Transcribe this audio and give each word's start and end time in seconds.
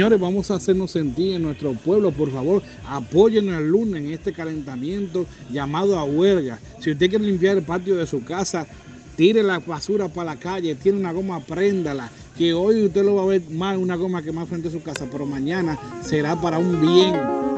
Señores, 0.00 0.18
vamos 0.18 0.50
a 0.50 0.54
hacernos 0.54 0.92
sentir 0.92 1.34
en 1.34 1.42
nuestro 1.42 1.74
pueblo, 1.74 2.10
por 2.10 2.32
favor, 2.32 2.62
apoyen 2.88 3.50
al 3.50 3.68
lunes 3.68 4.02
en 4.02 4.10
este 4.12 4.32
calentamiento 4.32 5.26
llamado 5.52 5.98
a 5.98 6.04
huelga. 6.04 6.58
Si 6.78 6.92
usted 6.92 7.10
quiere 7.10 7.26
limpiar 7.26 7.58
el 7.58 7.64
patio 7.64 7.96
de 7.96 8.06
su 8.06 8.24
casa, 8.24 8.66
tire 9.14 9.42
la 9.42 9.58
basura 9.58 10.08
para 10.08 10.36
la 10.36 10.40
calle, 10.40 10.74
tiene 10.74 10.98
una 10.98 11.12
goma, 11.12 11.40
préndala, 11.40 12.10
que 12.34 12.54
hoy 12.54 12.86
usted 12.86 13.04
lo 13.04 13.16
va 13.16 13.24
a 13.24 13.26
ver 13.26 13.42
más 13.50 13.76
una 13.76 13.94
goma 13.94 14.22
que 14.22 14.32
más 14.32 14.48
frente 14.48 14.68
a 14.68 14.70
su 14.70 14.82
casa, 14.82 15.06
pero 15.12 15.26
mañana 15.26 15.78
será 16.02 16.34
para 16.34 16.56
un 16.58 16.80
bien. 16.80 17.49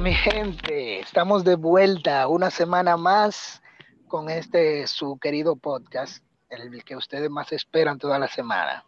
Mi 0.00 0.14
gente? 0.14 1.00
Estamos 1.00 1.44
de 1.44 1.56
vuelta 1.56 2.28
una 2.28 2.50
semana 2.50 2.96
más 2.96 3.60
con 4.06 4.30
este 4.30 4.86
su 4.86 5.18
querido 5.18 5.56
podcast, 5.56 6.22
el 6.50 6.84
que 6.84 6.94
ustedes 6.94 7.28
más 7.28 7.50
esperan 7.52 7.98
toda 7.98 8.18
la 8.18 8.28
semana. 8.28 8.84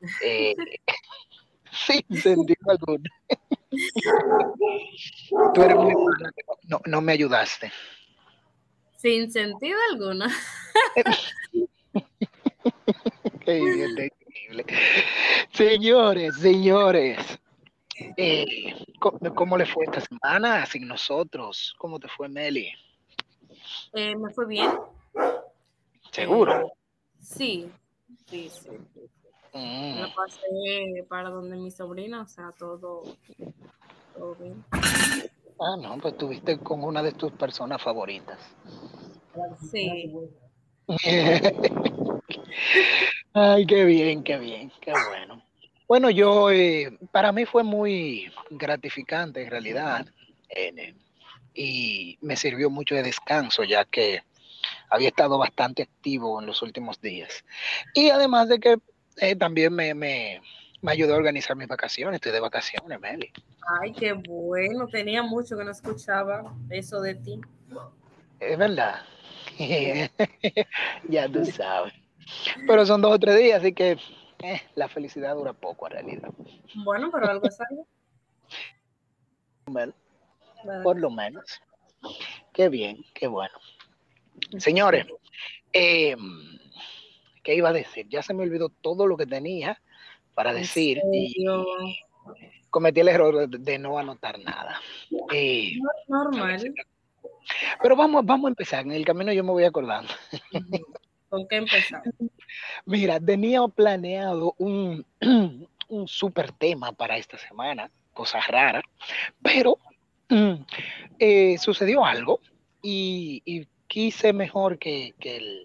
Eh, 0.20 0.56
sin 1.70 2.02
sentido 2.20 2.58
alguno. 2.66 3.04
Tú 5.54 5.62
eres 5.62 5.76
muy 5.76 5.94
no, 6.64 6.80
no 6.86 7.00
me 7.00 7.12
ayudaste. 7.12 7.70
Sin 8.96 9.30
sentido 9.30 9.78
alguno. 9.92 10.26
Qué 13.44 13.58
increíble. 13.58 14.66
Señores, 15.52 16.34
señores, 16.34 17.38
eh, 18.16 18.84
¿cómo, 18.98 19.56
le 19.56 19.66
fue 19.66 19.84
esta 19.84 20.00
semana 20.00 20.64
sin 20.66 20.86
nosotros? 20.86 21.74
¿Cómo 21.78 21.98
te 21.98 22.08
fue, 22.08 22.28
Meli? 22.28 22.68
Eh, 23.92 24.16
me 24.16 24.32
fue 24.32 24.46
bien. 24.46 24.70
¿Seguro? 26.10 26.66
Eh, 26.66 26.72
sí, 27.20 27.70
sí, 28.26 28.48
sí. 28.50 28.70
Mm. 29.54 30.00
Me 30.00 30.08
pasé 30.14 31.04
para 31.08 31.28
donde 31.30 31.56
mi 31.56 31.70
sobrina, 31.70 32.22
o 32.22 32.26
sea, 32.26 32.50
todo, 32.58 33.02
todo 34.14 34.34
bien. 34.36 34.64
Ah, 35.60 35.76
no, 35.80 35.98
pues 35.98 36.14
estuviste 36.14 36.58
con 36.58 36.82
una 36.82 37.02
de 37.02 37.12
tus 37.12 37.32
personas 37.32 37.82
favoritas. 37.82 38.38
Sí. 39.70 40.12
Ay, 43.34 43.66
qué 43.66 43.84
bien, 43.84 44.22
qué 44.24 44.38
bien, 44.38 44.72
qué 44.80 44.92
bueno. 44.92 45.42
Bueno, 45.92 46.08
yo, 46.08 46.50
eh, 46.50 46.96
para 47.10 47.32
mí 47.32 47.44
fue 47.44 47.64
muy 47.64 48.32
gratificante 48.48 49.42
en 49.42 49.50
realidad 49.50 50.06
y 51.52 52.16
me 52.22 52.34
sirvió 52.34 52.70
mucho 52.70 52.94
de 52.94 53.02
descanso 53.02 53.62
ya 53.62 53.84
que 53.84 54.22
había 54.88 55.08
estado 55.08 55.36
bastante 55.36 55.82
activo 55.82 56.40
en 56.40 56.46
los 56.46 56.62
últimos 56.62 56.98
días. 57.02 57.44
Y 57.92 58.08
además 58.08 58.48
de 58.48 58.58
que 58.58 58.78
eh, 59.18 59.36
también 59.36 59.74
me, 59.74 59.92
me, 59.92 60.40
ayudó 60.86 61.12
a 61.12 61.18
organizar 61.18 61.56
mis 61.56 61.68
vacaciones, 61.68 62.14
estoy 62.14 62.32
de 62.32 62.40
vacaciones, 62.40 62.98
Meli. 62.98 63.30
Ay, 63.82 63.92
qué 63.92 64.14
bueno, 64.14 64.88
tenía 64.88 65.22
mucho 65.22 65.58
que 65.58 65.64
no 65.64 65.72
escuchaba 65.72 66.54
eso 66.70 67.02
de 67.02 67.16
ti. 67.16 67.38
Es 68.40 68.56
verdad. 68.56 69.02
ya 71.10 71.28
tú 71.28 71.44
sabes. 71.44 71.92
Pero 72.66 72.86
son 72.86 73.02
dos 73.02 73.12
o 73.12 73.18
tres 73.18 73.36
días, 73.36 73.60
así 73.60 73.74
que 73.74 73.98
eh, 74.42 74.60
la 74.74 74.88
felicidad 74.88 75.34
dura 75.34 75.52
poco 75.52 75.86
en 75.86 75.92
realidad. 75.92 76.30
Bueno, 76.74 77.10
pero 77.10 77.28
algo 77.28 77.46
es 77.48 77.58
algo. 77.60 77.86
por 80.82 80.98
lo 80.98 81.10
menos. 81.10 81.60
Qué 82.52 82.68
bien, 82.68 83.04
qué 83.14 83.26
bueno. 83.26 83.54
Señores, 84.58 85.06
eh, 85.72 86.16
¿qué 87.42 87.54
iba 87.54 87.70
a 87.70 87.72
decir? 87.72 88.08
Ya 88.08 88.22
se 88.22 88.34
me 88.34 88.42
olvidó 88.42 88.68
todo 88.68 89.06
lo 89.06 89.16
que 89.16 89.26
tenía 89.26 89.80
para 90.34 90.52
decir 90.52 91.00
y 91.12 91.46
cometí 92.70 93.00
el 93.00 93.08
error 93.08 93.48
de, 93.48 93.78
no 93.78 93.98
anotar 93.98 94.38
nada. 94.38 94.80
Eh, 95.32 95.74
normal. 96.08 96.74
Pero 97.82 97.96
vamos, 97.96 98.24
vamos 98.24 98.46
a 98.46 98.48
empezar. 98.48 98.84
En 98.84 98.92
el 98.92 99.04
camino 99.04 99.32
yo 99.32 99.44
me 99.44 99.52
voy 99.52 99.64
acordando. 99.64 100.12
¿Con 101.32 101.48
qué 101.48 101.56
empezar? 101.56 102.02
Mira, 102.84 103.18
tenía 103.18 103.66
planeado 103.66 104.54
un, 104.58 105.06
un 105.88 106.06
super 106.06 106.52
tema 106.52 106.92
para 106.92 107.16
esta 107.16 107.38
semana, 107.38 107.90
cosas 108.12 108.46
raras, 108.48 108.82
pero 109.42 109.78
mm, 110.28 110.52
eh, 111.18 111.56
sucedió 111.56 112.04
algo 112.04 112.38
y, 112.82 113.66
quise 113.86 114.34
mejor 114.34 114.78
que, 114.78 115.14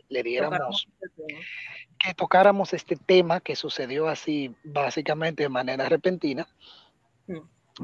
le 0.08 0.24
diéramos, 0.24 0.88
este 1.02 1.38
que 2.00 2.14
tocáramos 2.14 2.74
este 2.74 2.96
tema 2.96 3.42
que 3.42 3.58
sucedió 3.58 4.08
así 4.08 4.56
básicamente 4.64 5.44
de 5.44 5.50
manera 5.50 5.90
repentina. 5.90 6.48
Mm. 7.28 7.40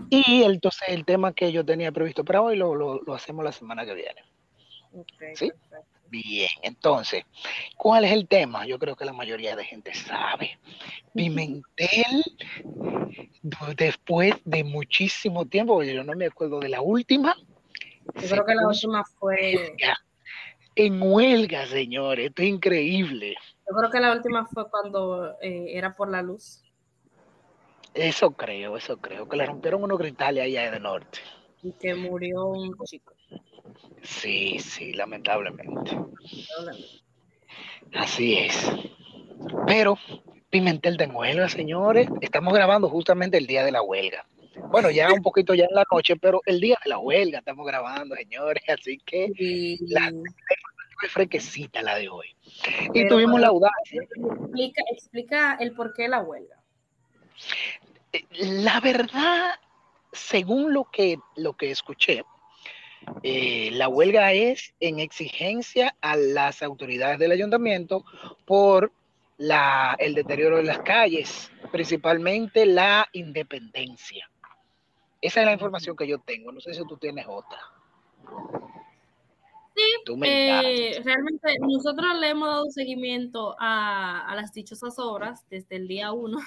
Y 0.09 0.43
entonces 0.43 0.87
el 0.87 1.03
tema 1.03 1.33
que 1.33 1.51
yo 1.51 1.65
tenía 1.65 1.91
previsto 1.91 2.23
para 2.23 2.41
hoy 2.41 2.55
lo, 2.55 2.75
lo, 2.75 3.13
hacemos 3.13 3.43
la 3.43 3.51
semana 3.51 3.85
que 3.85 3.93
viene. 3.93 4.21
¿Sí? 5.35 5.51
Bien, 6.13 6.49
entonces, 6.61 7.25
¿cuál 7.75 8.05
es 8.05 8.11
el 8.11 8.27
tema? 8.27 8.67
Yo 8.67 8.77
creo 8.77 8.95
que 8.95 9.03
la 9.03 9.13
mayoría 9.13 9.55
de 9.55 9.65
gente 9.65 9.95
sabe. 9.95 10.59
Pimentel, 11.15 12.23
después 13.75 14.35
de 14.45 14.63
muchísimo 14.63 15.47
tiempo, 15.47 15.81
yo 15.81 16.03
no 16.03 16.13
me 16.13 16.27
acuerdo 16.27 16.59
de 16.59 16.69
la 16.69 16.81
última. 16.81 17.35
Yo 18.21 18.29
creo 18.29 18.45
que 18.45 18.53
la 18.53 18.67
última 18.67 19.03
fue... 19.03 19.75
En 20.75 21.01
huelga, 21.01 21.65
señores, 21.65 22.27
esto 22.27 22.43
es 22.43 22.47
increíble. 22.49 23.35
Yo 23.67 23.75
creo 23.75 23.89
que 23.89 23.99
la 23.99 24.11
última 24.11 24.45
fue 24.45 24.69
cuando 24.69 25.31
eh, 25.41 25.65
era 25.69 25.95
por 25.95 26.11
la 26.11 26.21
luz. 26.21 26.61
Eso 27.95 28.29
creo, 28.31 28.77
eso 28.77 28.97
creo, 28.97 29.27
que 29.27 29.37
le 29.37 29.47
rompieron 29.47 29.83
unos 29.83 29.97
gritales 29.97 30.43
allá 30.43 30.69
de 30.69 30.79
norte. 30.79 31.17
Y 31.63 31.71
que 31.71 31.95
murió 31.95 32.45
un 32.45 32.75
chico. 32.85 33.15
Sí, 34.01 34.59
sí, 34.59 34.93
lamentablemente. 34.93 35.97
Así 37.93 38.37
es. 38.37 38.71
Pero 39.67 39.97
Pimentel 40.49 40.97
de 40.97 41.07
huelga, 41.07 41.49
señores. 41.49 42.07
Estamos 42.21 42.53
grabando 42.53 42.87
justamente 42.87 43.37
el 43.37 43.47
día 43.47 43.63
de 43.65 43.71
la 43.71 43.81
huelga. 43.81 44.25
Bueno, 44.69 44.91
ya 44.91 45.11
un 45.11 45.23
poquito 45.23 45.55
ya 45.55 45.65
en 45.65 45.75
la 45.75 45.83
noche, 45.91 46.15
pero 46.15 46.41
el 46.45 46.59
día 46.59 46.77
de 46.83 46.91
la 46.91 46.99
huelga 46.99 47.39
estamos 47.39 47.65
grabando, 47.65 48.15
señores. 48.15 48.63
Así 48.67 48.99
que 48.99 49.31
la 49.87 50.11
fue 51.09 51.27
la 51.81 51.95
de 51.95 52.09
hoy. 52.09 52.35
y 52.93 53.07
tuvimos 53.07 53.41
la 53.41 53.47
audacia. 53.47 54.03
Explica, 54.03 54.83
explica 54.91 55.57
el 55.59 55.73
por 55.73 55.93
qué 55.93 56.07
la 56.07 56.21
huelga. 56.21 56.57
Eh, 58.11 58.25
la 58.31 58.79
verdad, 58.79 59.55
según 60.11 60.71
lo 60.71 60.85
que, 60.85 61.17
lo 61.35 61.53
que 61.53 61.71
escuché, 61.71 62.23
eh, 63.21 63.69
la 63.73 63.87
huelga 63.87 64.33
es 64.33 64.73
en 64.79 64.99
exigencia 64.99 65.95
a 66.01 66.15
las 66.15 66.61
autoridades 66.63 67.19
del 67.19 67.31
ayuntamiento 67.31 68.03
por 68.45 68.91
la, 69.37 69.95
el 69.99 70.13
deterioro 70.13 70.57
de 70.57 70.63
las 70.63 70.79
calles, 70.79 71.51
principalmente 71.71 72.65
la 72.65 73.07
independencia. 73.13 74.29
Esa 75.21 75.39
es 75.39 75.45
la 75.45 75.53
información 75.53 75.95
que 75.95 76.07
yo 76.07 76.19
tengo. 76.19 76.51
No 76.51 76.59
sé 76.59 76.73
si 76.73 76.85
tú 76.85 76.97
tienes 76.97 77.25
otra. 77.27 77.59
Sí, 79.75 79.81
eh, 80.23 81.01
realmente 81.03 81.57
nosotros 81.59 82.19
le 82.19 82.29
hemos 82.29 82.47
dado 82.47 82.65
seguimiento 82.69 83.55
a, 83.57 84.31
las 84.35 84.53
dichosas 84.53 84.99
obras 84.99 85.45
desde 85.49 85.77
el 85.77 85.87
día 85.87 86.11
uno. 86.11 86.39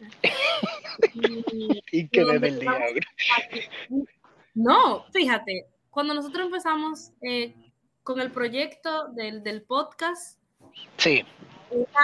y, 1.92 2.08
que 2.08 2.24
desde 2.24 2.48
el 2.48 2.60
día 2.60 2.78
No, 4.54 5.04
fíjate, 5.12 5.66
cuando 5.98 6.14
nosotros 6.14 6.46
empezamos 6.46 7.10
eh, 7.22 7.56
con 8.04 8.20
el 8.20 8.30
proyecto 8.30 9.08
del, 9.08 9.62
podcast, 9.62 10.38
sí. 10.96 11.24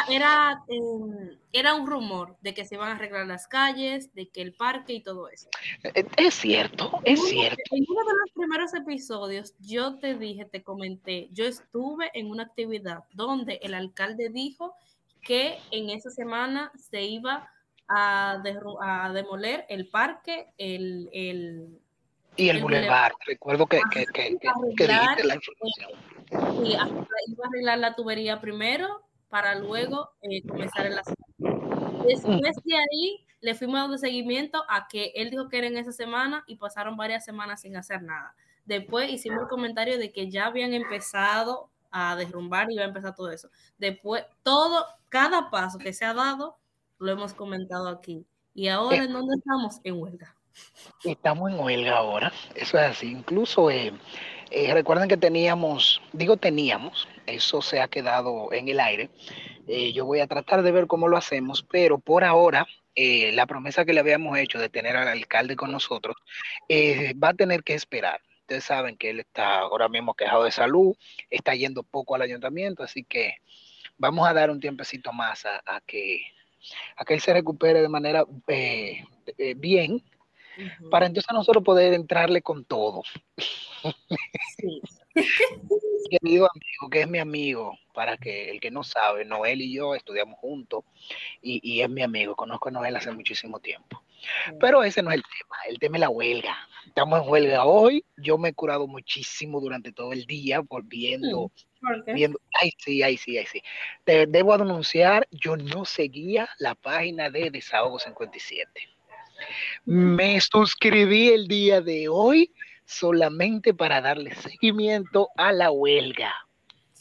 Era, 0.09 0.65
em, 0.67 1.39
era, 1.53 1.77
un 1.77 1.87
rumor 1.87 2.37
de 2.41 2.55
que 2.55 2.65
se 2.65 2.75
iban 2.75 2.89
a 2.89 2.97
arreglar 2.97 3.25
las 3.29 3.47
calles, 3.47 4.13
de 4.13 4.29
que 4.31 4.43
el 4.43 4.53
parque 4.53 4.95
y 4.95 5.01
todo 5.01 5.29
eso. 5.29 5.49
Eh, 5.85 6.05
es 6.17 6.35
cierto, 6.35 7.01
es 7.05 7.23
cierto. 7.23 7.63
En 7.71 7.85
uno 7.89 8.01
de 8.01 8.17
los 8.21 8.31
primeros 8.35 8.75
episodios, 8.75 9.55
yo 9.61 10.01
te 10.01 10.17
dije, 10.17 10.45
te 10.45 10.65
comenté, 10.65 11.29
yo 11.31 11.45
estuve 11.45 12.11
en 12.15 12.33
una 12.33 12.43
actividad 12.43 13.05
donde 13.13 13.61
el 13.63 13.75
alcalde 13.75 14.29
dijo 14.29 14.75
que 15.23 15.61
en 15.71 15.91
esa 15.91 16.11
semana 16.11 16.73
se 16.75 17.01
iba 17.03 17.49
a, 17.87 18.43
a 18.81 19.13
demoler 19.13 19.67
el 19.69 19.89
parque, 19.89 20.49
el, 20.59 21.09
el, 21.13 21.81
y 22.37 22.49
el, 22.49 22.63
bulevar, 22.63 23.15
recuerdo 23.27 23.67
que, 23.67 23.81
que, 23.91 24.07
que, 24.07 24.37
que, 24.77 24.87
dijiste 24.87 25.25
la 25.25 25.35
información. 25.35 25.91
Sí, 26.65 26.73
iba 26.73 27.45
a 27.45 27.49
arreglar 27.49 27.79
la 27.79 27.95
tubería 27.95 28.41
primero 28.41 29.03
para 29.29 29.55
luego 29.55 30.11
eh, 30.23 30.43
comenzar 30.47 30.87
el 30.87 30.99
asunto. 30.99 31.25
Después 32.07 32.57
de 32.65 32.77
ahí, 32.77 33.27
le 33.41 33.55
fuimos 33.55 33.81
dando 33.81 33.99
seguimiento 33.99 34.65
a 34.69 34.89
que 34.89 35.13
él 35.15 35.31
dijo 35.31 35.49
que 35.49 35.59
era 35.59 35.67
en 35.67 35.77
esa 35.77 35.93
semana 35.93 36.45
y 36.47 36.57
pasaron 36.57 36.97
varias 36.97 37.25
semanas 37.25 37.61
sin 37.61 37.77
hacer 37.77 38.03
nada. 38.03 38.35
Después 38.65 39.11
hicimos 39.11 39.43
el 39.43 39.49
comentario 39.49 39.99
de 39.99 40.13
que 40.13 40.31
ya 40.31 40.47
habían 40.47 40.73
empezado 40.73 41.71
a 41.91 42.17
derrumbar 42.17 42.71
y 42.71 42.75
iba 42.75 42.85
a 42.85 42.89
empezar 42.89 43.15
todo 43.15 43.31
eso. 43.31 43.51
Después, 43.79 44.25
todo, 44.43 44.85
cada 45.09 45.51
paso 45.51 45.79
que 45.79 45.93
se 45.93 46.05
ha 46.05 46.15
dado, 46.15 46.57
lo 46.99 47.13
hemos 47.13 47.35
comentado 47.35 47.89
aquí. 47.89 48.27
¿Y 48.55 48.69
ahora 48.69 49.05
en 49.05 49.13
dónde 49.13 49.35
estamos? 49.37 49.81
En 49.85 50.01
huelga. 50.01 50.34
Estamos 51.05 51.53
en 51.53 51.61
huelga 51.61 51.99
ahora, 51.99 52.33
eso 52.55 52.79
es 52.79 52.85
así. 52.85 53.11
Incluso 53.11 53.71
eh, 53.71 53.93
eh, 54.51 54.73
recuerden 54.73 55.09
que 55.09 55.19
teníamos, 55.19 56.01
digo 56.15 56.39
teníamos, 56.39 57.07
eso 57.27 57.61
se 57.61 57.81
ha 57.81 57.89
quedado 57.89 58.53
en 58.53 58.69
el 58.69 58.81
aire. 58.81 59.11
Eh, 59.69 59.93
yo 59.93 60.07
voy 60.07 60.21
a 60.21 60.27
tratar 60.27 60.63
de 60.63 60.73
ver 60.73 60.87
cómo 60.87 61.09
lo 61.09 61.19
hacemos, 61.19 61.63
pero 61.63 61.99
por 61.99 62.25
ahora 62.25 62.67
la 62.97 63.47
promesa 63.47 63.85
que 63.85 63.93
le 63.93 63.99
habíamos 63.99 64.39
hecho 64.39 64.61
de 64.61 64.69
tener 64.69 64.97
al 64.97 65.09
alcalde 65.09 65.57
con 65.57 65.73
nosotros 65.73 66.15
va 66.71 67.31
a 67.31 67.35
tener 67.35 67.65
que 67.65 67.75
esperar. 67.75 68.21
Ustedes 68.43 68.63
saben 68.63 68.97
que 68.97 69.11
él 69.11 69.19
está 69.19 69.59
ahora 69.59 69.89
mismo 69.89 70.15
quejado 70.15 70.45
de 70.45 70.53
salud, 70.53 70.95
está 71.29 71.57
yendo 71.57 71.83
poco 71.83 72.15
al 72.15 72.23
ayuntamiento, 72.23 72.85
así 72.85 73.03
que 73.03 73.39
vamos 73.99 74.29
a 74.29 74.33
dar 74.33 74.49
un 74.49 74.61
tiempecito 74.61 75.13
más 75.13 75.45
a, 75.45 75.81
que, 75.85 76.21
a 76.97 77.05
que 77.05 77.15
él 77.15 77.21
se 77.21 77.33
recupere 77.33 77.83
de 77.83 77.89
manera 77.89 78.25
bien 79.57 80.01
para 80.91 81.07
entonces 81.07 81.33
nosotros 81.33 81.65
poder 81.65 81.95
entrarle 81.95 82.43
con 82.43 82.65
todo. 82.65 83.03
Sí. 84.57 84.81
Querido 86.11 86.49
amigo, 86.53 86.91
que 86.91 87.01
es 87.03 87.09
mi 87.09 87.19
amigo, 87.19 87.79
para 87.95 88.17
que 88.17 88.51
el 88.51 88.61
que 88.61 88.71
no 88.71 88.83
sabe, 88.83 89.25
Noel 89.25 89.63
y 89.63 89.75
yo 89.75 89.95
estudiamos 89.95 90.39
juntos 90.39 90.85
y, 91.41 91.81
es 91.81 91.89
mi 91.89 92.03
amigo, 92.03 92.37
conozco 92.37 92.69
a 92.69 92.73
Noel 92.73 92.97
hace 92.97 93.11
muchísimo 93.13 93.61
tiempo. 93.61 94.03
Pero 94.59 94.83
ese 94.83 95.03
no 95.03 95.11
es 95.11 95.17
el 95.17 95.23
tema, 95.23 95.57
el 95.69 95.79
tema 95.79 95.97
es 95.97 96.01
la 96.01 96.09
huelga. 96.09 96.57
Estamos 96.87 97.23
en 97.23 97.29
huelga 97.29 97.65
hoy, 97.65 98.05
yo 98.17 98.39
me 98.39 98.51
he 98.51 98.55
curado 98.55 98.87
muchísimo 98.87 99.61
durante 99.61 99.93
todo 99.93 100.13
el 100.13 100.27
día 100.27 100.61
volviendo. 100.61 101.51
Viendo, 102.07 102.41
ay, 102.61 102.73
sí, 102.79 103.03
ay, 103.03 103.17
sí, 103.19 103.37
ay, 103.37 103.47
sí. 103.47 103.63
Te 104.05 104.27
debo 104.27 104.55
anunciar, 104.55 105.29
yo 105.31 105.57
no 105.57 105.85
seguía 105.85 106.49
la 106.59 106.75
página 106.75 107.29
de 107.29 107.51
Desahogo 107.51 107.99
57 107.99 108.94
me 109.85 110.41
suscribí 110.41 111.29
el 111.29 111.49
día 111.49 111.81
de 111.81 112.09
hoy 112.09 112.53
solamente 112.85 113.75
para 113.75 114.01
darle 114.01 114.35
seguimiento 114.35 115.29
a 115.37 115.53
la 115.53 115.71
huelga. 115.71 116.33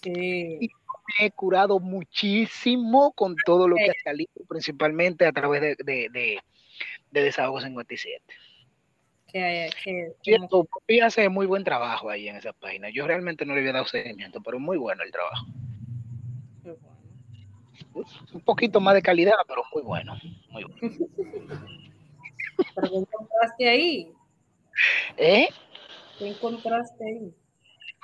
me 0.05 0.69
he 1.19 1.31
curado 1.31 1.79
muchísimo 1.79 3.11
con 3.13 3.35
todo 3.45 3.67
lo 3.67 3.75
que 3.75 3.89
ha 3.89 4.03
salido, 4.03 4.31
principalmente 4.47 5.25
a 5.25 5.31
través 5.31 5.61
de, 5.61 5.75
de, 5.83 6.39
Desahogo 7.11 7.61
57. 7.61 8.23
Que, 9.31 9.69
que, 9.83 11.01
hace 11.01 11.27
muy 11.27 11.47
buen 11.47 11.63
trabajo 11.63 12.09
ahí 12.09 12.27
en 12.27 12.35
esa 12.35 12.53
página. 12.53 12.89
Yo 12.91 13.07
realmente 13.07 13.45
no 13.45 13.53
le 13.53 13.61
había 13.61 13.73
dado 13.73 13.85
seguimiento, 13.85 14.41
pero 14.41 14.59
muy 14.59 14.77
bueno 14.77 15.03
el 15.03 15.11
trabajo. 15.11 15.47
Un 18.33 18.41
poquito 18.41 18.79
más 18.79 18.93
de 18.93 19.01
calidad, 19.01 19.33
pero 19.47 19.63
muy 19.73 19.83
bueno. 19.83 20.17
Muy 20.49 20.63
bueno. 20.63 20.77
¿Pero 22.75 22.89
qué 22.89 22.97
encontraste 22.97 23.69
ahí? 23.69 24.11
¿Eh? 25.17 25.47
¿Qué 26.17 26.27
encontraste 26.27 27.05
ahí? 27.05 27.33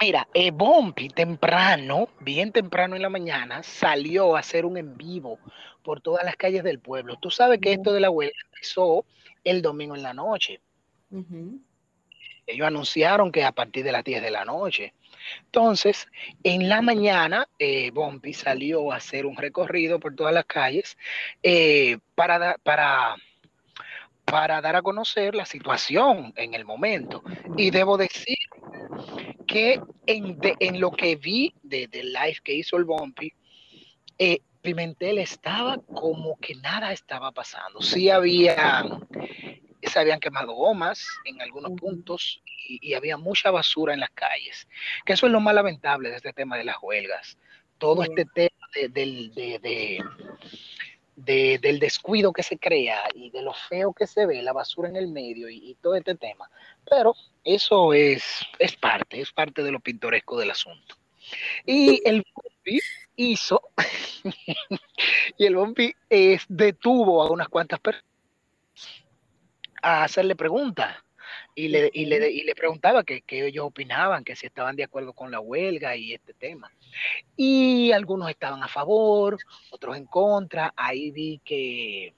Mira, 0.02 0.28
eh, 0.34 0.52
Bompi 0.52 1.10
temprano, 1.10 2.08
bien 2.22 2.54
temprano 2.54 2.96
en 2.96 3.02
la 3.02 3.10
mañana, 3.10 3.64
salió 3.64 4.36
a 4.36 4.40
hacer 4.40 4.66
un 4.66 4.78
en 4.78 4.96
vivo 4.96 5.40
por 5.84 6.00
todas 6.00 6.24
las 6.24 6.38
calles 6.38 6.64
del 6.64 6.80
pueblo. 6.80 7.18
Tú 7.18 7.30
sabes 7.30 7.60
que 7.60 7.74
esto 7.74 7.92
de 7.92 8.00
la 8.00 8.10
huelga 8.10 8.38
empezó 8.46 9.06
el 9.44 9.62
domingo 9.62 9.96
en 9.96 10.04
la 10.04 10.14
noche. 10.14 10.62
Ellos 12.48 12.66
anunciaron 12.66 13.32
que 13.32 13.44
a 13.44 13.52
partir 13.52 13.84
de 13.84 13.92
las 13.92 14.04
10 14.04 14.22
de 14.22 14.32
la 14.32 14.46
noche. 14.46 14.94
Entonces, 15.46 16.08
en 16.44 16.70
la 16.70 16.82
mañana, 16.82 17.48
eh, 17.60 17.92
Bompi 17.92 18.34
salió 18.34 18.92
a 18.92 18.98
hacer 18.98 19.26
un 19.26 19.36
recorrido 19.36 20.00
por 20.00 20.16
todas 20.16 20.34
las 20.34 20.46
calles 20.46 20.98
eh, 21.44 21.98
para, 22.16 22.58
para 22.64 23.16
para 24.30 24.62
dar 24.62 24.76
a 24.76 24.82
conocer 24.82 25.36
la 25.36 25.46
situación 25.46 26.34
en 26.36 26.54
el 26.54 26.66
momento. 26.66 27.24
Y 27.58 27.72
debo 27.72 27.98
decir 27.98 28.38
que 29.48 29.82
en, 30.06 30.80
lo 30.80 30.92
que 30.92 31.16
vi 31.16 31.54
del 31.64 32.14
live 32.14 32.38
que 32.44 32.54
hizo 32.54 32.78
el 32.78 32.86
Bumpy, 32.86 33.34
eh, 34.18 34.42
Pimentel 34.62 35.20
estaba 35.20 35.78
como 35.94 36.38
que 36.40 36.56
nada 36.56 36.92
estaba 36.92 37.32
pasando. 37.32 37.82
Sí 37.82 38.10
había, 38.10 38.84
se 39.84 40.00
habían 40.00 40.20
quemado 40.20 40.54
gomas 40.54 41.06
en 41.26 41.42
algunos 41.42 41.72
puntos 41.80 42.42
y, 42.68 42.94
había 42.94 43.18
mucha 43.18 43.52
basura 43.52 43.94
en 43.94 44.02
las 44.02 44.12
calles. 44.12 44.68
Que 45.06 45.14
eso 45.14 45.26
es 45.26 45.32
lo 45.32 45.40
más 45.40 45.56
lamentable 45.56 46.10
de 46.10 46.18
este 46.18 46.34
tema 46.34 46.58
de 46.58 46.66
las 46.66 46.76
huelgas. 46.82 47.38
Todo 47.78 48.04
este 48.04 48.26
tema 48.26 48.68
de 48.74 48.90
del 51.26 51.80
descuido 51.80 52.32
que 52.34 52.44
se 52.44 52.58
crea 52.58 53.04
y 53.14 53.30
de 53.30 53.42
lo 53.42 53.54
feo 53.54 53.94
que 53.94 54.08
se 54.08 54.26
ve, 54.26 54.42
la 54.42 54.54
basura 54.54 54.90
en 54.90 54.96
el 54.96 55.08
medio 55.08 55.50
y, 55.50 55.76
todo 55.82 55.96
este 55.96 56.16
tema. 56.16 56.50
Pero 56.90 57.16
eso 57.44 57.94
es, 57.94 58.24
es 58.58 58.76
parte, 58.76 59.22
es 59.22 59.32
parte 59.32 59.64
de 59.64 59.72
lo 59.72 59.80
pintoresco 59.80 60.38
del 60.40 60.52
asunto. 60.52 60.96
Y 61.66 62.02
el 62.06 62.26
Bombi 62.34 62.80
hizo, 63.16 63.62
y 65.38 65.46
el 65.46 65.56
Bombi 65.56 65.94
detuvo 66.48 67.24
a 67.24 67.32
unas 67.32 67.50
cuantas 67.50 67.80
personas 67.80 68.10
a 69.82 70.04
hacerle 70.04 70.36
preguntas 70.36 70.98
y 71.60 71.68
le, 71.68 71.92
y 71.94 72.06
le, 72.06 72.32
y 72.32 72.44
le 72.44 72.56
preguntaba 72.56 73.04
que, 73.04 73.22
ellos 73.28 73.66
opinaban, 73.66 74.24
que 74.24 74.36
si 74.36 74.46
estaban 74.46 74.78
de 74.78 74.86
acuerdo 74.86 75.12
con 75.12 75.30
la 75.30 75.42
huelga 75.42 75.94
y 75.96 76.14
este 76.14 76.34
tema. 76.34 76.72
Y 77.36 77.92
algunos 77.92 78.30
estaban 78.30 78.64
a 78.64 78.70
favor, 78.70 79.38
otros 79.70 79.98
en 79.98 80.06
contra. 80.06 80.74
Ahí 80.78 81.12
vi 81.12 81.42
que 81.44 82.14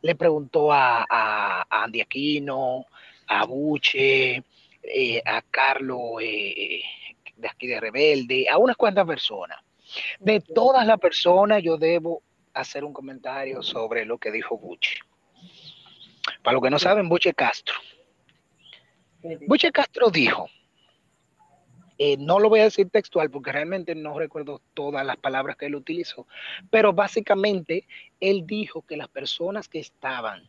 le 0.00 0.14
preguntó 0.14 0.72
a, 0.72 1.04
a, 1.10 1.66
Andy 1.82 2.00
Aquino, 2.00 2.86
a 3.26 3.44
Buche, 3.46 4.44
eh, 4.82 5.22
a 5.24 5.42
Carlos 5.42 6.22
eh, 6.22 6.82
de 7.36 7.48
aquí 7.48 7.66
de 7.66 7.80
Rebelde, 7.80 8.48
a 8.48 8.58
unas 8.58 8.76
cuantas 8.76 9.06
personas. 9.06 9.58
De 10.20 10.40
todas 10.40 10.86
las 10.86 11.00
personas 11.00 11.64
yo 11.64 11.76
debo 11.78 12.22
hacer 12.54 12.84
un 12.84 12.92
comentario 12.92 13.60
sobre 13.60 14.04
lo 14.04 14.18
que 14.18 14.30
dijo 14.30 14.56
Buche. 14.56 15.00
Para 16.44 16.54
los 16.54 16.62
que 16.62 16.70
no 16.70 16.78
saben, 16.78 17.08
Buche 17.08 17.34
Castro 17.34 17.74
Buche 19.46 19.72
Castro 19.72 20.10
dijo, 20.10 20.48
eh, 21.98 22.16
no 22.18 22.38
lo 22.38 22.50
voy 22.50 22.60
a 22.60 22.64
decir 22.64 22.90
textual 22.90 23.30
porque 23.30 23.52
realmente 23.52 23.94
no 23.94 24.18
recuerdo 24.18 24.60
todas 24.74 25.04
las 25.06 25.16
palabras 25.16 25.56
que 25.56 25.66
él 25.66 25.74
utilizó, 25.74 26.26
pero 26.70 26.92
básicamente 26.92 27.86
él 28.20 28.46
dijo 28.46 28.82
que 28.82 28.96
las 28.96 29.08
personas 29.08 29.68
que 29.68 29.78
estaban 29.78 30.42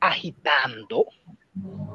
agitando, 0.00 1.06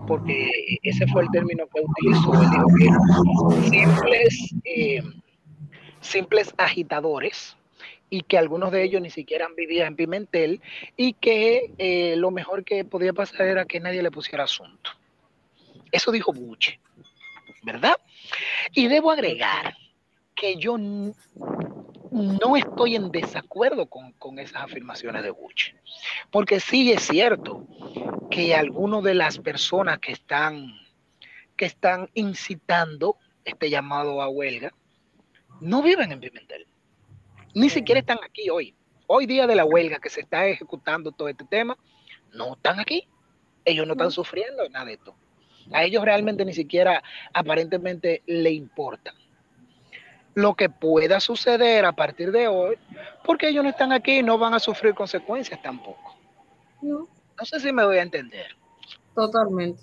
porque 0.08 0.50
ese 0.84 1.06
fue 1.08 1.24
el 1.24 1.30
término 1.32 1.68
que 1.68 1.82
utilizó, 1.82 2.34
él 2.34 2.50
dijo 2.50 3.50
que 3.50 3.70
simples, 3.70 4.56
eh, 4.64 5.04
simples 6.00 6.54
agitadores 6.58 7.58
y 8.10 8.22
que 8.22 8.38
algunos 8.38 8.72
de 8.72 8.84
ellos 8.84 9.02
ni 9.02 9.10
siquiera 9.10 9.48
vivían 9.56 9.88
en 9.88 9.96
Pimentel 9.98 10.62
y 10.96 11.14
que 11.14 11.74
eh, 11.78 12.16
lo 12.16 12.32
mejor 12.32 12.64
que 12.64 12.86
podía 12.86 13.12
pasar 13.12 13.48
era 13.48 13.66
que 13.66 13.82
nadie 13.82 14.02
le 14.02 14.12
pusiera 14.12 14.46
asunto. 14.46 14.92
Eso 15.92 16.12
dijo 16.12 16.34
Buche, 16.34 16.80
¿verdad? 17.64 17.96
Y 18.74 18.88
debo 18.88 19.12
agregar 19.12 19.76
que 20.36 20.56
yo 20.58 20.78
no 20.78 22.56
estoy 22.56 22.96
en 22.96 23.12
desacuerdo 23.12 23.88
con, 23.88 24.40
esas 24.40 24.64
afirmaciones 24.64 25.24
de 25.24 25.32
Buche, 25.32 25.76
porque 26.32 26.60
sí 26.60 26.92
es 26.92 27.04
cierto 27.04 27.66
que 28.30 28.56
algunas 28.56 29.04
de 29.04 29.16
las 29.16 29.40
personas 29.40 30.00
que 30.00 30.12
están, 30.12 30.74
que 31.56 31.66
están 31.66 32.10
incitando 32.14 33.18
este 33.46 33.70
llamado 33.70 34.22
a 34.22 34.30
huelga 34.30 34.74
no 35.60 35.82
viven 35.82 36.12
en 36.12 36.20
Pimentel, 36.20 36.68
ni 37.56 37.70
siquiera 37.70 38.00
están 38.00 38.20
aquí 38.24 38.50
hoy. 38.50 38.76
Hoy 39.08 39.26
día 39.26 39.48
de 39.48 39.56
la 39.56 39.66
huelga 39.66 40.00
que 40.00 40.10
se 40.10 40.22
está 40.22 40.46
ejecutando 40.46 41.12
todo 41.12 41.30
este 41.30 41.46
tema, 41.46 41.78
no 42.34 42.54
están 42.54 42.80
aquí. 42.80 43.08
Ellos 43.64 43.88
no 43.88 43.94
están 43.94 44.12
sufriendo 44.12 44.68
nada 44.70 44.86
de 44.86 44.94
esto. 44.94 45.16
A 45.74 45.84
ellos 45.84 46.04
realmente 46.04 46.46
ni 46.46 46.54
siquiera 46.54 47.04
aparentemente 47.34 48.22
le 48.26 48.52
importa 48.52 49.14
lo 50.38 50.54
que 50.54 50.70
pueda 50.70 51.20
suceder 51.20 51.84
a 51.84 51.94
partir 51.94 52.32
de 52.32 52.48
hoy, 52.48 52.78
porque 53.26 53.50
ellos 53.50 53.64
no 53.64 53.72
están 53.72 53.92
aquí 53.92 54.20
y 54.20 54.24
no 54.24 54.38
van 54.38 54.54
a 54.54 54.60
sufrir 54.60 54.94
consecuencias 54.94 55.60
tampoco. 55.64 56.16
No. 56.80 57.08
sé 57.44 57.60
si 57.60 57.72
me 57.72 57.84
voy 57.84 57.98
a 57.98 58.04
entender. 58.04 58.56
Totalmente. 59.16 59.82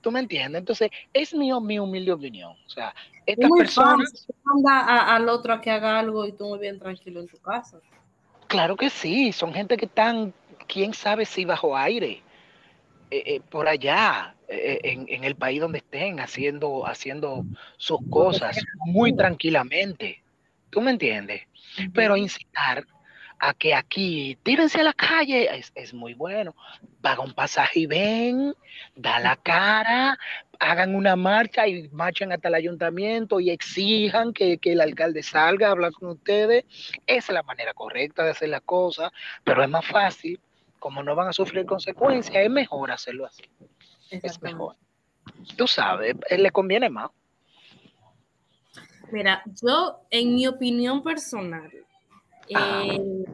¿Tú 0.00 0.10
me 0.10 0.20
entiendes? 0.20 0.60
Entonces, 0.60 0.90
es 1.12 1.34
mi, 1.34 1.52
mi 1.60 1.78
humilde 1.78 2.12
opinión. 2.12 2.52
O 2.66 2.70
sea, 2.70 2.94
estas 3.26 3.50
personas... 3.58 4.26
Manda 4.44 5.14
al 5.14 5.28
otro 5.28 5.52
a 5.52 5.60
que 5.60 5.70
haga 5.70 5.98
algo 5.98 6.26
y 6.26 6.32
tú 6.32 6.48
muy 6.48 6.58
bien 6.58 6.78
tranquilo 6.78 7.20
en 7.20 7.28
tu 7.28 7.36
casa. 7.36 7.80
Claro 8.46 8.76
que 8.76 8.88
sí, 8.88 9.30
son 9.30 9.52
gente 9.52 9.76
que 9.76 9.84
están 9.84 10.32
quién 10.66 10.94
sabe 10.94 11.26
si 11.26 11.44
bajo 11.44 11.76
aire, 11.76 12.22
eh, 13.10 13.22
eh, 13.26 13.40
por 13.50 13.68
allá, 13.68 14.33
en, 14.48 15.06
en, 15.08 15.24
el 15.24 15.36
país 15.36 15.60
donde 15.60 15.78
estén, 15.78 16.20
haciendo, 16.20 16.86
haciendo 16.86 17.44
sus 17.76 17.98
cosas 18.10 18.58
muy 18.86 19.14
tranquilamente. 19.14 20.22
¿Tú 20.70 20.80
me 20.80 20.90
entiendes? 20.90 21.42
Pero 21.92 22.16
incitar 22.16 22.84
a 23.38 23.54
que 23.54 23.74
aquí 23.74 24.38
tírense 24.42 24.80
a 24.80 24.84
la 24.84 24.92
calle 24.92 25.54
es, 25.56 25.72
es, 25.74 25.92
muy 25.92 26.14
bueno. 26.14 26.54
Paga 27.00 27.22
un 27.22 27.34
pasaje 27.34 27.80
y 27.80 27.86
ven, 27.86 28.54
da 28.94 29.20
la 29.20 29.36
cara, 29.36 30.18
hagan 30.58 30.94
una 30.94 31.16
marcha 31.16 31.66
y 31.66 31.88
marchen 31.88 32.32
hasta 32.32 32.48
el 32.48 32.54
ayuntamiento 32.54 33.40
y 33.40 33.50
exijan 33.50 34.32
que, 34.32 34.58
que 34.58 34.72
el 34.72 34.80
alcalde 34.80 35.22
salga 35.22 35.68
a 35.68 35.72
hablar 35.72 35.92
con 35.92 36.10
ustedes. 36.10 36.64
Esa 37.06 37.32
es 37.32 37.34
la 37.34 37.42
manera 37.42 37.74
correcta 37.74 38.24
de 38.24 38.30
hacer 38.30 38.48
las 38.48 38.62
cosas, 38.62 39.10
pero 39.42 39.62
es 39.62 39.68
más 39.68 39.86
fácil. 39.86 40.40
Como 40.78 41.02
no 41.02 41.14
van 41.14 41.28
a 41.28 41.32
sufrir 41.32 41.64
consecuencias, 41.64 42.44
es 42.44 42.50
mejor 42.50 42.90
hacerlo 42.90 43.24
así. 43.24 43.44
Es 44.22 44.40
mejor. 44.42 44.76
Tú 45.56 45.66
sabes, 45.66 46.16
le 46.30 46.50
conviene 46.50 46.90
más. 46.90 47.10
Mira, 49.10 49.42
yo, 49.62 50.00
en 50.10 50.34
mi 50.34 50.46
opinión 50.46 51.02
personal, 51.02 51.70
eh, 52.48 53.24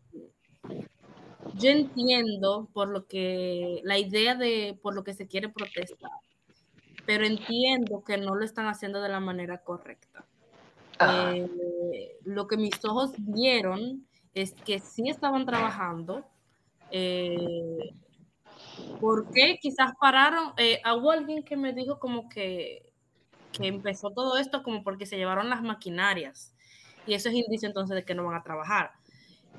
yo 1.54 1.70
entiendo 1.70 2.68
por 2.72 2.88
lo 2.88 3.06
que 3.06 3.80
la 3.84 3.98
idea 3.98 4.34
de 4.34 4.78
por 4.82 4.94
lo 4.94 5.04
que 5.04 5.14
se 5.14 5.26
quiere 5.26 5.48
protestar, 5.48 6.10
pero 7.06 7.24
entiendo 7.24 8.04
que 8.04 8.18
no 8.18 8.34
lo 8.34 8.44
están 8.44 8.66
haciendo 8.66 9.00
de 9.00 9.08
la 9.08 9.20
manera 9.20 9.58
correcta. 9.58 10.24
Eh, 11.00 12.18
lo 12.24 12.46
que 12.46 12.56
mis 12.56 12.84
ojos 12.84 13.12
vieron 13.16 14.06
es 14.34 14.52
que 14.52 14.78
sí 14.80 15.08
estaban 15.08 15.46
trabajando. 15.46 16.24
Eh, 16.90 17.94
¿Por 19.00 19.30
qué 19.32 19.58
quizás 19.60 19.92
pararon? 20.00 20.52
Eh, 20.56 20.80
hubo 20.96 21.10
alguien 21.10 21.42
que 21.42 21.56
me 21.56 21.72
dijo 21.72 21.98
como 21.98 22.28
que, 22.28 22.92
que 23.52 23.66
empezó 23.66 24.10
todo 24.10 24.38
esto 24.38 24.62
como 24.62 24.82
porque 24.82 25.06
se 25.06 25.16
llevaron 25.16 25.48
las 25.48 25.62
maquinarias. 25.62 26.54
Y 27.06 27.14
eso 27.14 27.28
es 27.28 27.34
indicio 27.34 27.68
entonces 27.68 27.96
de 27.96 28.04
que 28.04 28.14
no 28.14 28.24
van 28.24 28.36
a 28.36 28.42
trabajar. 28.42 28.92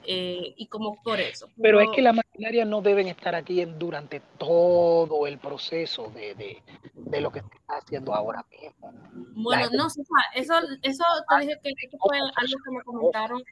Eh, 0.04 0.54
y 0.58 0.68
como 0.68 0.96
por 1.04 1.20
eso. 1.20 1.48
Pero, 1.62 1.80
es 1.80 1.90
que 1.94 2.02
las 2.02 2.16
maquinarias 2.16 2.68
no 2.68 2.82
deben 2.82 3.08
estar 3.08 3.36
aquí 3.36 3.64
durante 3.66 4.20
todo 4.38 5.28
el 5.28 5.38
proceso 5.38 6.10
de, 6.10 6.34
de, 6.34 6.64
de, 6.96 7.22
lo 7.22 7.32
que 7.32 7.42
se 7.42 7.56
está 7.56 7.78
haciendo 7.78 8.14
ahora 8.14 8.46
mismo. 8.50 8.94
Bueno, 9.36 9.70
no, 9.74 9.88
eso, 9.88 10.56
eso 10.82 11.04
te 11.30 11.40
dije 11.40 11.60
que 11.62 11.70
eso 11.88 11.98
fue 12.00 12.18
algo 12.18 12.58
que 12.64 12.72
me 12.72 12.84
comentaron, 12.84 13.44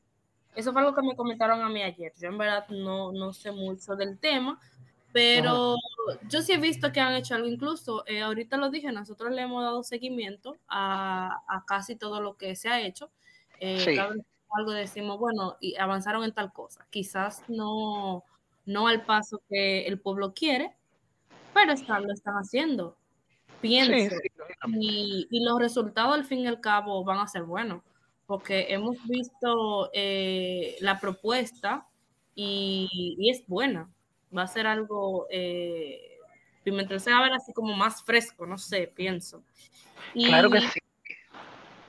eso 0.56 0.72
fue 0.72 0.82
algo 0.82 0.96
que 0.96 1.04
me 1.04 1.16
comentaron 1.16 1.62
a 1.62 1.70
mí 1.70 1.84
ayer. 1.84 2.14
Yo 2.20 2.30
en 2.30 2.38
verdad 2.38 2.68
no, 2.70 3.12
no 3.12 3.32
sé 3.32 3.52
mucho 3.52 3.96
del 3.96 4.18
tema, 4.18 4.60
pero 5.12 5.76
yo 6.30 6.42
sí 6.42 6.54
he 6.54 6.58
visto 6.58 6.92
que 6.92 7.00
han 7.00 7.16
hecho 7.16 7.36
algo, 7.36 7.48
incluso 7.48 8.04
eh, 8.06 8.22
ahorita 8.22 8.58
lo 8.58 8.70
dije, 8.70 8.92
nosotros 8.92 9.32
le 9.32 9.42
hemos 9.42 9.64
dado 9.64 9.84
seguimiento 9.84 10.58
a, 10.68 11.44
a 11.48 11.66
casi 11.66 11.96
todo 11.96 12.22
lo 12.22 12.38
que 12.38 12.56
se 12.56 12.70
ha 12.70 12.82
hecho. 12.82 13.10
Eh, 13.60 13.80
sí 13.80 13.98
algo 14.52 14.72
decimos, 14.72 15.20
bueno, 15.20 15.58
y 15.60 15.76
avanzaron 15.78 16.24
en 16.24 16.34
tal 16.34 16.52
cosa. 16.52 16.86
Quizás 16.90 17.44
no, 17.48 18.24
no 18.66 18.88
al 18.88 19.06
paso 19.06 19.42
que 19.50 19.86
el 19.88 20.00
pueblo 20.00 20.34
quiere, 20.34 20.76
pero 21.54 21.74
está, 21.74 22.00
lo 22.00 22.12
están 22.14 22.36
haciendo. 22.36 22.98
Pienso. 23.62 24.16
y, 24.68 25.28
y, 25.30 25.44
los 25.44 25.60
resultados 25.60 26.14
al 26.14 26.26
fin 26.26 26.40
y 26.40 26.48
al 26.48 26.62
cabo 26.62 27.04
van 27.04 27.20
a 27.20 27.28
ser 27.28 27.44
buenos, 27.44 27.84
porque 28.26 28.68
hemos 28.70 28.96
visto 29.06 29.90
eh, 29.94 30.78
la 30.80 31.00
propuesta 31.00 31.86
y, 32.36 33.16
y, 33.20 33.30
es 33.30 33.46
buena. 33.48 33.90
Va 34.36 34.44
a 34.44 34.48
ser 34.48 34.68
algo, 34.68 35.28
eh, 35.30 36.18
Pimentel 36.64 37.00
se 37.00 37.12
va 37.12 37.20
a 37.20 37.24
ver 37.24 37.34
así 37.34 37.54
como 37.54 37.76
más 37.76 38.04
fresco, 38.04 38.46
no 38.46 38.58
sé, 38.58 38.92
pienso. 38.94 39.44
Y, 40.14 40.28
claro 40.28 40.50
que 40.50 40.62
sí. 40.62 40.80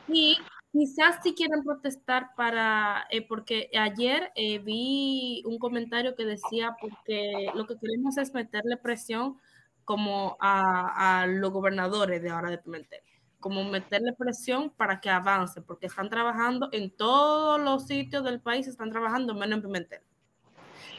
Y 0.09 0.39
Quizás 0.73 1.17
si 1.25 1.35
quieren 1.35 1.65
protestar 1.65 2.31
para, 2.37 3.07
eh, 3.11 3.27
porque 3.27 3.71
ayer 3.77 4.31
eh, 4.37 4.61
vi 4.61 5.43
un 5.45 5.59
comentario 5.59 6.15
que 6.15 6.25
decía, 6.25 6.77
porque 6.81 7.51
lo 7.57 7.67
que 7.67 7.77
queremos 7.77 8.17
es 8.19 8.33
meterle 8.33 8.77
presión 8.77 9.41
como 9.85 10.37
a, 10.39 11.23
a 11.23 11.27
los 11.27 11.51
gobernadores 11.51 12.23
de 12.23 12.31
ahora 12.31 12.51
de 12.51 12.59
Pimentel, 12.59 13.01
como 13.41 13.65
meterle 13.65 14.13
presión 14.13 14.71
para 14.71 15.01
que 15.01 15.11
avance, 15.11 15.61
porque 15.61 15.87
están 15.87 16.09
trabajando 16.09 16.69
en 16.71 16.97
todos 16.97 17.61
los 17.61 17.89
sitios 17.89 18.23
del 18.23 18.41
país, 18.41 18.69
están 18.69 18.91
trabajando 18.91 19.35
menos 19.35 19.57
en 19.57 19.63
Pimentel. 19.63 20.03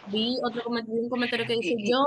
Vi 0.08 0.38
otro 0.44 0.64
comentario, 0.64 1.02
un 1.02 1.10
comentario 1.10 1.46
que 1.46 1.56
dice, 1.56 1.76
yo 1.80 2.04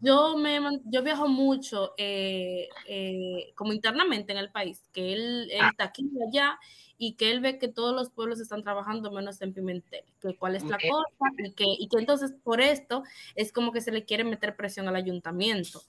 yo, 0.00 0.36
me, 0.36 0.58
yo 0.84 1.02
viajo 1.02 1.28
mucho 1.28 1.94
eh, 1.96 2.68
eh, 2.86 3.52
como 3.54 3.72
internamente 3.72 4.32
en 4.32 4.38
el 4.38 4.50
país, 4.50 4.84
que 4.92 5.12
él, 5.12 5.48
él, 5.50 5.60
está 5.70 5.84
aquí 5.84 6.10
y 6.12 6.22
allá 6.22 6.58
y 6.98 7.14
que 7.14 7.30
él 7.30 7.40
ve 7.40 7.58
que 7.58 7.68
todos 7.68 7.94
los 7.94 8.10
pueblos 8.10 8.40
están 8.40 8.62
trabajando 8.62 9.10
menos 9.10 9.40
en 9.42 9.52
Pimentel, 9.52 10.04
que 10.20 10.36
cuál 10.36 10.56
es 10.56 10.64
la 10.64 10.78
cosa 10.78 11.04
y 11.38 11.52
que, 11.52 11.64
y 11.66 11.88
que 11.88 11.98
entonces 11.98 12.32
por 12.42 12.60
esto 12.60 13.04
es 13.34 13.52
como 13.52 13.72
que 13.72 13.80
se 13.80 13.92
le 13.92 14.04
quiere 14.04 14.24
meter 14.24 14.56
presión 14.56 14.88
al 14.88 14.96
ayuntamiento. 14.96 15.82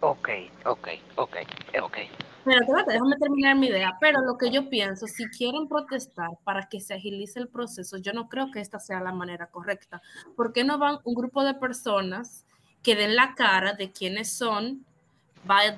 Ok, 0.00 0.28
ok, 0.64 0.88
ok, 1.16 1.36
ok. 1.82 1.96
Pero 2.44 2.66
déjame 2.86 3.16
terminar 3.16 3.56
mi 3.56 3.66
idea. 3.66 3.96
Pero 4.00 4.20
lo 4.20 4.38
que 4.38 4.50
yo 4.50 4.68
pienso, 4.70 5.06
si 5.06 5.28
quieren 5.28 5.68
protestar 5.68 6.30
para 6.44 6.68
que 6.68 6.80
se 6.80 6.94
agilice 6.94 7.40
el 7.40 7.48
proceso, 7.48 7.98
yo 7.98 8.12
no 8.12 8.28
creo 8.28 8.50
que 8.50 8.60
esta 8.60 8.78
sea 8.78 9.00
la 9.00 9.12
manera 9.12 9.50
correcta. 9.50 10.00
¿Por 10.36 10.52
qué 10.52 10.64
no 10.64 10.78
van 10.78 10.98
un 11.04 11.14
grupo 11.14 11.42
de 11.44 11.54
personas 11.54 12.46
que 12.82 12.94
den 12.94 13.16
la 13.16 13.34
cara 13.34 13.74
de 13.74 13.90
quiénes 13.92 14.32
son, 14.32 14.86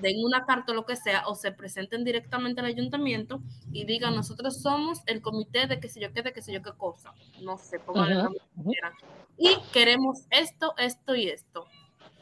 den 0.00 0.24
una 0.24 0.44
carta 0.44 0.72
o 0.72 0.74
lo 0.74 0.86
que 0.86 0.96
sea, 0.96 1.26
o 1.26 1.34
se 1.34 1.52
presenten 1.52 2.04
directamente 2.04 2.60
al 2.60 2.66
ayuntamiento 2.66 3.40
y 3.72 3.84
digan, 3.84 4.14
nosotros 4.14 4.60
somos 4.60 5.00
el 5.06 5.22
comité 5.22 5.66
de 5.66 5.80
qué 5.80 5.88
sé 5.88 6.00
yo 6.00 6.12
qué, 6.12 6.22
de 6.22 6.32
qué 6.32 6.42
sé 6.42 6.52
yo 6.52 6.62
qué 6.62 6.72
cosa, 6.72 7.12
no 7.42 7.58
sé, 7.58 7.78
pongan 7.78 8.26
uh 8.26 8.30
-huh. 8.56 8.92
Y 9.36 9.56
queremos 9.72 10.26
esto, 10.30 10.74
esto 10.76 11.14
y 11.14 11.28
esto. 11.28 11.66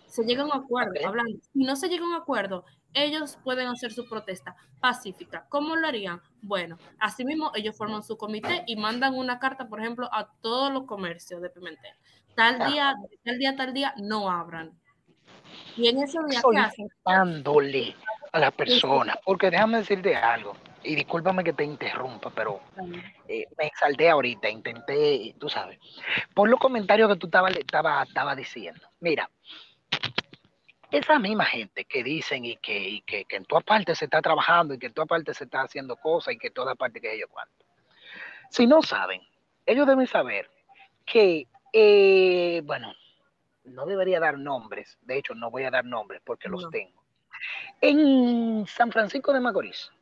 Se 0.08 0.24
llega 0.24 0.42
a 0.42 0.46
un 0.46 0.52
acuerdo, 0.52 0.90
okay. 0.92 1.04
hablando. 1.04 1.38
Si 1.52 1.64
no 1.64 1.76
se 1.76 1.88
llega 1.88 2.04
a 2.04 2.08
un 2.08 2.14
acuerdo, 2.14 2.64
ellos 2.94 3.38
pueden 3.44 3.68
hacer 3.68 3.92
su 3.92 4.08
protesta 4.08 4.56
pacífica. 4.80 5.46
¿Cómo 5.48 5.76
lo 5.76 5.86
harían? 5.86 6.20
Bueno, 6.42 6.78
asimismo 6.98 7.52
ellos 7.54 7.76
forman 7.76 8.02
su 8.02 8.16
comité 8.16 8.64
y 8.66 8.76
mandan 8.76 9.14
una 9.14 9.38
carta, 9.38 9.68
por 9.68 9.80
ejemplo, 9.80 10.08
a 10.12 10.32
todos 10.40 10.72
los 10.72 10.84
comercios 10.84 11.40
de 11.42 11.50
Pimentel 11.50 11.94
tal 12.38 12.70
día, 12.70 12.94
tal 13.24 13.38
día, 13.38 13.56
tal 13.56 13.74
día, 13.74 13.94
no 13.96 14.30
abran. 14.30 14.70
Y 15.76 15.88
en 15.88 15.98
ese 15.98 16.18
día, 16.28 16.40
Solicitándole 16.40 17.96
a 18.30 18.38
la 18.38 18.52
persona, 18.52 19.18
porque 19.24 19.50
déjame 19.50 19.78
decirte 19.78 20.14
algo, 20.14 20.54
y 20.84 20.94
discúlpame 20.94 21.42
que 21.42 21.52
te 21.52 21.64
interrumpa, 21.64 22.30
pero 22.30 22.60
eh, 23.26 23.44
me 23.58 23.66
exalté 23.66 24.08
ahorita, 24.08 24.48
intenté, 24.48 25.34
tú 25.40 25.48
sabes, 25.48 25.80
por 26.32 26.48
los 26.48 26.60
comentarios 26.60 27.10
que 27.10 27.16
tú 27.16 27.26
estabas 27.26 27.56
estaba, 27.56 28.04
estaba 28.04 28.36
diciendo. 28.36 28.82
Mira, 29.00 29.28
esa 30.90 31.18
misma 31.18 31.44
gente 31.44 31.84
que 31.84 32.02
dicen 32.02 32.44
y 32.44 32.56
que, 32.56 32.78
y 32.78 33.00
que, 33.02 33.24
que 33.24 33.36
en 33.36 33.44
toda 33.44 33.60
parte 33.60 33.94
se 33.94 34.06
está 34.06 34.22
trabajando 34.22 34.74
y 34.74 34.78
que 34.78 34.86
en 34.86 34.94
toda 34.94 35.06
parte 35.06 35.34
se 35.34 35.44
está 35.44 35.62
haciendo 35.62 35.96
cosas 35.96 36.34
y 36.34 36.38
que 36.38 36.46
en 36.48 36.54
toda 36.54 36.74
parte 36.74 37.00
que 37.00 37.14
ellos 37.14 37.28
cuanto. 37.30 37.64
Si 38.50 38.66
no 38.66 38.82
saben, 38.82 39.20
ellos 39.66 39.86
deben 39.86 40.06
saber 40.06 40.50
que 41.04 41.46
eh, 41.72 42.62
bueno, 42.64 42.94
no 43.64 43.84
debería 43.84 44.20
dar 44.20 44.38
nombres, 44.38 44.98
de 45.02 45.18
hecho 45.18 45.34
no 45.34 45.50
voy 45.50 45.64
a 45.64 45.70
dar 45.70 45.84
nombres 45.84 46.22
porque 46.24 46.48
los 46.48 46.70
tengo. 46.70 47.02
En 47.80 48.66
San 48.66 48.90
Francisco 48.90 49.32
de 49.32 49.40
Macorís, 49.40 49.92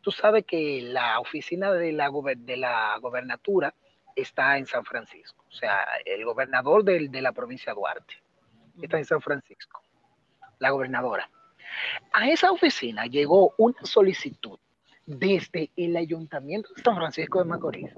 tú 0.00 0.12
sabes 0.12 0.44
que 0.46 0.80
la 0.82 1.18
oficina 1.18 1.72
de 1.72 1.92
la, 1.92 2.10
de 2.36 2.56
la 2.56 2.96
gobernatura 3.00 3.74
está 4.14 4.56
en 4.56 4.66
San 4.66 4.84
Francisco, 4.84 5.44
o 5.48 5.52
sea, 5.52 5.84
el 6.04 6.24
gobernador 6.24 6.84
de, 6.84 7.08
de 7.08 7.20
la 7.20 7.32
provincia 7.32 7.72
de 7.72 7.76
Duarte 7.76 8.25
está 8.82 8.98
en 8.98 9.04
San 9.04 9.20
Francisco, 9.20 9.82
la 10.58 10.70
gobernadora. 10.70 11.28
A 12.12 12.28
esa 12.28 12.50
oficina 12.50 13.06
llegó 13.06 13.54
una 13.58 13.80
solicitud 13.82 14.58
desde 15.04 15.70
el 15.76 15.96
ayuntamiento 15.96 16.68
de 16.74 16.82
San 16.82 16.96
Francisco 16.96 17.38
de 17.38 17.44
Macorís 17.44 17.90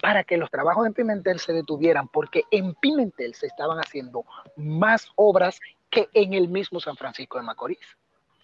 para 0.00 0.24
que 0.24 0.36
los 0.36 0.50
trabajos 0.50 0.86
en 0.86 0.94
Pimentel 0.94 1.38
se 1.38 1.52
detuvieran, 1.52 2.08
porque 2.08 2.44
en 2.50 2.74
Pimentel 2.74 3.34
se 3.34 3.46
estaban 3.46 3.78
haciendo 3.78 4.24
más 4.56 5.08
obras 5.16 5.60
que 5.90 6.08
en 6.14 6.34
el 6.34 6.48
mismo 6.48 6.80
San 6.80 6.96
Francisco 6.96 7.38
de 7.38 7.44
Macorís. 7.44 7.96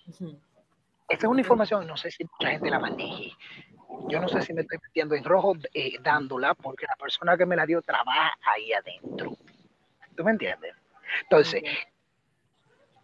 -huh. 0.07 0.39
Esta 1.09 1.27
es 1.27 1.31
una 1.31 1.41
información, 1.41 1.87
no 1.89 1.97
sé 1.97 2.11
si 2.13 2.25
mucha 2.25 2.53
gente 2.53 2.71
la 2.71 2.79
maneje. 2.79 3.33
Yo 4.09 4.21
no 4.21 4.29
sé 4.29 4.43
si 4.43 4.53
me 4.53 4.61
estoy 4.61 4.79
metiendo 4.81 5.17
en 5.17 5.25
rojo 5.25 5.57
eh, 5.75 5.99
dándola, 6.01 6.55
porque 6.55 6.87
la 6.87 6.95
persona 6.95 7.37
que 7.37 7.47
me 7.47 7.57
la 7.57 7.67
dio 7.67 7.83
trabaja 7.83 8.33
ahí 8.43 8.73
adentro. 8.73 9.37
¿Tú 10.17 10.23
me 10.23 10.31
entiendes? 10.31 10.77
Entonces, 11.23 11.63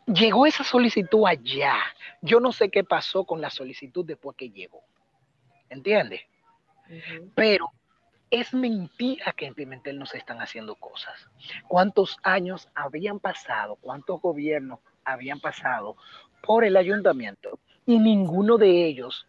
llegó 0.06 0.46
esa 0.46 0.64
solicitud 0.64 1.26
allá. 1.26 1.76
Yo 2.22 2.40
no 2.40 2.52
sé 2.52 2.70
qué 2.70 2.84
pasó 2.84 3.24
con 3.24 3.40
la 3.40 3.50
solicitud 3.50 4.04
después 4.04 4.36
que 4.36 4.50
llegó. 4.50 4.82
¿Entiendes? 5.68 6.22
Uh 6.88 6.92
-huh. 6.94 7.32
Pero 7.34 7.72
Es 8.30 8.52
mentira 8.54 9.32
que 9.34 9.46
en 9.46 9.54
Pimentel 9.54 9.98
no 9.98 10.06
se 10.06 10.18
están 10.18 10.40
haciendo 10.40 10.74
cosas. 10.76 11.28
¿Cuántos 11.68 12.18
años 12.22 12.68
habían 12.74 13.20
pasado? 13.20 13.76
¿Cuántos 13.76 14.20
gobiernos 14.20 14.80
habían 15.04 15.40
pasado 15.40 15.96
por 16.42 16.64
el 16.64 16.76
ayuntamiento? 16.76 17.60
Y 17.86 17.98
ninguno 18.00 18.58
de 18.58 18.84
ellos 18.86 19.28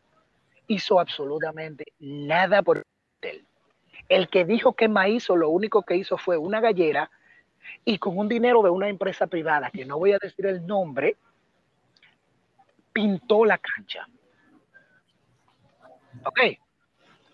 hizo 0.68 1.00
absolutamente 1.00 1.94
nada 2.00 2.64
por 2.64 2.84
Pimentel. 3.22 3.48
El 4.10 4.30
que 4.30 4.46
dijo 4.46 4.74
que 4.74 4.88
Maíz 4.88 5.30
lo 5.30 5.50
único 5.50 5.84
que 5.84 5.96
hizo 5.96 6.18
fue 6.18 6.38
una 6.38 6.60
gallera 6.60 7.12
y 7.86 7.98
con 7.98 8.18
un 8.18 8.28
dinero 8.28 8.62
de 8.62 8.70
una 8.70 8.90
empresa 8.90 9.28
privada, 9.28 9.70
que 9.72 9.86
no 9.86 9.98
voy 9.98 10.14
a 10.14 10.20
decir 10.22 10.46
el 10.46 10.66
nombre, 10.66 11.16
pintó 12.94 13.46
la 13.46 13.58
cancha. 13.58 14.08
¿Ok? 16.24 16.40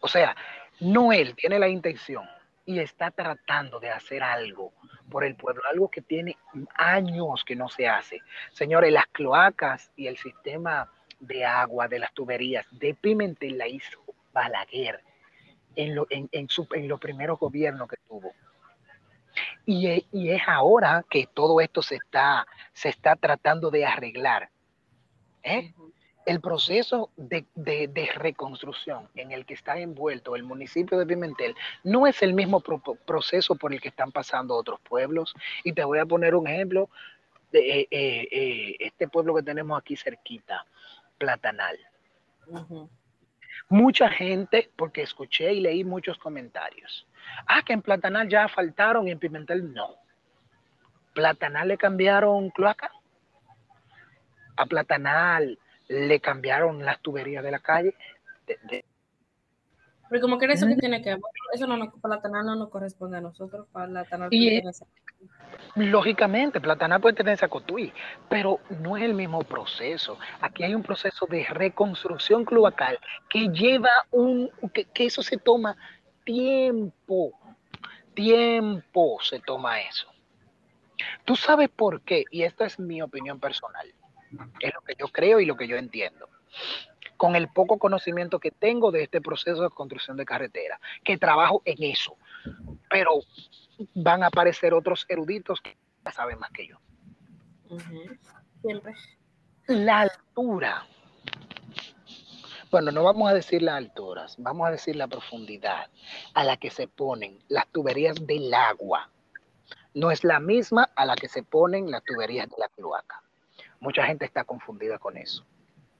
O 0.01 0.07
sea, 0.07 0.35
no 0.79 1.13
él 1.13 1.35
tiene 1.35 1.59
la 1.59 1.69
intención 1.69 2.27
y 2.65 2.79
está 2.79 3.11
tratando 3.11 3.79
de 3.79 3.89
hacer 3.89 4.23
algo 4.23 4.73
por 5.09 5.23
el 5.23 5.35
pueblo, 5.35 5.61
algo 5.71 5.89
que 5.89 6.01
tiene 6.01 6.37
años 6.75 7.43
que 7.43 7.55
no 7.55 7.69
se 7.69 7.87
hace. 7.87 8.21
Señores, 8.51 8.91
las 8.91 9.07
cloacas 9.07 9.91
y 9.95 10.07
el 10.07 10.17
sistema 10.17 10.89
de 11.19 11.45
agua 11.45 11.87
de 11.87 11.99
las 11.99 12.13
tuberías 12.13 12.65
de 12.71 12.93
Pimentel 12.93 13.57
la 13.57 13.67
hizo 13.67 13.99
Balaguer 14.33 15.01
en, 15.75 15.95
lo, 15.95 16.07
en, 16.09 16.27
en, 16.31 16.49
su, 16.49 16.67
en 16.73 16.87
los 16.87 16.99
primeros 16.99 17.39
gobiernos 17.39 17.87
que 17.87 17.97
tuvo. 18.07 18.33
Y, 19.65 20.05
y, 20.11 20.29
es 20.29 20.41
ahora 20.47 21.05
que 21.09 21.27
todo 21.33 21.61
esto 21.61 21.81
se 21.81 21.95
está, 21.95 22.45
se 22.73 22.89
está 22.89 23.15
tratando 23.15 23.71
de 23.71 23.85
arreglar. 23.85 24.49
¿eh? 25.43 25.73
El 26.25 26.39
proceso 26.39 27.09
de, 27.17 27.45
de, 27.55 27.87
de, 27.87 28.09
reconstrucción 28.15 29.09
en 29.15 29.31
el 29.31 29.45
que 29.45 29.53
está 29.53 29.77
envuelto 29.77 30.35
el 30.35 30.43
municipio 30.43 30.97
de 30.97 31.05
Pimentel 31.05 31.55
no 31.83 32.07
es 32.07 32.21
el 32.21 32.33
mismo 32.33 32.61
pro 32.61 32.81
proceso 33.05 33.55
por 33.55 33.73
el 33.73 33.81
que 33.81 33.89
están 33.89 34.11
pasando 34.11 34.55
otros 34.55 34.79
pueblos. 34.81 35.33
Y 35.63 35.73
te 35.73 35.83
voy 35.83 35.99
a 35.99 36.05
poner 36.05 36.35
un 36.35 36.47
ejemplo 36.47 36.89
de 37.51 37.81
eh, 37.81 37.87
eh, 37.91 38.75
este 38.79 39.07
pueblo 39.07 39.35
que 39.35 39.43
tenemos 39.43 39.79
aquí 39.79 39.95
cerquita, 39.95 40.65
Platanal. 41.17 41.77
Uh 42.47 42.57
-huh. 42.57 42.89
Mucha 43.73 44.07
gente, 44.07 44.69
porque 44.75 45.01
escuché 45.01 45.51
y 45.51 45.59
leí 45.59 45.83
muchos 45.83 46.19
comentarios. 46.19 47.07
Ah, 47.47 47.63
que 47.65 47.73
en 47.73 47.81
Platanal 47.81 48.29
ya 48.29 48.47
faltaron 48.47 49.07
y 49.07 49.11
en 49.11 49.17
Pimentel 49.17 49.73
no. 49.73 49.95
Platanal 51.15 51.69
le 51.69 51.77
cambiaron 51.79 52.51
cloaca. 52.51 52.91
A 54.57 54.67
Platanal 54.67 55.57
le 55.87 56.19
cambiaron 56.19 56.85
las 56.85 57.01
tuberías 57.01 57.43
de 57.43 57.49
la 57.49 57.57
calle. 57.57 57.95
De. 58.45 58.85
Pero 60.13 60.21
como 60.21 60.37
que 60.37 60.45
eso 60.45 60.67
que 60.67 60.75
tiene 60.75 61.01
que 61.01 61.09
ver, 61.09 61.19
eso 61.53 61.65
no 61.65 61.75
nos, 61.75 61.91
Platanal 61.99 62.45
no 62.45 62.55
nos 62.55 62.69
corresponde 62.69 63.17
a 63.17 63.21
nosotros, 63.21 63.65
Platanal 63.73 64.27
y 64.31 64.57
es, 64.57 64.83
Lógicamente, 65.73 66.61
Platanal 66.61 67.01
puede 67.01 67.15
tener 67.15 67.33
esa 67.33 67.47
cotuí, 67.47 67.91
pero 68.29 68.59
no 68.79 68.95
es 68.95 69.01
el 69.01 69.15
mismo 69.15 69.39
proceso. 69.41 70.19
Aquí 70.39 70.63
hay 70.63 70.75
un 70.75 70.83
proceso 70.83 71.25
de 71.25 71.45
reconstrucción 71.45 72.45
cloacal 72.45 72.99
que 73.27 73.47
lleva 73.47 73.89
un, 74.11 74.51
que, 74.71 74.85
que 74.85 75.05
eso 75.07 75.23
se 75.23 75.37
toma 75.37 75.75
tiempo, 76.23 77.31
tiempo 78.13 79.17
se 79.19 79.39
toma 79.39 79.81
eso. 79.81 80.05
Tú 81.25 81.35
sabes 81.35 81.69
por 81.69 82.01
qué, 82.01 82.25
y 82.29 82.43
esta 82.43 82.67
es 82.67 82.77
mi 82.77 83.01
opinión 83.01 83.39
personal, 83.39 83.91
es 84.59 84.73
lo 84.75 84.81
que 84.81 84.93
yo 84.93 85.07
creo 85.07 85.39
y 85.39 85.47
lo 85.47 85.57
que 85.57 85.67
yo 85.67 85.75
entiendo, 85.75 86.29
con 87.17 87.35
el 87.35 87.47
poco 87.47 87.77
conocimiento 87.77 88.39
que 88.39 88.51
tengo 88.51 88.91
de 88.91 89.03
este 89.03 89.21
proceso 89.21 89.63
de 89.63 89.69
construcción 89.69 90.17
de 90.17 90.25
carretera, 90.25 90.79
que 91.03 91.17
trabajo 91.17 91.61
en 91.65 91.81
eso, 91.83 92.17
pero 92.89 93.11
van 93.93 94.23
a 94.23 94.27
aparecer 94.27 94.73
otros 94.73 95.05
eruditos 95.09 95.61
que 95.61 95.77
saben 96.11 96.39
más 96.39 96.51
que 96.51 96.67
yo. 96.67 96.77
Uh 97.69 97.77
-huh. 97.77 98.19
Siempre. 98.61 98.93
La 99.67 100.01
altura. 100.01 100.85
Bueno, 102.71 102.91
no 102.91 103.03
vamos 103.03 103.29
a 103.29 103.33
decir 103.35 103.61
las 103.61 103.75
alturas, 103.75 104.35
vamos 104.39 104.67
a 104.67 104.71
decir 104.71 104.95
la 104.95 105.07
profundidad 105.07 105.91
a 106.33 106.43
la 106.43 106.57
que 106.57 106.71
se 106.71 106.87
ponen 106.87 107.39
las 107.47 107.67
tuberías 107.67 108.25
del 108.25 108.51
agua. 108.53 109.09
No 109.93 110.09
es 110.09 110.23
la 110.23 110.39
misma 110.39 110.89
a 110.95 111.05
la 111.05 111.15
que 111.15 111.29
se 111.29 111.43
ponen 111.43 111.91
las 111.91 112.03
tuberías 112.03 112.49
de 112.49 112.55
la 112.57 112.67
cloaca. 112.69 113.21
Mucha 113.79 114.05
gente 114.05 114.25
está 114.25 114.43
confundida 114.43 114.97
con 114.97 115.17
eso. 115.17 115.45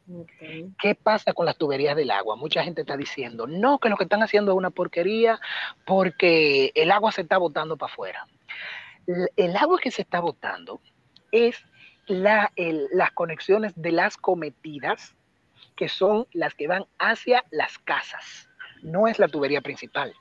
Okay. 0.06 0.70
¿Qué 0.82 0.96
pasa 0.96 1.34
con 1.34 1.46
las 1.46 1.58
tuberías 1.58 1.96
del 1.96 2.12
agua? 2.12 2.36
Mucha 2.36 2.64
gente 2.64 2.82
está 2.82 2.98
diciendo, 2.98 3.48
no, 3.48 3.80
que 3.80 3.90
lo 3.90 3.96
que 3.96 4.04
están 4.04 4.22
haciendo 4.22 4.52
es 4.52 4.58
una 4.58 4.70
porquería 4.70 5.40
porque 5.86 6.72
el 6.76 6.92
agua 6.92 7.12
se 7.12 7.22
está 7.22 7.38
botando 7.38 7.78
para 7.78 7.92
afuera. 7.92 8.28
El, 9.36 9.56
agua 9.56 9.80
que 9.82 9.92
se 9.92 10.02
está 10.02 10.20
botando 10.20 10.82
es 11.32 11.64
la, 12.08 12.52
el, 12.56 12.88
las 12.92 13.12
conexiones 13.12 13.74
de 13.76 13.92
las 13.92 14.18
cometidas, 14.18 15.16
que 15.76 15.88
son 15.88 16.28
las 16.34 16.54
que 16.54 16.68
van 16.68 16.86
hacia 17.00 17.44
las 17.52 17.80
casas. 17.80 18.50
No 18.82 19.08
es 19.08 19.20
la 19.20 19.30
tubería 19.30 19.62
principal. 19.62 20.14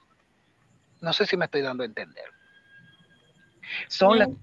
No 1.01 1.13
sé 1.13 1.27
si 1.27 1.37
me 1.37 1.47
estoy 1.47 1.63
dando 1.63 1.83
a 1.83 1.87
entender. 1.87 2.27
Son 3.89 4.15
Bien. 4.15 4.31
las 4.31 4.39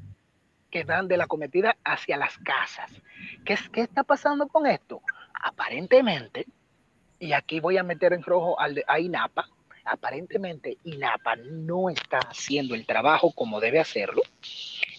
que 0.70 0.84
van 0.84 1.08
de 1.08 1.18
la 1.18 1.28
cometida 1.28 1.78
hacia 1.84 2.18
las 2.18 2.38
casas. 2.40 2.92
¿Qué, 3.46 3.58
¿Qué, 3.72 3.82
está 3.82 4.04
pasando 4.04 4.48
con 4.48 4.68
esto? 4.68 5.02
Aparentemente, 5.40 6.46
y 7.20 7.34
aquí 7.34 7.60
voy 7.60 7.78
a 7.78 7.84
meter 7.84 8.14
en 8.14 8.24
rojo 8.24 8.58
a 8.60 9.00
INAPA, 9.00 9.50
aparentemente 9.86 10.78
INAPA 10.84 11.36
no 11.38 11.90
está 11.90 12.20
haciendo 12.20 12.76
el 12.76 12.86
trabajo 12.86 13.32
como 13.32 13.60
debe 13.60 13.80
hacerlo 13.80 14.22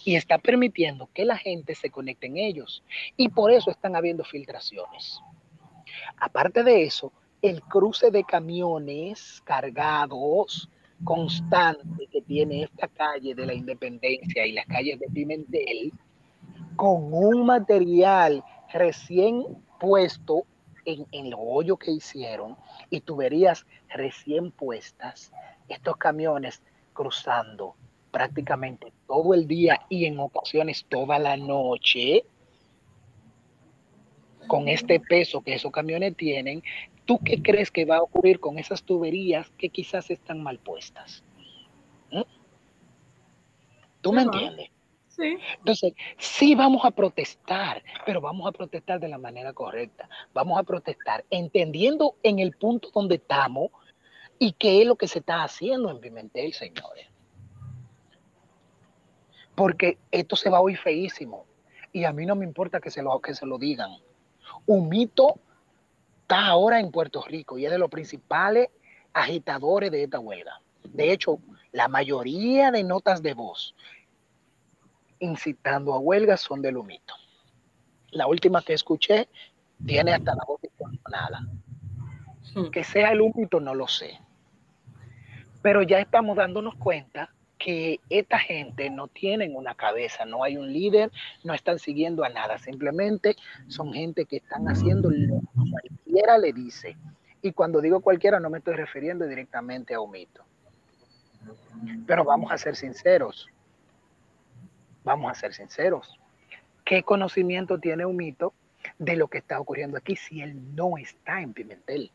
y 0.03 0.15
está 0.15 0.37
permitiendo 0.37 1.09
que 1.13 1.25
la 1.25 1.37
gente 1.37 1.75
se 1.75 1.89
conecte 1.89 2.27
en 2.27 2.37
ellos. 2.37 2.83
Y 3.17 3.29
por 3.29 3.51
eso 3.51 3.71
están 3.71 3.95
habiendo 3.95 4.23
filtraciones. 4.23 5.19
Aparte 6.17 6.63
de 6.63 6.83
eso, 6.83 7.11
el 7.41 7.61
cruce 7.61 8.11
de 8.11 8.23
camiones 8.23 9.41
cargados 9.43 10.69
constante 11.03 12.07
que 12.11 12.21
tiene 12.21 12.63
esta 12.63 12.87
calle 12.87 13.33
de 13.33 13.45
la 13.45 13.53
Independencia 13.53 14.45
y 14.45 14.51
las 14.51 14.67
calles 14.67 14.99
de 14.99 15.07
Pimentel, 15.07 15.91
con 16.75 17.13
un 17.13 17.45
material 17.45 18.43
recién 18.71 19.43
puesto 19.81 20.45
en, 20.85 21.07
en 21.11 21.25
el 21.25 21.33
hoyo 21.35 21.75
que 21.77 21.89
hicieron 21.89 22.55
y 22.91 23.01
tuberías 23.01 23.65
recién 23.89 24.51
puestas, 24.51 25.31
estos 25.67 25.97
camiones 25.97 26.61
cruzando 26.93 27.75
prácticamente 28.11 28.93
todo 29.07 29.33
el 29.33 29.47
día 29.47 29.81
y 29.89 30.05
en 30.05 30.19
ocasiones 30.19 30.85
toda 30.87 31.17
la 31.17 31.35
noche, 31.35 32.25
con 34.45 34.67
este 34.67 34.99
peso 34.99 35.41
que 35.41 35.55
esos 35.55 35.71
camiones 35.71 36.15
tienen, 36.15 36.61
¿tú 37.05 37.17
qué 37.19 37.41
crees 37.41 37.71
que 37.71 37.85
va 37.85 37.97
a 37.97 38.01
ocurrir 38.03 38.39
con 38.39 38.59
esas 38.59 38.83
tuberías 38.83 39.49
que 39.57 39.69
quizás 39.69 40.11
están 40.11 40.43
mal 40.43 40.59
puestas? 40.59 41.23
¿Mm? 42.11 42.21
¿Tú 44.01 44.13
me 44.13 44.21
entiendes? 44.21 44.69
Sí. 45.15 45.37
Entonces, 45.57 45.93
sí 46.17 46.55
vamos 46.55 46.85
a 46.85 46.91
protestar, 46.91 47.83
pero 48.05 48.21
vamos 48.21 48.47
a 48.47 48.51
protestar 48.51 48.99
de 48.99 49.09
la 49.09 49.17
manera 49.17 49.51
correcta. 49.53 50.09
Vamos 50.33 50.57
a 50.57 50.63
protestar 50.63 51.25
entendiendo 51.29 52.15
en 52.23 52.39
el 52.39 52.53
punto 52.53 52.89
donde 52.93 53.15
estamos 53.15 53.71
y 54.39 54.53
qué 54.53 54.81
es 54.81 54.87
lo 54.87 54.95
que 54.95 55.07
se 55.07 55.19
está 55.19 55.43
haciendo 55.43 55.91
en 55.91 55.99
Pimentel, 55.99 56.53
señores. 56.53 57.07
Porque 59.53 59.97
esto 60.11 60.35
se 60.35 60.49
va 60.49 60.57
a 60.57 60.61
oír 60.61 60.77
feísimo 60.77 61.45
y 61.91 62.05
a 62.05 62.13
mí 62.13 62.25
no 62.25 62.35
me 62.35 62.45
importa 62.45 62.79
que 62.79 62.89
se 62.89 63.03
lo, 63.03 63.19
que 63.19 63.35
se 63.35 63.45
lo 63.45 63.57
digan. 63.57 63.91
Un 64.65 64.89
mito 64.89 65.35
está 66.21 66.47
ahora 66.47 66.79
en 66.79 66.89
Puerto 66.89 67.21
Rico 67.21 67.57
y 67.57 67.65
es 67.65 67.71
de 67.71 67.77
los 67.77 67.89
principales 67.89 68.69
agitadores 69.13 69.91
de 69.91 70.03
esta 70.03 70.19
huelga. 70.19 70.61
De 70.85 71.11
hecho, 71.11 71.39
la 71.71 71.87
mayoría 71.87 72.71
de 72.71 72.83
notas 72.83 73.21
de 73.21 73.33
voz 73.33 73.75
incitando 75.21 75.93
a 75.93 75.99
huelga 75.99 76.35
son 76.35 76.61
de 76.61 76.71
Lumito. 76.71 77.13
La 78.11 78.27
última 78.27 78.61
que 78.61 78.73
escuché 78.73 79.29
tiene 79.85 80.13
hasta 80.13 80.35
la 80.35 80.43
voz 80.45 80.61
distorsionada. 80.61 81.47
Que 82.71 82.83
sea 82.83 83.11
el 83.11 83.19
Lumito 83.19 83.61
no 83.61 83.73
lo 83.73 83.87
sé. 83.87 84.19
Pero 85.61 85.83
ya 85.83 85.99
estamos 85.99 86.35
dándonos 86.35 86.75
cuenta 86.75 87.33
que 87.57 87.99
esta 88.09 88.39
gente 88.39 88.89
no 88.89 89.07
tienen 89.07 89.55
una 89.55 89.75
cabeza, 89.75 90.25
no 90.25 90.43
hay 90.43 90.57
un 90.57 90.73
líder, 90.73 91.11
no 91.43 91.53
están 91.53 91.77
siguiendo 91.77 92.23
a 92.23 92.29
nada, 92.29 92.57
simplemente 92.57 93.35
son 93.67 93.93
gente 93.93 94.25
que 94.25 94.37
están 94.37 94.67
haciendo 94.67 95.11
lo 95.11 95.39
que 95.39 95.71
cualquiera 95.71 96.39
le 96.39 96.51
dice. 96.53 96.97
Y 97.43 97.51
cuando 97.51 97.79
digo 97.79 98.01
cualquiera 98.01 98.39
no 98.39 98.49
me 98.49 98.57
estoy 98.57 98.73
refiriendo 98.73 99.27
directamente 99.27 99.93
a 99.93 100.01
Humito. 100.01 100.43
Pero 102.07 102.23
vamos 102.23 102.51
a 102.51 102.57
ser 102.57 102.75
sinceros, 102.75 103.47
vamos 105.03 105.31
a 105.31 105.35
ser 105.35 105.53
sinceros. 105.53 106.19
¿Qué 106.85 107.03
conocimiento 107.03 107.79
tiene 107.79 108.05
Humito 108.05 108.53
de 108.97 109.15
lo 109.15 109.27
que 109.27 109.39
está 109.39 109.59
ocurriendo 109.59 109.97
aquí 109.97 110.15
si 110.15 110.41
él 110.41 110.75
no 110.75 110.97
está 110.97 111.41
en 111.41 111.53
Pimentel? 111.53 112.11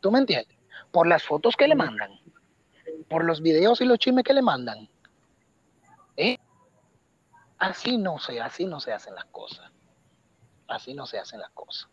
¿Tú 0.00 0.10
me 0.10 0.18
entiendes? 0.18 0.56
por 0.90 1.06
las 1.06 1.22
fotos 1.22 1.56
que 1.56 1.68
le 1.68 1.74
mandan, 1.74 2.10
por 3.08 3.24
los 3.24 3.40
videos 3.40 3.80
y 3.80 3.84
los 3.84 3.98
chismes 3.98 4.24
que 4.24 4.34
le 4.34 4.42
mandan. 4.42 4.88
¿Eh? 6.16 6.38
Así 7.58 7.96
no 7.96 8.18
se, 8.18 8.40
así 8.40 8.66
no 8.66 8.80
se 8.80 8.92
hacen 8.92 9.14
las 9.14 9.26
cosas. 9.26 9.70
Así 10.68 10.94
no 10.94 11.06
se 11.06 11.18
hacen 11.18 11.40
las 11.40 11.50
cosas. 11.50 11.88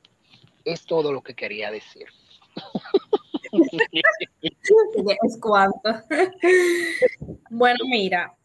Es 0.66 0.86
todo 0.86 1.12
lo 1.12 1.22
que 1.22 1.36
quería 1.36 1.72
decir. 1.72 2.08
es 5.24 5.40
cuanto. 5.40 5.80
bueno, 7.50 7.80
mira, 7.86 8.36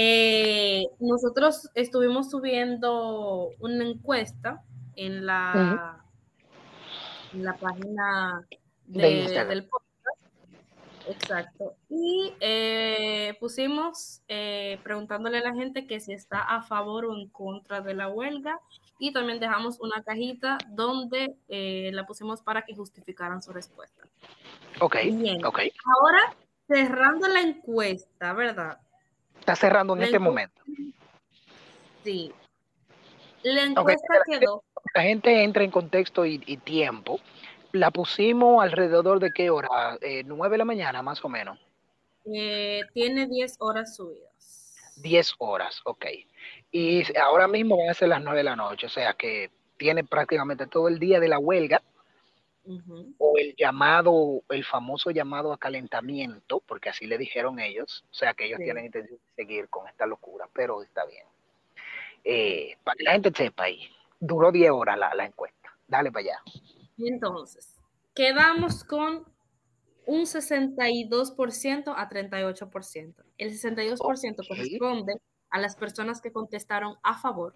eh, 0.00 0.86
nosotros 1.00 1.68
estuvimos 1.74 2.30
subiendo 2.30 3.50
una 3.58 3.84
encuesta 3.84 4.62
en 4.94 5.26
la, 5.26 6.04
en 7.32 7.44
la 7.44 7.56
página 7.56 8.46
del 8.86 9.64
podcast. 9.64 9.88
Exacto. 11.08 11.74
Y 11.88 12.32
eh, 12.38 13.36
pusimos 13.40 14.22
eh, 14.28 14.78
preguntándole 14.84 15.38
a 15.38 15.42
la 15.42 15.54
gente 15.54 15.88
que 15.88 15.98
si 15.98 16.12
está 16.12 16.42
a 16.42 16.62
favor 16.62 17.06
o 17.06 17.16
en 17.16 17.28
contra 17.30 17.80
de 17.80 17.94
la 17.94 18.08
huelga. 18.08 18.60
Y 19.00 19.12
también 19.12 19.40
dejamos 19.40 19.80
una 19.80 20.04
cajita 20.04 20.58
donde 20.68 21.34
eh, 21.48 21.90
la 21.92 22.06
pusimos 22.06 22.40
para 22.42 22.62
que 22.62 22.76
justificaran 22.76 23.42
su 23.42 23.52
respuesta. 23.52 24.04
Ok. 24.78 24.96
Bien. 25.12 25.44
Okay. 25.44 25.72
Ahora, 25.98 26.36
cerrando 26.68 27.26
la 27.26 27.40
encuesta, 27.40 28.32
¿verdad? 28.32 28.78
Está 29.48 29.56
cerrando 29.56 29.96
en 29.96 30.02
este 30.02 30.18
momento. 30.18 30.60
Sí. 32.04 32.30
La 33.42 33.62
encuesta 33.62 34.20
quedó. 34.26 34.62
La 34.94 35.00
gente 35.04 35.42
entra 35.42 35.64
en 35.64 35.70
contexto 35.70 36.26
y, 36.26 36.38
tiempo. 36.58 37.18
La 37.72 37.90
pusimos 37.90 38.62
alrededor 38.62 39.20
de 39.20 39.30
qué 39.34 39.48
hora? 39.48 39.96
Eh, 40.02 40.22
¿Nueve 40.26 40.52
de 40.52 40.58
la 40.58 40.66
mañana, 40.66 41.00
más 41.00 41.24
o 41.24 41.30
menos. 41.30 41.58
Eh, 42.30 42.82
tiene 42.92 43.26
10 43.26 43.56
horas 43.60 43.96
subidas. 43.96 44.76
10 44.96 45.34
horas, 45.38 45.80
ok. 45.86 46.04
Y 46.70 47.04
ahora 47.18 47.48
mismo 47.48 47.78
van 47.78 47.88
a 47.88 47.94
ser 47.94 48.10
las 48.10 48.20
9 48.20 48.36
de 48.36 48.44
la 48.44 48.54
noche, 48.56 48.84
o 48.84 48.90
sea 48.90 49.14
que 49.14 49.50
tiene 49.78 50.04
prácticamente 50.04 50.66
todo 50.66 50.88
el 50.88 50.98
día 50.98 51.20
de 51.20 51.28
la 51.28 51.38
huelga 51.38 51.80
o 53.18 53.38
el 53.38 53.54
llamado, 53.56 54.42
el 54.50 54.64
famoso 54.64 55.10
llamado 55.10 55.52
a 55.52 55.58
calentamiento, 55.58 56.60
porque 56.66 56.90
así 56.90 57.06
le 57.06 57.16
dijeron 57.16 57.58
ellos, 57.58 58.04
o 58.10 58.14
sea 58.14 58.34
que 58.34 58.46
ellos 58.46 58.58
tienen 58.58 58.86
intención 58.86 59.18
de 59.18 59.42
seguir 59.42 59.68
con 59.68 59.88
esta 59.88 60.06
locura, 60.06 60.48
pero 60.52 60.82
está 60.82 61.04
bien. 61.06 61.24
Eh, 62.24 62.76
para 62.84 62.96
que 62.96 63.04
la 63.04 63.12
gente 63.12 63.32
sepa 63.34 63.64
ahí, 63.64 63.88
duró 64.20 64.52
10 64.52 64.70
horas 64.70 64.98
la, 64.98 65.24
encuesta. 65.24 65.74
Dale 65.86 66.12
para 66.12 66.26
allá. 66.26 66.42
Entonces, 66.98 67.76
quedamos 68.14 68.84
con 68.84 69.24
un 70.04 70.22
62% 70.22 71.94
a 71.96 72.08
38%. 72.08 73.14
El 73.38 73.50
62% 73.50 74.48
corresponde 74.48 75.14
a 75.50 75.58
las 75.58 75.76
personas 75.76 76.20
que 76.20 76.32
contestaron 76.32 76.96
a 77.02 77.18
favor. 77.18 77.54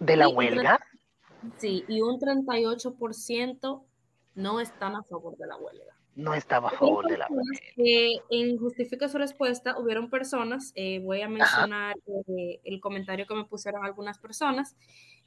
¿De 0.00 0.16
la 0.16 0.28
huelga? 0.28 0.80
Sí, 1.58 1.84
y 1.88 2.00
un 2.00 2.18
38% 2.18 3.82
no 4.34 4.60
están 4.60 4.96
a 4.96 5.02
favor 5.02 5.36
de 5.36 5.46
la 5.46 5.56
huelga. 5.56 5.96
No 6.14 6.34
estaba 6.34 6.68
a 6.68 6.72
favor 6.72 7.08
de 7.08 7.16
la 7.16 7.26
huelga. 7.28 8.22
en 8.28 8.58
Justifica 8.58 9.08
su 9.08 9.18
respuesta, 9.18 9.78
hubieron 9.78 10.10
personas, 10.10 10.72
eh, 10.74 11.00
voy 11.00 11.22
a 11.22 11.28
mencionar 11.28 11.96
eh, 12.28 12.60
el 12.64 12.80
comentario 12.80 13.26
que 13.26 13.34
me 13.34 13.44
pusieron 13.44 13.84
algunas 13.84 14.18
personas, 14.18 14.76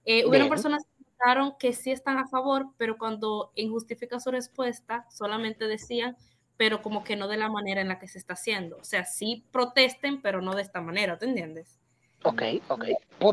eh, 0.05 0.25
hubieron 0.25 0.47
personas 0.47 0.83
que 0.83 1.03
pensaron 1.03 1.55
que 1.57 1.73
sí 1.73 1.91
están 1.91 2.19
a 2.19 2.27
favor, 2.27 2.67
pero 2.77 2.97
cuando 2.97 3.51
en 3.55 3.71
Justifica 3.71 4.19
su 4.19 4.29
respuesta 4.29 5.07
solamente 5.09 5.67
decían, 5.67 6.15
pero 6.57 6.81
como 6.81 7.03
que 7.03 7.15
no 7.15 7.27
de 7.27 7.37
la 7.37 7.49
manera 7.49 7.81
en 7.81 7.87
la 7.87 7.99
que 7.99 8.07
se 8.07 8.19
está 8.19 8.33
haciendo. 8.33 8.77
O 8.77 8.83
sea, 8.83 9.05
sí 9.05 9.43
protesten, 9.51 10.21
pero 10.21 10.41
no 10.41 10.53
de 10.53 10.61
esta 10.61 10.81
manera, 10.81 11.17
¿te 11.17 11.25
entiendes? 11.25 11.79
Ok, 12.23 12.41
ok. 12.69 12.85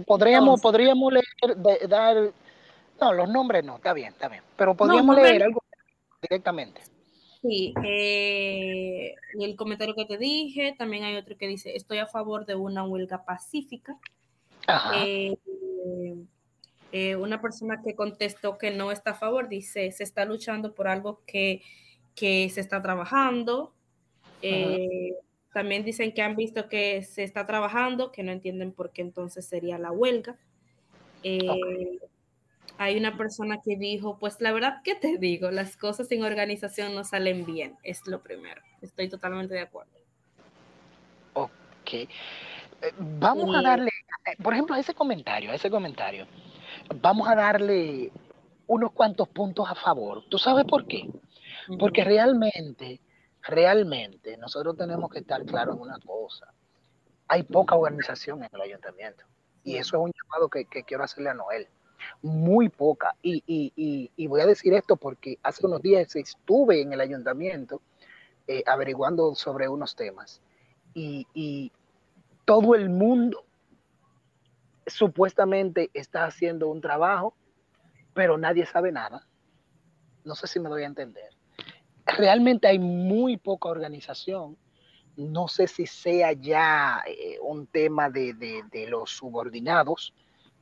Podríamos, 0.07 0.61
podríamos 0.61 1.13
leer, 1.13 1.89
dar 1.89 2.33
no, 3.01 3.13
los 3.13 3.29
nombres 3.29 3.65
no, 3.65 3.77
está 3.77 3.93
bien, 3.93 4.09
está 4.13 4.29
bien. 4.29 4.43
Pero 4.57 4.77
podríamos 4.77 5.17
leer 5.17 5.43
algo 5.43 5.63
directamente. 6.21 6.81
Sí, 7.43 7.75
eh, 7.85 9.17
el 9.41 9.57
comentario 9.57 9.97
que 9.97 10.05
te 10.05 10.17
dije, 10.17 10.75
también 10.79 11.03
hay 11.03 11.17
otro 11.17 11.37
que 11.37 11.49
dice, 11.49 11.75
estoy 11.75 11.99
a 11.99 12.07
favor 12.07 12.47
de 12.47 12.55
una 12.55 12.85
huelga 12.85 13.25
pacífica. 13.25 13.99
Eh, 14.95 15.37
eh, 16.93 17.17
una 17.17 17.43
persona 17.43 17.83
que 17.85 17.97
contestó 17.97 18.59
que 18.59 18.71
no 18.71 18.93
está 18.93 19.11
a 19.11 19.15
favor 19.15 19.49
dice, 19.49 19.91
se 19.91 20.05
está 20.05 20.25
luchando 20.25 20.73
por 20.73 20.87
algo 20.87 21.23
que, 21.27 21.63
se 22.15 22.61
está 22.61 22.81
trabajando. 22.81 23.75
también 25.53 25.85
dicen 25.85 26.13
que 26.15 26.23
han 26.23 26.37
visto 26.37 26.69
que 26.69 27.03
se 27.03 27.25
está 27.25 27.45
trabajando, 27.47 28.13
que 28.13 28.23
no 28.23 28.31
entienden 28.31 28.71
por 28.71 28.93
qué 28.93 29.03
entonces 29.03 29.47
sería 29.47 29.79
la 29.79 29.91
huelga 29.91 30.39
hay 32.79 32.97
una 32.97 33.17
persona 33.17 33.61
que 33.63 33.77
dijo, 33.77 34.19
pues 34.19 34.41
la 34.41 34.53
verdad 34.53 34.83
que 34.83 34.95
te 34.95 35.19
digo, 35.19 35.51
las 35.51 35.77
cosas 35.77 36.09
sin 36.09 36.25
organización 36.25 36.95
no 36.95 37.05
salen 37.05 37.45
bien, 37.45 37.77
es 37.83 38.07
lo 38.07 38.23
primero. 38.23 38.61
Estoy 38.81 39.09
totalmente 39.09 39.55
de 39.55 39.61
acuerdo. 39.61 39.93
Ok. 41.35 41.93
Eh, 41.93 42.09
vamos 42.99 43.55
a 43.55 43.63
darle, 43.63 43.91
por 44.43 44.53
ejemplo, 44.53 44.75
a 44.75 44.81
ese 44.81 44.95
comentario, 44.95 45.53
a 45.53 45.55
ese 45.55 45.71
comentario, 45.71 46.27
vamos 47.01 47.29
a 47.29 47.35
darle 47.35 48.11
unos 48.67 48.93
cuantos 48.93 49.29
puntos 49.29 49.69
a 49.71 49.75
favor. 49.75 50.25
¿Tú 50.29 50.39
sabes 50.39 50.65
por 50.65 50.87
qué? 50.87 51.09
Porque 51.79 52.03
realmente, 52.03 53.01
realmente, 53.43 54.37
nosotros 54.37 54.77
tenemos 54.77 55.11
que 55.11 55.21
estar 55.21 55.45
claros 55.45 55.77
en 55.77 55.83
una 55.83 55.99
cosa. 56.01 56.53
Hay 57.29 57.45
poca 57.45 57.77
organización 57.77 58.43
en 58.43 58.51
el 58.53 58.61
ayuntamiento. 58.61 59.25
Y 59.63 59.77
eso 59.77 59.97
es 59.97 60.03
un 60.03 60.13
llamado 60.13 60.49
que 60.49 60.67
quiero 60.67 61.05
hacerle 61.05 61.31
a 61.31 61.35
Noel 61.35 61.69
muy 62.23 62.69
poca. 62.69 63.15
Y, 63.23 64.11
voy 64.27 64.41
a 64.41 64.47
decir 64.47 64.73
esto 64.75 64.97
porque 64.97 65.39
hace 65.43 65.67
unos 65.67 65.83
días 65.83 66.15
estuve 66.17 66.81
en 66.81 66.93
el 66.93 67.01
ayuntamiento 67.01 67.81
eh, 68.47 68.63
averiguando 68.67 69.35
sobre 69.35 69.69
unos 69.69 69.95
temas 69.95 70.41
y, 70.95 71.73
todo 72.45 72.75
el 72.75 72.91
mundo 72.91 73.45
supuestamente 74.85 75.91
está 75.95 76.25
haciendo 76.25 76.69
un 76.69 76.81
trabajo, 76.81 77.35
pero 78.15 78.37
nadie 78.37 78.67
sabe 78.67 78.91
nada. 78.91 79.29
No 80.25 80.35
sé 80.35 80.49
si 80.49 80.59
me 80.59 80.69
doy 80.69 80.83
a 80.83 80.87
entender. 80.87 81.31
Realmente 82.05 82.67
hay 82.67 82.81
muy 82.81 83.37
poca 83.37 83.69
organización. 83.69 84.59
No 85.17 85.47
sé 85.47 85.69
si 85.69 85.87
sea 85.87 86.33
ya 86.33 87.05
eh, 87.07 87.39
un 87.41 87.69
tema 87.69 88.11
de, 88.11 88.35
de 88.35 88.87
los 88.89 89.11
subordinados, 89.11 90.13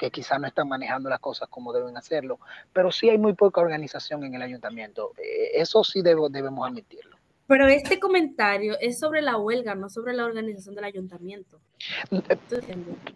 que 0.01 0.11
quizás 0.11 0.41
no 0.41 0.47
están 0.47 0.67
manejando 0.67 1.11
las 1.11 1.21
cosas 1.21 1.47
como 1.51 1.75
deben 1.75 1.95
hacerlo, 1.95 2.41
pero 2.73 2.91
sí 2.91 3.11
hay 3.11 3.19
muy 3.19 3.35
poca 3.35 3.61
organización 3.61 4.25
en 4.25 4.35
el 4.35 4.41
ayuntamiento. 4.41 5.13
Eh, 5.19 5.51
eso 5.55 5.85
sí 5.85 6.01
debemos 6.01 6.67
admitirlo. 6.67 7.17
Pero 7.47 7.67
este 7.67 8.01
comentario 8.01 8.79
es 8.81 8.99
sobre 8.99 9.21
la 9.21 9.37
huelga, 9.37 9.75
no 9.75 9.91
sobre 9.91 10.15
la 10.15 10.25
organización 10.25 10.75
del 10.75 10.85
ayuntamiento. 10.85 11.61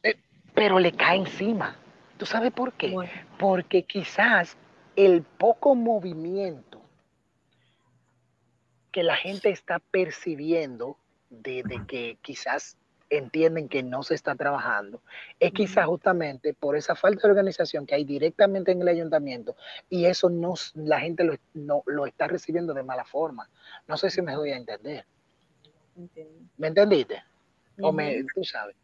Eh, 0.02 0.16
pero 0.54 0.78
le 0.78 0.92
cae 0.92 1.18
encima. 1.18 1.74
¿Tú 2.18 2.26
sabes 2.26 2.52
por 2.52 2.74
qué? 2.74 2.94
Porque 3.38 3.84
quizás 3.84 4.58
el 4.94 5.22
poco 5.22 5.74
movimiento 5.74 6.82
que 8.92 9.02
la 9.02 9.16
gente 9.16 9.48
está 9.48 9.78
percibiendo 9.78 10.98
de, 11.30 11.62
de 11.64 11.86
que 11.86 12.18
quizás 12.20 12.76
entienden 13.16 13.68
que 13.68 13.83
no 13.83 14.03
se 14.03 14.14
está 14.14 14.35
trabajando, 14.35 15.03
es 15.40 15.53
quizás 15.53 15.87
justamente 15.87 16.55
por 16.55 16.77
esa 16.77 16.94
falta 16.94 17.27
de 17.27 17.33
organización 17.33 17.87
que 17.87 17.94
hay 17.94 18.05
directamente 18.05 18.72
en 18.72 18.83
el 18.83 18.88
ayuntamiento 18.88 19.57
y 19.88 20.07
eso 20.07 20.31
no, 20.31 20.55
la 20.74 21.00
gente 21.00 21.24
lo, 21.24 21.35
no, 21.55 21.83
lo 21.87 22.07
está 22.07 22.27
recibiendo 22.27 22.74
de 22.74 22.83
mala 22.83 23.05
forma. 23.05 23.48
No 23.87 23.96
sé 23.96 24.11
si 24.11 24.22
me 24.22 24.37
voy 24.37 24.50
a 24.50 24.57
entender. 24.57 25.07
¿Me 26.57 26.68
entendiste? 26.68 27.22
O 27.81 27.92
me, 27.92 28.24
tú 28.35 28.44
sabes. 28.44 28.77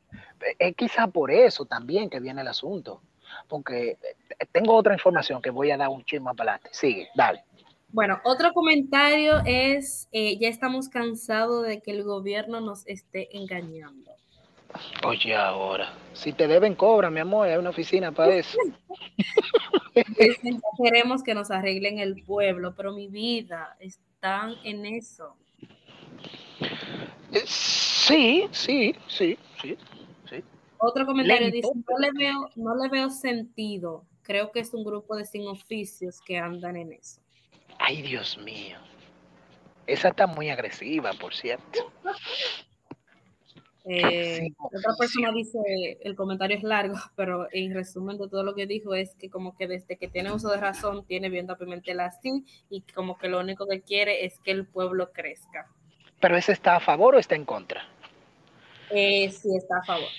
Es 0.59 0.75
quizás 0.75 1.11
por 1.11 1.31
eso 1.31 1.65
también 1.65 2.11
que 2.11 2.21
viene 2.21 2.41
el 2.41 2.49
asunto. 2.49 3.03
Porque 3.49 3.91
eh, 3.91 4.47
tengo 4.51 4.75
otra 4.75 4.93
información 4.93 5.41
que 5.41 5.51
voy 5.51 5.71
a 5.71 5.77
dar 5.77 5.89
un 5.89 6.05
chisme 6.05 6.35
para 6.35 6.55
adelante. 6.55 6.71
Sigue, 6.73 7.09
dale. 7.15 7.45
Bueno, 7.93 8.21
otro 8.25 8.53
comentario 8.53 9.41
es, 9.45 10.09
eh, 10.13 10.39
ya 10.39 10.49
estamos 10.49 10.89
cansados 10.89 11.67
de 11.67 11.81
que 11.81 11.91
el 11.91 12.05
gobierno 12.05 12.61
nos 12.61 12.87
esté 12.87 13.37
engañando. 13.37 14.13
Oye, 15.05 15.35
ahora, 15.35 15.93
si 16.13 16.33
te 16.33 16.47
deben 16.47 16.77
cobra, 16.77 17.11
mi 17.11 17.19
amor, 17.19 17.49
hay 17.49 17.59
una 17.59 17.71
oficina 17.71 18.13
para 18.13 18.35
eso. 18.35 18.57
Queremos 20.83 21.25
que 21.25 21.35
nos 21.35 21.51
arreglen 21.51 21.99
el 21.99 22.23
pueblo, 22.23 22.75
pero 22.77 22.93
mi 22.93 23.09
vida, 23.09 23.77
están 23.81 24.55
en 24.63 24.87
eso. 24.87 25.35
Eh, 27.33 27.43
sí, 27.45 28.47
sí, 28.53 28.95
sí, 29.09 29.37
sí, 29.61 29.77
sí. 30.29 30.45
Otro 30.79 31.05
comentario 31.07 31.51
dice, 31.51 31.71
no 31.75 31.99
le, 31.99 32.13
veo, 32.13 32.51
no 32.55 32.77
le 32.77 32.89
veo 32.89 33.11
sentido. 33.11 34.05
Creo 34.23 34.53
que 34.53 34.61
es 34.61 34.73
un 34.73 34.85
grupo 34.85 35.17
de 35.17 35.25
sin 35.25 35.49
oficios 35.49 36.21
que 36.25 36.39
andan 36.39 36.77
en 36.77 36.93
eso. 36.93 37.20
Ay, 37.91 38.03
Dios 38.03 38.39
mío. 38.39 38.79
Esa 39.85 40.11
está 40.11 40.29
muy 40.29 40.49
agresiva, 40.49 41.13
por 41.15 41.35
cierto. 41.35 41.91
Eh, 43.85 44.49
otra 44.61 44.95
persona 44.97 45.33
dice, 45.33 45.59
el 46.05 46.15
comentario 46.15 46.57
es 46.57 46.63
largo, 46.63 46.95
pero 47.17 47.49
en 47.51 47.75
resumen 47.75 48.17
de 48.17 48.29
todo 48.29 48.45
lo 48.45 48.55
que 48.55 48.67
dijo 48.67 48.95
es 48.95 49.17
que 49.17 49.29
como 49.29 49.57
que 49.57 49.67
desde 49.67 49.97
que 49.97 50.07
tiene 50.07 50.31
uso 50.31 50.51
de 50.51 50.59
razón 50.59 51.05
tiene 51.05 51.31
viendo 51.31 51.53
a 51.53 51.59
Pimentel 51.59 51.99
así 51.99 52.45
y 52.69 52.83
como 52.95 53.19
que 53.19 53.27
lo 53.27 53.41
único 53.41 53.67
que 53.67 53.81
quiere 53.81 54.25
es 54.25 54.39
que 54.39 54.53
el 54.53 54.69
pueblo 54.69 55.11
crezca. 55.11 55.67
¿Pero 56.21 56.37
ese 56.37 56.53
está 56.53 56.77
a 56.77 56.81
favor 56.81 57.17
o 57.17 57.19
está 57.19 57.35
en 57.35 57.45
contra? 57.45 57.89
Eh, 58.91 59.29
sí, 59.33 59.49
está 59.57 59.79
a 59.79 59.83
favor. 59.83 60.11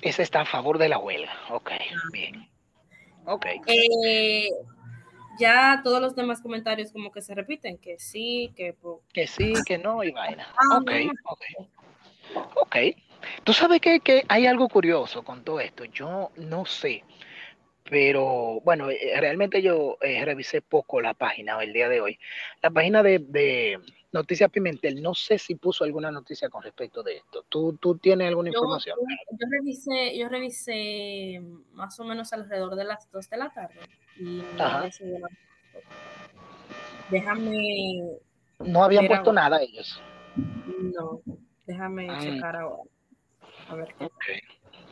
Ese 0.00 0.22
está 0.22 0.42
a 0.42 0.46
favor 0.46 0.78
de 0.78 0.88
la 0.88 0.98
huelga. 0.98 1.32
Ok, 1.50 1.72
bien. 2.12 2.48
Ok. 3.24 3.46
Eh, 3.66 4.48
ya 5.38 5.80
todos 5.82 6.00
los 6.00 6.14
demás 6.14 6.40
comentarios 6.40 6.92
como 6.92 7.10
que 7.12 7.22
se 7.22 7.34
repiten, 7.34 7.78
que 7.78 7.98
sí, 7.98 8.52
que... 8.56 8.74
Que 9.12 9.26
sí, 9.26 9.54
que 9.66 9.78
no 9.78 10.02
y 10.02 10.10
vaina. 10.10 10.46
Ah, 10.56 10.78
ok, 10.78 10.90
ok. 11.24 11.42
Ok. 12.56 12.76
Tú 13.44 13.52
sabes 13.52 13.80
que, 13.80 14.00
que, 14.00 14.24
hay 14.28 14.46
algo 14.46 14.68
curioso 14.68 15.22
con 15.22 15.44
todo 15.44 15.60
esto. 15.60 15.84
Yo 15.84 16.30
no 16.36 16.64
sé, 16.64 17.04
pero 17.90 18.60
bueno, 18.64 18.88
eh, 18.90 19.14
realmente 19.18 19.60
yo 19.62 19.98
eh, 20.00 20.24
revisé 20.24 20.62
poco 20.62 21.00
la 21.00 21.14
página 21.14 21.60
el 21.62 21.72
día 21.72 21.88
de 21.88 22.00
hoy. 22.00 22.18
La 22.62 22.70
página 22.70 23.02
de, 23.02 23.18
de, 23.18 23.80
Noticias 24.12 24.50
Pimentel, 24.50 25.00
no 25.00 25.14
sé 25.14 25.38
si 25.38 25.54
puso 25.54 25.84
alguna 25.84 26.10
noticia 26.10 26.48
con 26.48 26.62
respecto 26.64 27.02
de 27.02 27.18
esto. 27.18 27.44
¿Tú, 27.48 27.78
tú 27.80 27.96
tienes 27.96 28.26
alguna 28.26 28.48
información? 28.48 28.98
Yo, 28.98 29.36
yo, 29.38 29.46
revisé, 29.48 30.18
yo 30.18 30.28
revisé 30.28 31.40
más 31.72 31.98
o 32.00 32.04
menos 32.04 32.32
alrededor 32.32 32.74
de 32.74 32.84
las 32.84 33.08
2 33.12 33.30
de 33.30 33.36
la 33.36 33.50
tarde. 33.50 33.76
Y 34.18 34.42
Déjame. 37.10 38.18
No 38.58 38.82
habían 38.82 39.06
puesto 39.06 39.30
ahora. 39.30 39.42
nada 39.42 39.62
ellos. 39.62 40.02
No. 40.36 41.20
Déjame 41.66 42.08
checar 42.20 42.56
ahora. 42.56 42.82
A 43.68 43.74
ver 43.76 43.94
qué. 43.96 44.04
Okay. 44.06 44.40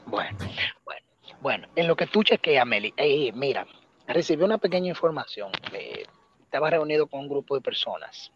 Bueno, 0.06 0.38
bueno, 0.84 1.06
bueno, 1.40 1.68
en 1.74 1.88
lo 1.88 1.96
que 1.96 2.06
tú 2.06 2.22
chequeas, 2.22 2.66
Meli, 2.66 2.94
eh, 2.96 3.32
mira, 3.32 3.66
recibí 4.06 4.44
una 4.44 4.58
pequeña 4.58 4.88
información. 4.88 5.50
Eh, 5.72 6.06
estaba 6.44 6.70
reunido 6.70 7.08
con 7.08 7.20
un 7.20 7.28
grupo 7.28 7.56
de 7.56 7.60
personas 7.60 8.32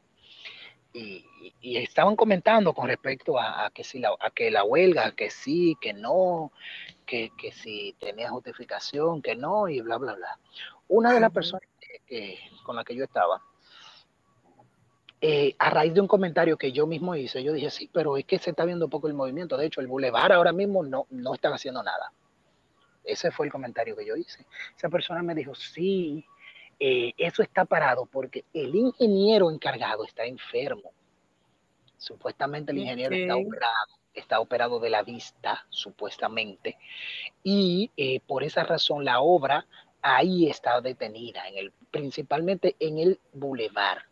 y, 0.92 1.24
y 1.60 1.76
estaban 1.78 2.16
comentando 2.16 2.72
con 2.72 2.88
respecto 2.88 3.38
a, 3.38 3.66
a, 3.66 3.70
que 3.70 3.84
si 3.84 3.98
la, 3.98 4.10
a 4.20 4.30
que 4.30 4.50
la 4.50 4.64
huelga, 4.64 5.12
que 5.12 5.30
sí, 5.30 5.76
que 5.80 5.92
no, 5.92 6.52
que, 7.06 7.30
que 7.38 7.52
si 7.52 7.94
tenía 7.98 8.30
justificación, 8.30 9.22
que 9.22 9.34
no, 9.34 9.68
y 9.68 9.80
bla, 9.80 9.98
bla, 9.98 10.14
bla. 10.14 10.38
Una 10.88 11.12
de 11.12 11.20
las 11.20 11.32
personas 11.32 11.68
que, 11.80 12.00
que, 12.06 12.38
con 12.64 12.76
la 12.76 12.84
que 12.84 12.94
yo 12.94 13.04
estaba 13.04 13.42
eh, 15.24 15.54
a 15.60 15.70
raíz 15.70 15.94
de 15.94 16.00
un 16.00 16.08
comentario 16.08 16.56
que 16.56 16.72
yo 16.72 16.84
mismo 16.84 17.14
hice, 17.14 17.44
yo 17.44 17.52
dije, 17.52 17.70
sí, 17.70 17.88
pero 17.92 18.16
es 18.16 18.24
que 18.24 18.40
se 18.40 18.50
está 18.50 18.64
viendo 18.64 18.88
poco 18.88 19.06
el 19.06 19.14
movimiento. 19.14 19.56
De 19.56 19.66
hecho, 19.66 19.80
el 19.80 19.86
Boulevard 19.86 20.32
ahora 20.32 20.52
mismo 20.52 20.82
no, 20.82 21.06
no 21.10 21.34
están 21.34 21.52
haciendo 21.52 21.80
nada. 21.80 22.12
Ese 23.04 23.30
fue 23.30 23.46
el 23.46 23.52
comentario 23.52 23.96
que 23.96 24.04
yo 24.04 24.16
hice. 24.16 24.44
Esa 24.76 24.88
persona 24.88 25.22
me 25.22 25.36
dijo, 25.36 25.54
sí, 25.54 26.26
eh, 26.84 27.14
eso 27.16 27.44
está 27.44 27.64
parado 27.64 28.06
porque 28.06 28.44
el 28.52 28.74
ingeniero 28.74 29.52
encargado 29.52 30.04
está 30.04 30.24
enfermo. 30.24 30.90
Supuestamente 31.96 32.72
el 32.72 32.78
ingeniero 32.78 33.14
okay. 33.14 33.22
está 33.22 33.36
operado, 33.36 33.92
está 34.14 34.40
operado 34.40 34.80
de 34.80 34.90
la 34.90 35.04
vista, 35.04 35.64
supuestamente, 35.70 36.76
y 37.44 37.92
eh, 37.96 38.18
por 38.26 38.42
esa 38.42 38.64
razón 38.64 39.04
la 39.04 39.20
obra 39.20 39.64
ahí 40.00 40.50
está 40.50 40.80
detenida, 40.80 41.46
en 41.46 41.58
el, 41.58 41.72
principalmente 41.92 42.74
en 42.80 42.98
el 42.98 43.20
Boulevard 43.32 44.02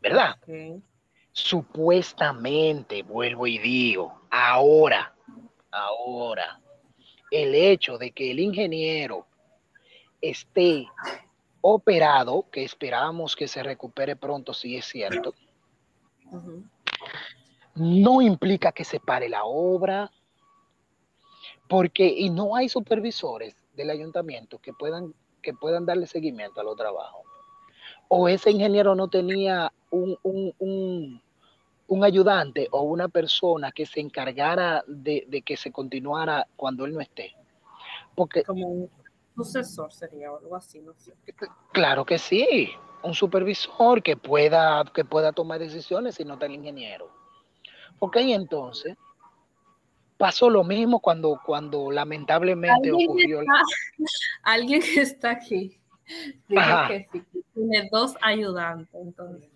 ¿verdad? 0.00 0.36
Okay. 0.42 0.80
Supuestamente, 1.32 3.02
vuelvo 3.02 3.48
y 3.48 3.58
digo, 3.58 4.20
ahora, 4.30 5.12
ahora, 5.72 6.60
el 7.32 7.52
hecho 7.56 7.98
de 7.98 8.12
que 8.12 8.30
el 8.30 8.38
ingeniero 8.38 9.26
esté 10.20 10.86
operado, 11.66 12.44
que 12.50 12.62
esperamos 12.62 13.34
que 13.34 13.48
se 13.48 13.62
recupere 13.62 14.16
pronto, 14.16 14.52
si 14.52 14.76
es 14.76 14.84
cierto, 14.84 15.34
uh 16.30 16.36
-huh. 16.36 16.70
no 17.76 18.20
implica 18.20 18.70
que 18.70 18.84
se 18.84 19.00
pare 19.00 19.30
la 19.30 19.44
obra, 19.44 20.10
porque 21.66 22.06
y 22.06 22.28
no 22.28 22.54
hay 22.54 22.68
supervisores 22.68 23.56
del 23.72 23.88
ayuntamiento 23.88 24.58
que 24.58 24.74
puedan, 24.74 25.14
que 25.40 25.54
puedan 25.54 25.86
darle 25.86 26.06
seguimiento 26.06 26.60
a 26.60 26.64
los 26.64 26.76
trabajos 26.76 27.24
o 28.08 28.28
ese 28.28 28.50
ingeniero 28.50 28.94
no 28.94 29.08
tenía 29.08 29.72
un, 29.90 30.18
un, 30.22 30.52
un, 30.58 31.22
un, 31.88 32.04
ayudante 32.04 32.68
o 32.70 32.82
una 32.82 33.08
persona 33.08 33.72
que 33.72 33.86
se 33.86 34.00
encargara 34.00 34.84
de, 34.86 35.24
de, 35.28 35.40
que 35.40 35.56
se 35.56 35.72
continuara 35.72 36.46
cuando 36.56 36.84
él 36.84 36.92
no 36.92 37.00
esté. 37.00 37.34
Porque, 38.14 38.42
Como 38.44 38.88
sucesor 39.34 39.92
sería 39.92 40.32
o 40.32 40.38
algo 40.38 40.56
así, 40.56 40.80
no 40.80 40.94
sé. 40.94 41.14
Claro 41.72 42.04
que 42.04 42.18
sí, 42.18 42.70
un 43.02 43.14
supervisor 43.14 44.02
que 44.02 44.16
pueda, 44.16 44.84
que 44.94 45.04
pueda 45.04 45.32
tomar 45.32 45.58
decisiones 45.58 46.14
si 46.14 46.24
no 46.24 46.34
está 46.34 46.46
el 46.46 46.52
ingeniero. 46.52 47.10
Ok, 47.98 48.16
entonces 48.18 48.96
pasó 50.16 50.48
lo 50.48 50.64
mismo 50.64 51.00
cuando, 51.00 51.40
cuando 51.44 51.90
lamentablemente 51.90 52.90
¿Alguien 52.90 53.10
ocurrió. 53.10 53.40
Está, 53.40 53.52
alguien 54.42 54.80
que 54.80 55.00
está 55.00 55.30
aquí 55.30 55.80
que 56.88 57.08
sí, 57.12 57.44
tiene 57.54 57.88
dos 57.90 58.14
ayudantes, 58.20 58.94
entonces, 58.94 59.48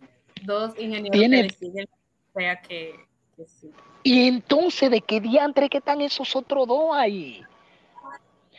dos 0.45 0.79
ingenieros 0.79 1.19
¿Tiene? 1.19 1.37
que 1.37 1.43
deciden, 1.45 1.87
o 1.87 2.39
sea 2.39 2.61
que, 2.61 2.95
que, 3.37 3.47
sí. 3.47 3.71
Y 4.03 4.29
entonces, 4.29 4.91
¿de 4.91 5.01
qué 5.01 5.21
diantre 5.21 5.69
que 5.69 5.79
están 5.79 6.01
esos 6.01 6.35
otros 6.35 6.67
dos 6.67 6.91
ahí? 6.93 7.43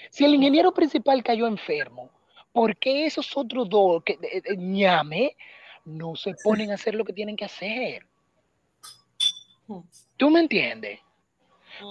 Si 0.10 0.26
el 0.26 0.36
ingeniero 0.36 0.74
principal 0.74 1.24
cayó 1.24 1.48
enfermo, 1.48 2.10
¿por 2.52 2.76
qué 2.78 3.06
esos 3.06 3.36
otros 3.38 3.70
dos, 3.70 4.04
que 4.04 4.14
eh, 4.14 4.42
eh, 4.44 4.58
ñame, 4.58 5.36
no 5.86 6.16
se 6.16 6.34
ponen 6.44 6.72
a 6.72 6.76
hacer 6.76 6.96
lo 6.96 7.06
que 7.06 7.14
tienen 7.14 7.36
que 7.36 7.46
hacer? 7.46 8.06
¿Tú 10.18 10.30
me 10.30 10.40
entiendes? 10.40 11.00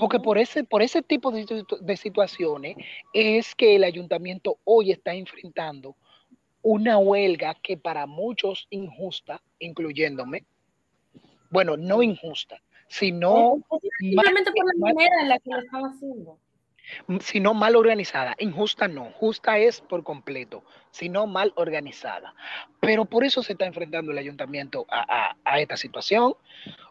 Porque 0.01 0.19
por 0.19 0.37
ese, 0.37 0.65
por 0.65 0.83
ese 0.83 1.03
tipo 1.03 1.31
de, 1.31 1.65
de, 1.81 1.97
situaciones 1.97 2.77
es 3.15 3.55
que 3.55 3.77
el 3.77 3.85
ayuntamiento 3.85 4.59
hoy 4.65 4.91
está 4.91 5.15
enfrentando 5.15 5.97
una 6.61 6.99
huelga 6.99 7.55
que 7.63 7.79
para 7.79 8.07
muchos 8.07 8.67
injusta, 8.69 9.41
incluyéndome, 9.59 10.45
bueno, 11.51 11.77
no 11.77 12.03
injusta, 12.03 12.61
sino 12.89 13.59
simplemente 13.99 14.51
por 14.53 14.67
la 14.67 14.93
manera 14.93 15.23
en 15.23 15.29
la 15.29 15.39
que 15.39 15.51
lo 15.51 15.61
están 15.61 15.83
haciendo. 15.85 16.39
Sino 17.21 17.55
mal 17.55 17.77
organizada. 17.77 18.35
Injusta 18.39 18.89
no, 18.89 19.11
justa 19.13 19.59
es 19.59 19.81
por 19.81 20.03
completo, 20.03 20.65
sino 20.91 21.27
mal 21.27 21.53
organizada. 21.57 22.35
Pero 22.81 23.05
por 23.05 23.25
eso 23.25 23.43
se 23.43 23.53
está 23.53 23.67
enfrentando 23.67 24.13
el 24.13 24.19
ayuntamiento 24.19 24.87
a, 24.89 25.37
esta 25.59 25.77
situación. 25.77 26.35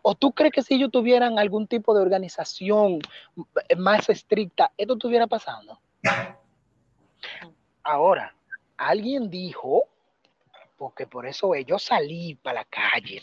¿O 0.02 0.16
tú 0.16 0.32
crees 0.32 0.54
que 0.54 0.62
si 0.62 0.76
ellos 0.76 0.92
tuvieran 0.92 1.40
algún 1.40 1.68
tipo 1.68 1.96
de 1.96 2.02
organización 2.02 3.00
más 3.78 4.10
estricta, 4.10 4.72
esto 4.78 4.94
estuviera 4.94 5.28
pasando? 5.28 5.80
Ahora, 7.84 8.36
alguien 8.78 9.30
dijo, 9.30 9.84
porque 10.78 11.08
por 11.08 11.26
eso 11.26 11.54
yo 11.56 11.80
salí 11.80 12.36
para 12.36 12.62
la 12.62 12.66
calle, 12.66 13.22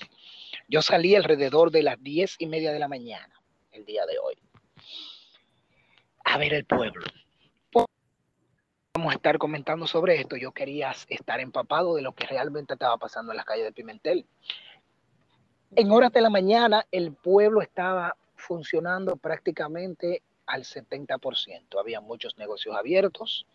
yo 0.68 0.82
salí 0.82 1.14
alrededor 1.14 1.70
de 1.70 1.82
las 1.82 2.02
diez 2.02 2.36
y 2.38 2.46
media 2.46 2.72
de 2.72 2.78
la 2.78 2.88
mañana, 2.88 3.40
el 3.72 3.84
día 3.84 4.06
de 4.06 4.18
hoy, 4.18 4.34
a 6.24 6.38
ver 6.38 6.54
el 6.54 6.64
pueblo. 6.64 7.04
Vamos 8.96 9.12
a 9.12 9.16
estar 9.16 9.38
comentando 9.38 9.86
sobre 9.86 10.20
esto. 10.20 10.36
Yo 10.36 10.52
quería 10.52 10.94
estar 11.08 11.40
empapado 11.40 11.96
de 11.96 12.02
lo 12.02 12.14
que 12.14 12.26
realmente 12.26 12.74
estaba 12.74 12.96
pasando 12.96 13.32
en 13.32 13.36
las 13.36 13.44
calles 13.44 13.64
de 13.64 13.72
Pimentel. 13.72 14.24
En 15.74 15.90
horas 15.90 16.12
de 16.12 16.20
la 16.20 16.30
mañana, 16.30 16.86
el 16.92 17.12
pueblo 17.12 17.60
estaba 17.60 18.16
funcionando 18.36 19.16
prácticamente 19.16 20.22
al 20.46 20.62
70%. 20.62 21.80
Había 21.80 22.00
muchos 22.00 22.38
negocios 22.38 22.76
abiertos, 22.76 23.46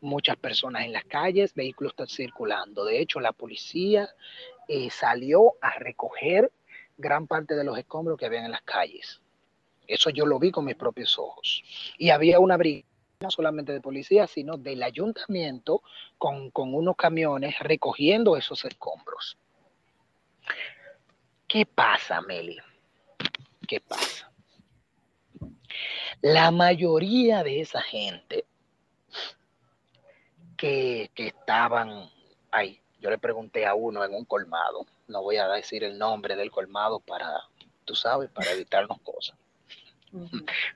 muchas 0.00 0.36
personas 0.36 0.84
en 0.86 0.92
las 0.92 1.04
calles, 1.04 1.54
vehículos 1.54 1.92
están 1.92 2.06
circulando. 2.06 2.84
De 2.86 3.00
hecho, 3.00 3.20
la 3.20 3.32
policía 3.32 4.08
eh, 4.68 4.88
salió 4.90 5.54
a 5.60 5.78
recoger 5.78 6.50
gran 6.96 7.26
parte 7.26 7.54
de 7.54 7.64
los 7.64 7.76
escombros 7.76 8.16
que 8.16 8.26
habían 8.26 8.46
en 8.46 8.52
las 8.52 8.62
calles. 8.62 9.20
Eso 9.90 10.10
yo 10.10 10.24
lo 10.24 10.38
vi 10.38 10.50
con 10.50 10.64
mis 10.64 10.76
propios 10.76 11.18
ojos. 11.18 11.62
Y 11.98 12.10
había 12.10 12.38
una 12.38 12.56
brigada 12.56 12.88
no 13.20 13.30
solamente 13.30 13.72
de 13.74 13.82
policía, 13.82 14.26
sino 14.26 14.56
del 14.56 14.82
ayuntamiento 14.82 15.82
con, 16.16 16.50
con 16.50 16.74
unos 16.74 16.96
camiones 16.96 17.58
recogiendo 17.58 18.34
esos 18.34 18.64
escombros. 18.64 19.36
¿Qué 21.46 21.66
pasa, 21.66 22.22
Meli? 22.22 22.56
¿Qué 23.68 23.80
pasa? 23.80 24.32
La 26.22 26.50
mayoría 26.50 27.42
de 27.42 27.60
esa 27.60 27.82
gente 27.82 28.46
que, 30.56 31.10
que 31.14 31.26
estaban 31.26 32.08
ahí, 32.50 32.80
yo 33.00 33.10
le 33.10 33.18
pregunté 33.18 33.66
a 33.66 33.74
uno 33.74 34.02
en 34.02 34.14
un 34.14 34.24
colmado, 34.24 34.86
no 35.08 35.22
voy 35.22 35.36
a 35.36 35.48
decir 35.48 35.84
el 35.84 35.98
nombre 35.98 36.36
del 36.36 36.50
colmado 36.50 37.00
para, 37.00 37.28
tú 37.84 37.94
sabes, 37.94 38.30
para 38.30 38.52
evitarnos 38.52 38.98
cosas. 39.02 39.39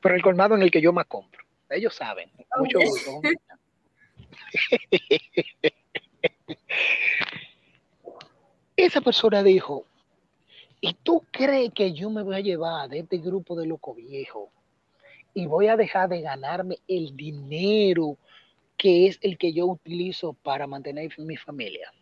Pero 0.02 0.14
el 0.14 0.22
colmado 0.22 0.54
en 0.54 0.62
el 0.62 0.70
que 0.70 0.80
yo 0.80 0.92
más 0.92 1.06
compro, 1.06 1.44
ellos 1.70 1.94
saben, 1.94 2.30
mucho 2.56 2.78
gusto. 2.80 3.20
Esa 8.76 9.00
persona 9.00 9.42
dijo, 9.42 9.86
¿y 10.80 10.94
tú 10.94 11.24
crees 11.30 11.72
que 11.72 11.92
yo 11.92 12.10
me 12.10 12.22
voy 12.22 12.36
a 12.36 12.40
llevar 12.40 12.88
de 12.88 13.00
este 13.00 13.18
grupo 13.18 13.56
de 13.56 13.66
loco 13.66 13.94
viejo 13.94 14.50
y 15.32 15.46
voy 15.46 15.68
a 15.68 15.76
dejar 15.76 16.08
de 16.08 16.20
ganarme 16.20 16.78
el 16.88 17.16
dinero 17.16 18.18
que 18.76 19.06
es 19.06 19.18
el 19.22 19.38
que 19.38 19.52
yo 19.52 19.66
utilizo 19.66 20.32
para 20.32 20.66
mantener 20.66 21.12
mi 21.18 21.36
familia? 21.36 21.92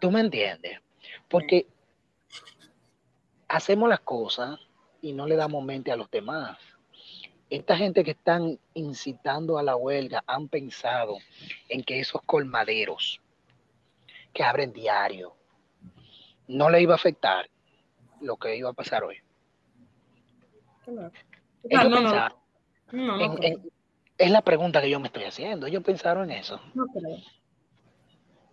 ¿Tú 0.00 0.10
me 0.10 0.20
entiendes? 0.20 0.78
Porque 1.28 1.66
hacemos 3.50 3.88
las 3.88 4.00
cosas 4.00 4.60
y 5.02 5.12
no 5.12 5.26
le 5.26 5.34
damos 5.34 5.64
mente 5.64 5.90
a 5.90 5.96
los 5.96 6.10
demás. 6.10 6.56
Esta 7.50 7.76
gente 7.76 8.04
que 8.04 8.12
están 8.12 8.60
incitando 8.74 9.58
a 9.58 9.62
la 9.64 9.74
huelga 9.74 10.22
han 10.26 10.48
pensado 10.48 11.18
en 11.68 11.82
que 11.82 11.98
esos 11.98 12.22
colmaderos 12.22 13.20
que 14.32 14.44
abren 14.44 14.72
diario 14.72 15.34
no 16.46 16.70
le 16.70 16.80
iba 16.80 16.94
a 16.94 16.96
afectar 16.96 17.50
lo 18.20 18.36
que 18.36 18.56
iba 18.56 18.70
a 18.70 18.72
pasar 18.72 19.02
hoy. 19.02 19.16
es 24.16 24.30
la 24.30 24.42
pregunta 24.42 24.80
que 24.80 24.90
yo 24.90 25.00
me 25.00 25.08
estoy 25.08 25.24
haciendo. 25.24 25.66
Ellos 25.66 25.82
pensaron 25.82 26.30
en 26.30 26.38
eso. 26.38 26.60
No 26.74 26.86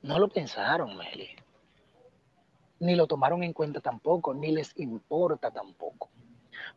No 0.02 0.18
lo 0.18 0.28
pensaron, 0.28 0.98
Meli. 0.98 1.30
Ni 2.80 2.96
lo 2.96 3.08
tomaron 3.08 3.44
en 3.44 3.54
cuenta 3.54 3.80
tampoco, 3.82 4.34
ni 4.34 4.52
les 4.52 4.78
importa 4.78 5.52
tampoco. 5.52 6.10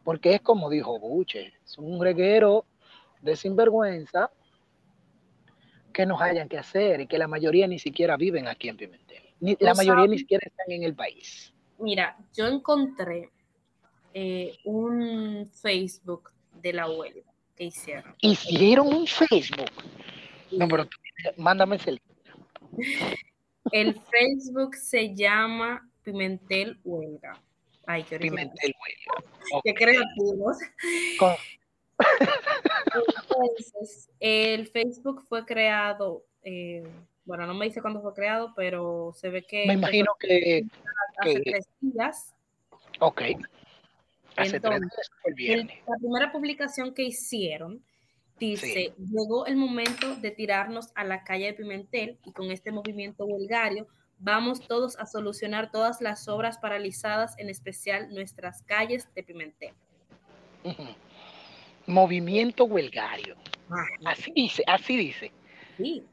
Porque 0.03 0.35
es 0.35 0.41
como 0.41 0.71
dijo 0.71 0.99
Buche, 0.99 1.53
es 1.65 1.79
un 1.79 2.01
reguero 2.03 2.65
de 3.21 3.37
sinvergüenza 3.37 4.31
que 5.93 6.07
nos 6.07 6.21
hayan 6.21 6.49
que 6.49 6.59
hacer 6.59 7.01
y 7.01 7.07
que 7.07 7.19
la 7.19 7.29
mayoría 7.29 7.67
ni 7.67 7.79
siquiera 7.79 8.17
viven 8.17 8.49
aquí 8.49 8.69
en 8.69 8.77
Pimentel. 8.77 9.23
Ni, 9.41 9.57
la 9.61 9.75
mayoría 9.75 10.07
ni 10.07 10.19
siquiera 10.19 10.47
están 10.47 10.71
en 10.71 10.85
el 10.85 10.95
país. 10.95 11.53
Mira, 11.79 12.17
yo 12.35 12.47
encontré 12.47 13.31
eh, 14.15 14.57
un 14.65 15.51
Facebook 15.53 16.31
de 16.63 16.73
la 16.73 16.89
huelga 16.91 17.33
que 17.57 17.65
hicieron. 17.65 18.15
Hicieron 18.21 18.89
un 18.89 19.07
Facebook. 19.07 19.71
No, 20.53 20.69
pero 20.69 20.89
mándame 21.37 21.77
ese 21.77 21.93
link. 21.93 22.03
El 23.73 23.95
Facebook 23.95 24.75
se 24.75 25.15
llama 25.15 25.89
Pimentel 26.11 26.79
Huelga. 26.85 27.41
Ay, 27.87 28.03
qué 28.05 28.19
Pimentel 28.19 28.75
Huelga. 28.81 29.25
Qué 29.65 29.75
creativos. 29.75 30.59
Entonces, 32.95 34.11
el 34.19 34.67
Facebook 34.69 35.25
fue 35.29 35.45
creado, 35.45 36.25
eh, 36.43 36.87
bueno, 37.25 37.47
no 37.47 37.55
me 37.55 37.67
dice 37.67 37.81
cuándo 37.81 38.01
fue 38.01 38.15
creado, 38.15 38.53
pero 38.57 39.13
se 39.15 39.29
ve 39.29 39.43
que... 39.43 39.67
Me 39.67 39.75
imagino 39.75 40.13
que... 40.19 40.65
Hace 41.19 41.41
tres 41.41 41.69
días. 41.81 42.35
Ok. 43.01 43.23
Hace 44.37 44.57
Entonces, 44.57 45.11
tres 45.23 45.37
días 45.37 45.67
La 45.87 45.97
primera 45.99 46.33
publicación 46.33 46.95
que 46.95 47.03
hicieron 47.03 47.85
dice, 48.39 48.95
llegó 48.99 49.47
el 49.47 49.57
momento 49.57 50.17
de 50.17 50.31
tirarnos 50.31 50.91
a 50.95 51.05
la 51.05 51.25
calle 51.25 51.47
de 51.47 51.53
Pimentel 51.55 52.19
y 52.25 52.33
con 52.33 52.51
este 52.51 52.73
movimiento 52.73 53.27
huelgario 53.27 53.87
vamos 54.21 54.61
todos 54.61 54.99
a 54.99 55.07
solucionar 55.07 55.71
todas 55.71 56.01
las 56.01 56.29
obras 56.29 56.59
paralizadas, 56.59 57.37
en 57.39 57.49
especial 57.49 58.15
nuestras 58.15 58.63
calles 58.63 59.09
de 59.15 59.23
Pimentel. 59.23 59.75
Movimiento 61.87 62.65
huelgario. 62.65 63.37
Así 64.05 64.33
dice, 64.35 64.63
así 64.67 64.97
dice. 64.97 65.33
Sí. 65.77 66.05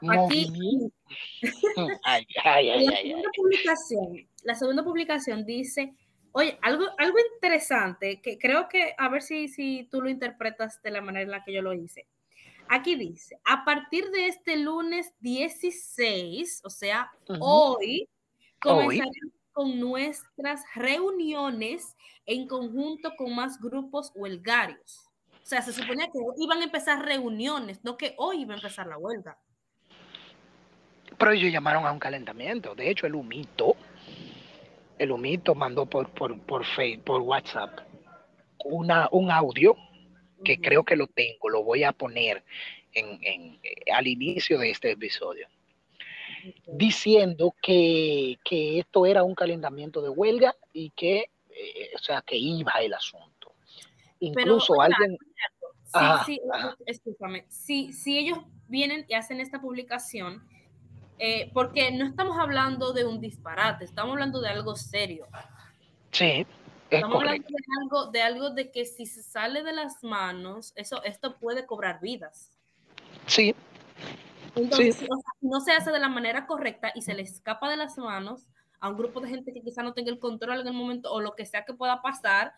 Movimiento. 0.00 0.94
ay, 2.04 2.26
ay, 2.44 2.70
ay, 2.70 2.86
la, 2.86 2.96
segunda 2.96 3.30
publicación, 3.34 4.28
la 4.44 4.54
segunda 4.54 4.84
publicación 4.84 5.44
dice, 5.44 5.94
oye, 6.32 6.58
algo, 6.62 6.84
algo 6.98 7.16
interesante, 7.34 8.20
que 8.20 8.38
creo 8.38 8.68
que, 8.68 8.94
a 8.96 9.08
ver 9.08 9.22
si, 9.22 9.48
si 9.48 9.88
tú 9.90 10.00
lo 10.00 10.08
interpretas 10.08 10.82
de 10.82 10.90
la 10.90 11.00
manera 11.00 11.24
en 11.24 11.30
la 11.30 11.44
que 11.44 11.52
yo 11.52 11.62
lo 11.62 11.72
hice. 11.72 12.06
Aquí 12.68 12.96
dice, 12.96 13.40
a 13.44 13.64
partir 13.64 14.10
de 14.10 14.26
este 14.26 14.56
lunes 14.56 15.12
16, 15.20 16.62
o 16.64 16.70
sea, 16.70 17.10
hoy, 17.40 18.08
comenzaremos 18.60 19.32
con 19.52 19.80
nuestras 19.80 20.62
reuniones 20.74 21.96
en 22.26 22.46
conjunto 22.46 23.14
con 23.16 23.34
más 23.34 23.60
grupos 23.60 24.12
huelgarios. 24.14 25.08
O 25.42 25.46
sea, 25.46 25.62
se 25.62 25.72
suponía 25.72 26.06
que 26.06 26.18
iban 26.38 26.60
a 26.60 26.64
empezar 26.64 27.04
reuniones, 27.04 27.82
no 27.82 27.96
que 27.96 28.14
hoy 28.18 28.42
iba 28.42 28.54
a 28.54 28.58
empezar 28.58 28.86
la 28.86 28.98
huelga. 28.98 29.38
Pero 31.16 31.32
ellos 31.32 31.50
llamaron 31.50 31.86
a 31.86 31.92
un 31.92 31.98
calentamiento. 31.98 32.74
De 32.74 32.90
hecho, 32.90 33.06
el 33.06 33.14
humito, 33.14 33.74
el 34.98 35.10
humito 35.10 35.54
mandó 35.54 35.86
por, 35.86 36.10
por, 36.10 36.38
por, 36.42 36.64
Facebook, 36.64 37.04
por 37.04 37.20
WhatsApp 37.22 37.80
una, 38.64 39.08
un 39.10 39.30
audio 39.30 39.74
que 40.44 40.60
creo 40.60 40.84
que 40.84 40.96
lo 40.96 41.06
tengo, 41.06 41.48
lo 41.48 41.62
voy 41.62 41.84
a 41.84 41.92
poner 41.92 42.44
en, 42.92 43.18
en, 43.22 43.58
eh, 43.62 43.92
al 43.92 44.06
inicio 44.06 44.58
de 44.58 44.70
este 44.70 44.92
episodio, 44.92 45.48
diciendo 46.66 47.54
que, 47.60 48.38
que, 48.44 48.78
esto 48.78 49.06
era 49.06 49.22
un 49.22 49.34
calentamiento 49.34 50.00
de 50.02 50.08
huelga 50.08 50.54
y 50.72 50.90
que, 50.90 51.30
eh, 51.50 51.90
o 51.94 51.98
sea, 51.98 52.22
que 52.22 52.36
iba 52.36 52.72
el 52.80 52.94
asunto. 52.94 53.54
Incluso 54.20 54.80
alguien... 54.80 55.16
Sí, 56.26 56.38
sí, 56.86 57.12
Si, 57.48 57.92
si 57.94 58.18
ellos 58.18 58.38
vienen 58.68 59.06
y 59.08 59.14
hacen 59.14 59.40
esta 59.40 59.58
publicación, 59.58 60.46
eh, 61.18 61.50
porque 61.52 61.90
no 61.90 62.06
estamos 62.06 62.38
hablando 62.38 62.92
de 62.92 63.04
un 63.04 63.20
disparate, 63.20 63.84
estamos 63.84 64.12
hablando 64.12 64.40
de 64.40 64.50
algo 64.50 64.76
serio. 64.76 65.26
Sí. 66.12 66.46
Estamos 66.90 67.22
hablando 67.22 67.46
de 67.48 67.82
algo, 67.82 68.06
de 68.10 68.22
algo 68.22 68.50
de 68.50 68.70
que 68.70 68.84
si 68.86 69.06
se 69.06 69.22
sale 69.22 69.62
de 69.62 69.72
las 69.72 70.02
manos, 70.02 70.72
eso, 70.74 71.02
esto 71.04 71.38
puede 71.38 71.66
cobrar 71.66 72.00
vidas. 72.00 72.50
Sí. 73.26 73.54
Entonces, 74.54 75.06
no 75.40 75.60
se 75.60 75.72
hace 75.72 75.90
de 75.90 75.98
la 75.98 76.08
manera 76.08 76.46
correcta 76.46 76.92
y 76.94 77.02
se 77.02 77.14
le 77.14 77.22
escapa 77.22 77.70
de 77.70 77.76
las 77.76 77.98
manos 77.98 78.46
a 78.80 78.88
un 78.88 78.96
grupo 78.96 79.20
de 79.20 79.28
gente 79.28 79.52
que 79.52 79.60
quizá 79.60 79.82
no 79.82 79.92
tenga 79.92 80.10
el 80.10 80.18
control 80.18 80.60
en 80.60 80.68
el 80.68 80.72
momento 80.72 81.12
o 81.12 81.20
lo 81.20 81.34
que 81.34 81.44
sea 81.44 81.64
que 81.64 81.74
pueda 81.74 82.00
pasar, 82.00 82.54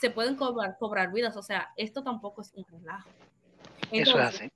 se 0.00 0.10
pueden 0.10 0.36
cobrar, 0.36 0.76
cobrar 0.78 1.12
vidas. 1.12 1.36
O 1.36 1.42
sea, 1.42 1.72
esto 1.76 2.02
tampoco 2.02 2.40
es 2.40 2.52
un 2.54 2.64
relajo. 2.64 3.10
eso 3.90 4.18
es 4.18 4.24
así. 4.24 4.50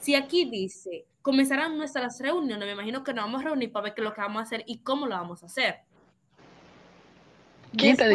Si 0.00 0.14
aquí 0.14 0.46
dice, 0.46 1.04
comenzarán 1.20 1.76
nuestras 1.76 2.18
reuniones, 2.20 2.66
me 2.66 2.72
imagino 2.72 3.04
que 3.04 3.12
nos 3.12 3.26
vamos 3.26 3.42
a 3.42 3.44
reunir 3.44 3.70
para 3.70 3.84
ver 3.84 3.94
qué 3.94 4.00
es 4.00 4.04
lo 4.04 4.14
que 4.14 4.22
vamos 4.22 4.40
a 4.40 4.42
hacer 4.44 4.64
y 4.66 4.78
cómo 4.78 5.06
lo 5.06 5.14
vamos 5.14 5.42
a 5.42 5.46
hacer. 5.46 5.80
¿Quién 7.76 7.96
te 7.96 8.08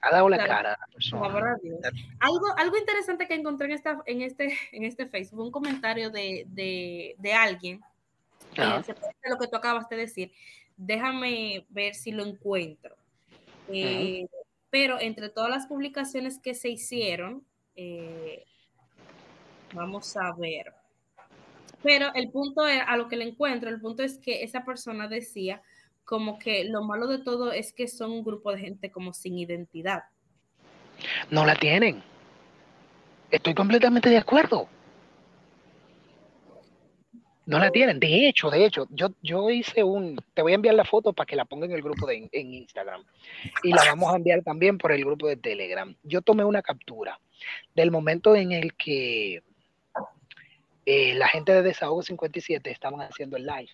Ha 0.00 0.10
dado 0.10 0.28
la 0.28 0.44
cara. 0.44 0.78
Algo, 2.20 2.46
algo 2.56 2.76
interesante 2.76 3.28
que 3.28 3.34
encontré 3.34 3.66
en, 3.66 3.72
esta, 3.72 4.02
en, 4.06 4.22
este, 4.22 4.58
en 4.72 4.84
este 4.84 5.06
Facebook, 5.06 5.44
un 5.44 5.52
comentario 5.52 6.10
de, 6.10 6.44
de, 6.48 7.14
de 7.18 7.32
alguien, 7.32 7.80
eh, 8.56 8.82
lo 9.28 9.38
que 9.38 9.48
tú 9.48 9.56
acabas 9.56 9.88
de 9.88 9.96
decir. 9.96 10.32
Déjame 10.76 11.66
ver 11.68 11.94
si 11.94 12.10
lo 12.10 12.24
encuentro. 12.24 12.96
Eh, 13.68 14.26
pero 14.70 15.00
entre 15.00 15.28
todas 15.28 15.50
las 15.50 15.66
publicaciones 15.66 16.38
que 16.38 16.54
se 16.54 16.68
hicieron, 16.70 17.44
eh, 17.76 18.44
vamos 19.74 20.16
a 20.16 20.32
ver. 20.32 20.72
Pero 21.82 22.12
el 22.14 22.30
punto 22.30 22.66
es, 22.66 22.80
a 22.86 22.96
lo 22.96 23.08
que 23.08 23.16
le 23.16 23.24
encuentro, 23.24 23.68
el 23.68 23.80
punto 23.80 24.02
es 24.02 24.18
que 24.18 24.42
esa 24.42 24.64
persona 24.64 25.08
decía 25.08 25.62
como 26.12 26.38
que 26.38 26.64
lo 26.64 26.82
malo 26.82 27.06
de 27.06 27.20
todo 27.20 27.52
es 27.52 27.72
que 27.72 27.88
son 27.88 28.10
un 28.10 28.22
grupo 28.22 28.52
de 28.52 28.58
gente 28.58 28.90
como 28.90 29.14
sin 29.14 29.38
identidad. 29.38 30.02
No 31.30 31.46
la 31.46 31.54
tienen. 31.54 32.02
Estoy 33.30 33.54
completamente 33.54 34.10
de 34.10 34.18
acuerdo. 34.18 34.68
No 37.46 37.58
la 37.58 37.70
tienen. 37.70 37.98
De 37.98 38.28
hecho, 38.28 38.50
de 38.50 38.66
hecho, 38.66 38.86
yo, 38.90 39.12
yo 39.22 39.48
hice 39.48 39.82
un, 39.82 40.22
te 40.34 40.42
voy 40.42 40.52
a 40.52 40.56
enviar 40.56 40.74
la 40.74 40.84
foto 40.84 41.14
para 41.14 41.24
que 41.24 41.34
la 41.34 41.46
ponga 41.46 41.64
en 41.64 41.72
el 41.72 41.80
grupo 41.80 42.06
de 42.06 42.28
en 42.30 42.52
Instagram. 42.52 43.02
Y 43.62 43.70
la 43.70 43.82
vamos 43.86 44.12
a 44.12 44.16
enviar 44.16 44.42
también 44.42 44.76
por 44.76 44.92
el 44.92 45.06
grupo 45.06 45.28
de 45.28 45.36
Telegram. 45.36 45.96
Yo 46.02 46.20
tomé 46.20 46.44
una 46.44 46.60
captura 46.60 47.18
del 47.74 47.90
momento 47.90 48.36
en 48.36 48.52
el 48.52 48.74
que 48.74 49.42
eh, 50.84 51.14
la 51.14 51.28
gente 51.28 51.54
de 51.54 51.62
Desahogo 51.62 52.02
57 52.02 52.70
estaban 52.70 53.00
haciendo 53.00 53.38
el 53.38 53.46
live. 53.46 53.70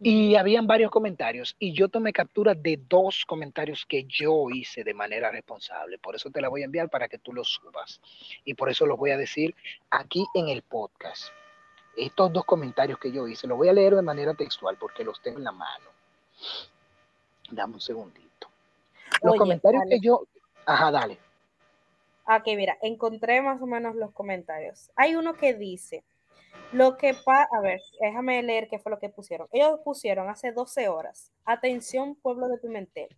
Y 0.00 0.34
habían 0.36 0.66
varios 0.66 0.90
comentarios 0.90 1.54
y 1.58 1.72
yo 1.72 1.88
tomé 1.88 2.12
captura 2.12 2.54
de 2.54 2.80
dos 2.88 3.24
comentarios 3.26 3.86
que 3.86 4.04
yo 4.04 4.48
hice 4.50 4.82
de 4.84 4.94
manera 4.94 5.30
responsable. 5.30 5.98
Por 5.98 6.16
eso 6.16 6.30
te 6.30 6.40
la 6.40 6.48
voy 6.48 6.62
a 6.62 6.66
enviar 6.66 6.88
para 6.88 7.08
que 7.08 7.18
tú 7.18 7.32
los 7.32 7.48
subas. 7.48 8.00
Y 8.44 8.54
por 8.54 8.68
eso 8.70 8.86
los 8.86 8.98
voy 8.98 9.10
a 9.10 9.16
decir 9.16 9.54
aquí 9.90 10.26
en 10.34 10.48
el 10.48 10.62
podcast. 10.62 11.32
estos 11.96 12.32
dos 12.32 12.44
comentarios 12.44 12.98
que 12.98 13.12
yo 13.12 13.28
hice, 13.28 13.46
los 13.46 13.58
voy 13.58 13.68
a 13.68 13.72
leer 13.72 13.94
de 13.94 14.02
manera 14.02 14.34
textual 14.34 14.76
porque 14.78 15.04
los 15.04 15.20
tengo 15.20 15.38
en 15.38 15.44
la 15.44 15.52
mano. 15.52 15.90
Dame 17.50 17.74
un 17.74 17.80
segundito. 17.80 18.48
Los 19.22 19.32
Oye, 19.32 19.38
comentarios 19.38 19.82
dale. 19.84 19.96
que 20.00 20.00
yo... 20.06 20.22
Ajá, 20.64 20.90
dale. 20.90 21.18
Ok, 22.24 22.44
mira, 22.56 22.78
encontré 22.82 23.42
más 23.42 23.60
o 23.60 23.66
menos 23.66 23.94
los 23.96 24.12
comentarios. 24.12 24.90
Hay 24.96 25.16
uno 25.16 25.34
que 25.34 25.54
dice, 25.54 26.02
lo 26.72 26.96
que 26.96 27.14
pasa, 27.14 27.48
a 27.56 27.60
ver, 27.60 27.80
déjame 28.00 28.42
leer 28.42 28.68
qué 28.68 28.78
fue 28.78 28.90
lo 28.90 28.98
que 28.98 29.08
pusieron. 29.08 29.48
Ellos 29.52 29.80
pusieron 29.84 30.28
hace 30.30 30.52
12 30.52 30.88
horas, 30.88 31.30
atención 31.44 32.14
pueblo 32.16 32.48
de 32.48 32.58
Pimentel, 32.58 33.08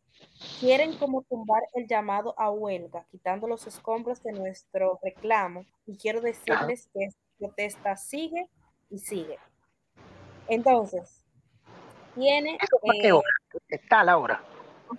quieren 0.61 0.97
como 0.99 1.23
tumbar 1.23 1.63
el 1.75 1.87
llamado 1.87 2.35
a 2.39 2.51
huelga, 2.51 3.07
quitando 3.11 3.47
los 3.47 3.67
escombros 3.67 4.23
de 4.23 4.33
nuestro 4.33 4.99
reclamo 5.03 5.65
y 5.87 5.97
quiero 5.97 6.21
decirles 6.21 6.89
que 6.93 7.05
esta 7.05 7.21
protesta 7.39 7.97
sigue 7.97 8.49
y 8.91 8.99
sigue. 8.99 9.39
Entonces, 10.49 11.25
tiene, 12.15 12.59
¿Eso 12.61 12.79
fue 12.81 12.99
qué 13.01 13.09
eh, 13.09 13.13
hora? 13.13 13.29
Está 13.69 14.01
a 14.01 14.05
la 14.05 14.19
hora. 14.19 14.43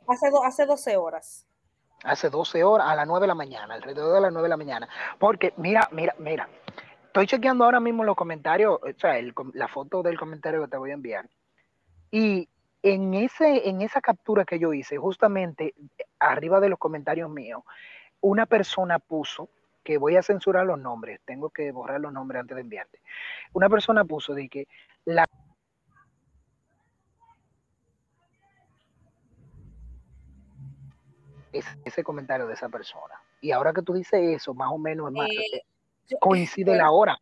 hace, 0.07 0.29
do- 0.29 0.43
hace 0.43 0.65
12 0.65 0.97
horas. 0.97 1.45
Hace 2.03 2.29
12 2.29 2.63
horas, 2.63 2.87
a 2.87 2.95
las 2.95 3.07
9 3.07 3.21
de 3.23 3.27
la 3.27 3.35
mañana, 3.35 3.73
alrededor 3.75 4.13
de 4.13 4.21
las 4.21 4.31
9 4.31 4.45
de 4.45 4.49
la 4.49 4.57
mañana. 4.57 4.89
Porque, 5.19 5.53
mira, 5.57 5.87
mira, 5.91 6.13
mira. 6.19 6.47
Estoy 7.15 7.27
chequeando 7.27 7.63
ahora 7.63 7.79
mismo 7.79 8.03
los 8.03 8.17
comentarios, 8.17 8.77
o 8.83 8.99
sea, 8.99 9.15
la 9.53 9.69
foto 9.69 10.03
del 10.03 10.19
comentario 10.19 10.61
que 10.61 10.67
te 10.67 10.75
voy 10.75 10.91
a 10.91 10.95
enviar. 10.95 11.29
Y 12.11 12.49
en, 12.83 13.13
ese, 13.13 13.69
en 13.69 13.81
esa 13.81 14.01
captura 14.01 14.43
que 14.43 14.59
yo 14.59 14.73
hice, 14.73 14.97
justamente 14.97 15.73
arriba 16.19 16.59
de 16.59 16.67
los 16.67 16.77
comentarios 16.77 17.29
míos, 17.29 17.63
una 18.19 18.45
persona 18.45 18.99
puso, 18.99 19.47
que 19.81 19.97
voy 19.97 20.17
a 20.17 20.23
censurar 20.23 20.65
los 20.65 20.77
nombres, 20.77 21.21
tengo 21.23 21.51
que 21.51 21.71
borrar 21.71 22.01
los 22.01 22.11
nombres 22.11 22.41
antes 22.41 22.55
de 22.55 22.63
enviarte. 22.63 22.99
Una 23.53 23.69
persona 23.69 24.03
puso 24.03 24.33
de 24.33 24.49
que 24.49 24.67
la 25.05 25.25
ese, 31.53 31.69
ese 31.85 32.03
comentario 32.03 32.45
de 32.45 32.55
esa 32.55 32.67
persona. 32.67 33.15
Y 33.39 33.51
ahora 33.51 33.71
que 33.71 33.83
tú 33.83 33.93
dices 33.93 34.19
eso, 34.21 34.53
más 34.53 34.69
o 34.69 34.77
menos 34.77 35.07
es 35.07 35.13
más, 35.13 35.29
Eh, 35.29 35.61
yo- 36.07 36.17
coincide 36.19 36.75
la 36.75 36.91
hora. 36.91 37.17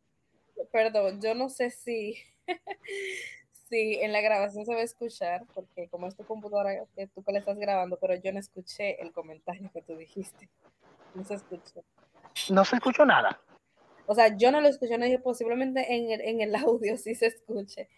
Perdón, 0.72 1.22
yo 1.22 1.36
no 1.36 1.50
sé 1.50 1.70
si, 1.70 2.16
si 3.70 3.96
en 3.96 4.12
la 4.12 4.22
grabación 4.22 4.66
se 4.66 4.74
va 4.74 4.82
a 4.82 4.84
escuchar, 4.84 5.46
porque 5.54 5.88
como 5.90 6.08
es 6.08 6.16
tu 6.16 6.24
computadora, 6.26 6.86
que 6.96 7.08
tú 7.08 7.24
que 7.24 7.32
le 7.34 7.40
estás 7.40 7.58
grabando, 7.58 7.98
pero 8.00 8.16
yo 8.16 8.32
no 8.32 8.40
escuché 8.40 9.02
el 9.02 9.12
comentario 9.12 9.70
que 9.74 9.82
tú 9.82 9.96
dijiste. 9.96 10.50
No 11.16 11.24
se 11.24 11.36
escuchó. 11.36 11.84
No 12.50 12.66
se 12.66 12.76
escuchó 12.78 13.06
nada. 13.06 13.40
O 14.06 14.16
sea, 14.16 14.36
yo 14.36 14.52
no 14.52 14.60
lo 14.62 14.68
escuché, 14.68 14.98
no 14.98 15.06
dije, 15.06 15.20
posiblemente 15.20 15.96
en 15.96 16.12
el, 16.12 16.22
en 16.22 16.42
el 16.42 16.56
audio 16.56 16.98
sí 16.98 17.16
se 17.16 17.28
escuche, 17.28 17.90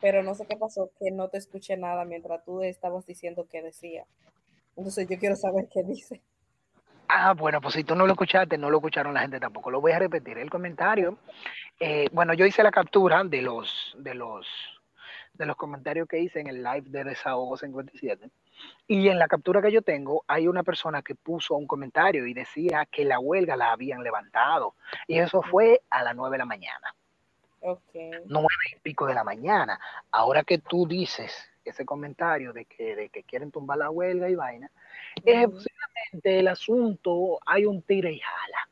pero 0.00 0.22
no 0.22 0.34
sé 0.34 0.46
qué 0.46 0.56
pasó, 0.56 0.90
que 0.98 1.10
no 1.10 1.28
te 1.28 1.38
escuché 1.38 1.76
nada 1.76 2.04
mientras 2.04 2.44
tú 2.44 2.62
estabas 2.62 3.06
diciendo 3.06 3.46
qué 3.50 3.62
decía. 3.62 4.06
Entonces 4.76 5.06
yo 5.08 5.18
quiero 5.18 5.36
saber 5.36 5.68
qué 5.72 5.82
dice. 5.82 6.22
Ah, 7.08 7.34
bueno, 7.34 7.60
pues 7.60 7.74
si 7.74 7.84
tú 7.84 7.94
no 7.94 8.06
lo 8.06 8.12
escuchaste, 8.12 8.58
no 8.58 8.70
lo 8.70 8.78
escucharon 8.78 9.14
la 9.14 9.20
gente 9.20 9.38
tampoco. 9.40 9.70
Lo 9.70 9.80
voy 9.80 9.92
a 9.92 9.98
repetir 9.98 10.38
el 10.38 10.50
comentario. 10.50 11.18
Eh, 11.78 12.08
bueno, 12.12 12.34
yo 12.34 12.46
hice 12.46 12.62
la 12.62 12.70
captura 12.70 13.22
de 13.24 13.42
los, 13.42 13.94
de 13.98 14.14
los, 14.14 14.46
de 15.34 15.46
los 15.46 15.56
comentarios 15.56 16.08
que 16.08 16.18
hice 16.18 16.40
en 16.40 16.46
el 16.46 16.62
live 16.62 16.84
de 16.86 17.04
Desahogo 17.04 17.56
57. 17.56 18.30
Y 18.86 19.08
en 19.08 19.18
la 19.18 19.28
captura 19.28 19.60
que 19.60 19.72
yo 19.72 19.82
tengo, 19.82 20.24
hay 20.26 20.48
una 20.48 20.62
persona 20.62 21.02
que 21.02 21.14
puso 21.14 21.54
un 21.54 21.66
comentario 21.66 22.26
y 22.26 22.34
decía 22.34 22.86
que 22.86 23.04
la 23.04 23.18
huelga 23.18 23.56
la 23.56 23.72
habían 23.72 24.02
levantado. 24.02 24.74
Y 25.06 25.18
eso 25.18 25.42
fue 25.42 25.82
a 25.90 26.02
las 26.02 26.14
9 26.16 26.34
de 26.34 26.38
la 26.38 26.46
mañana, 26.46 26.94
Ok. 27.60 27.94
nueve 28.26 28.48
y 28.74 28.78
pico 28.80 29.06
de 29.06 29.14
la 29.14 29.24
mañana. 29.24 29.78
Ahora 30.10 30.42
que 30.42 30.58
tú 30.58 30.86
dices 30.86 31.50
ese 31.64 31.86
comentario 31.86 32.52
de 32.52 32.66
que, 32.66 32.94
de 32.94 33.08
que 33.08 33.22
quieren 33.22 33.50
tumbar 33.50 33.78
la 33.78 33.90
huelga 33.90 34.28
y 34.28 34.34
vaina, 34.34 34.70
eh, 35.24 35.46
Ujú. 35.46 35.56
posiblemente 35.56 35.73
el 36.22 36.48
asunto 36.48 37.38
hay 37.46 37.64
un 37.64 37.82
tira 37.82 38.10
y 38.10 38.18
jala. 38.18 38.68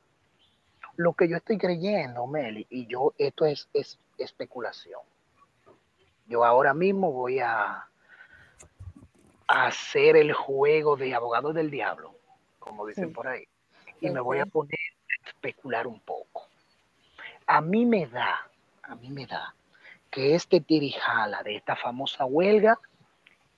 Lo 0.96 1.14
que 1.14 1.28
yo 1.28 1.36
estoy 1.36 1.58
creyendo, 1.58 2.26
Meli, 2.26 2.66
y 2.70 2.86
yo, 2.86 3.14
esto 3.18 3.46
es, 3.46 3.68
es 3.72 3.98
especulación. 4.18 5.00
Yo 6.26 6.44
ahora 6.44 6.74
mismo 6.74 7.12
voy 7.12 7.40
a, 7.40 7.86
a 9.48 9.66
hacer 9.66 10.16
el 10.16 10.32
juego 10.32 10.96
de 10.96 11.14
abogado 11.14 11.52
del 11.52 11.70
diablo, 11.70 12.14
como 12.58 12.86
dicen 12.86 13.08
Sí. 13.08 13.14
por 13.14 13.28
ahí, 13.28 13.46
y 14.00 14.10
me 14.10 14.20
voy 14.20 14.38
a 14.38 14.46
poner 14.46 14.78
a 15.24 15.28
especular 15.28 15.86
un 15.86 16.00
poco. 16.00 16.46
A 17.46 17.60
mí 17.60 17.84
me 17.84 18.06
da, 18.06 18.48
a 18.82 18.94
mí 18.94 19.10
me 19.10 19.26
da 19.26 19.54
que 20.10 20.34
este 20.34 20.60
tirijala 20.60 21.42
de 21.42 21.56
esta 21.56 21.74
famosa 21.74 22.24
huelga 22.24 22.78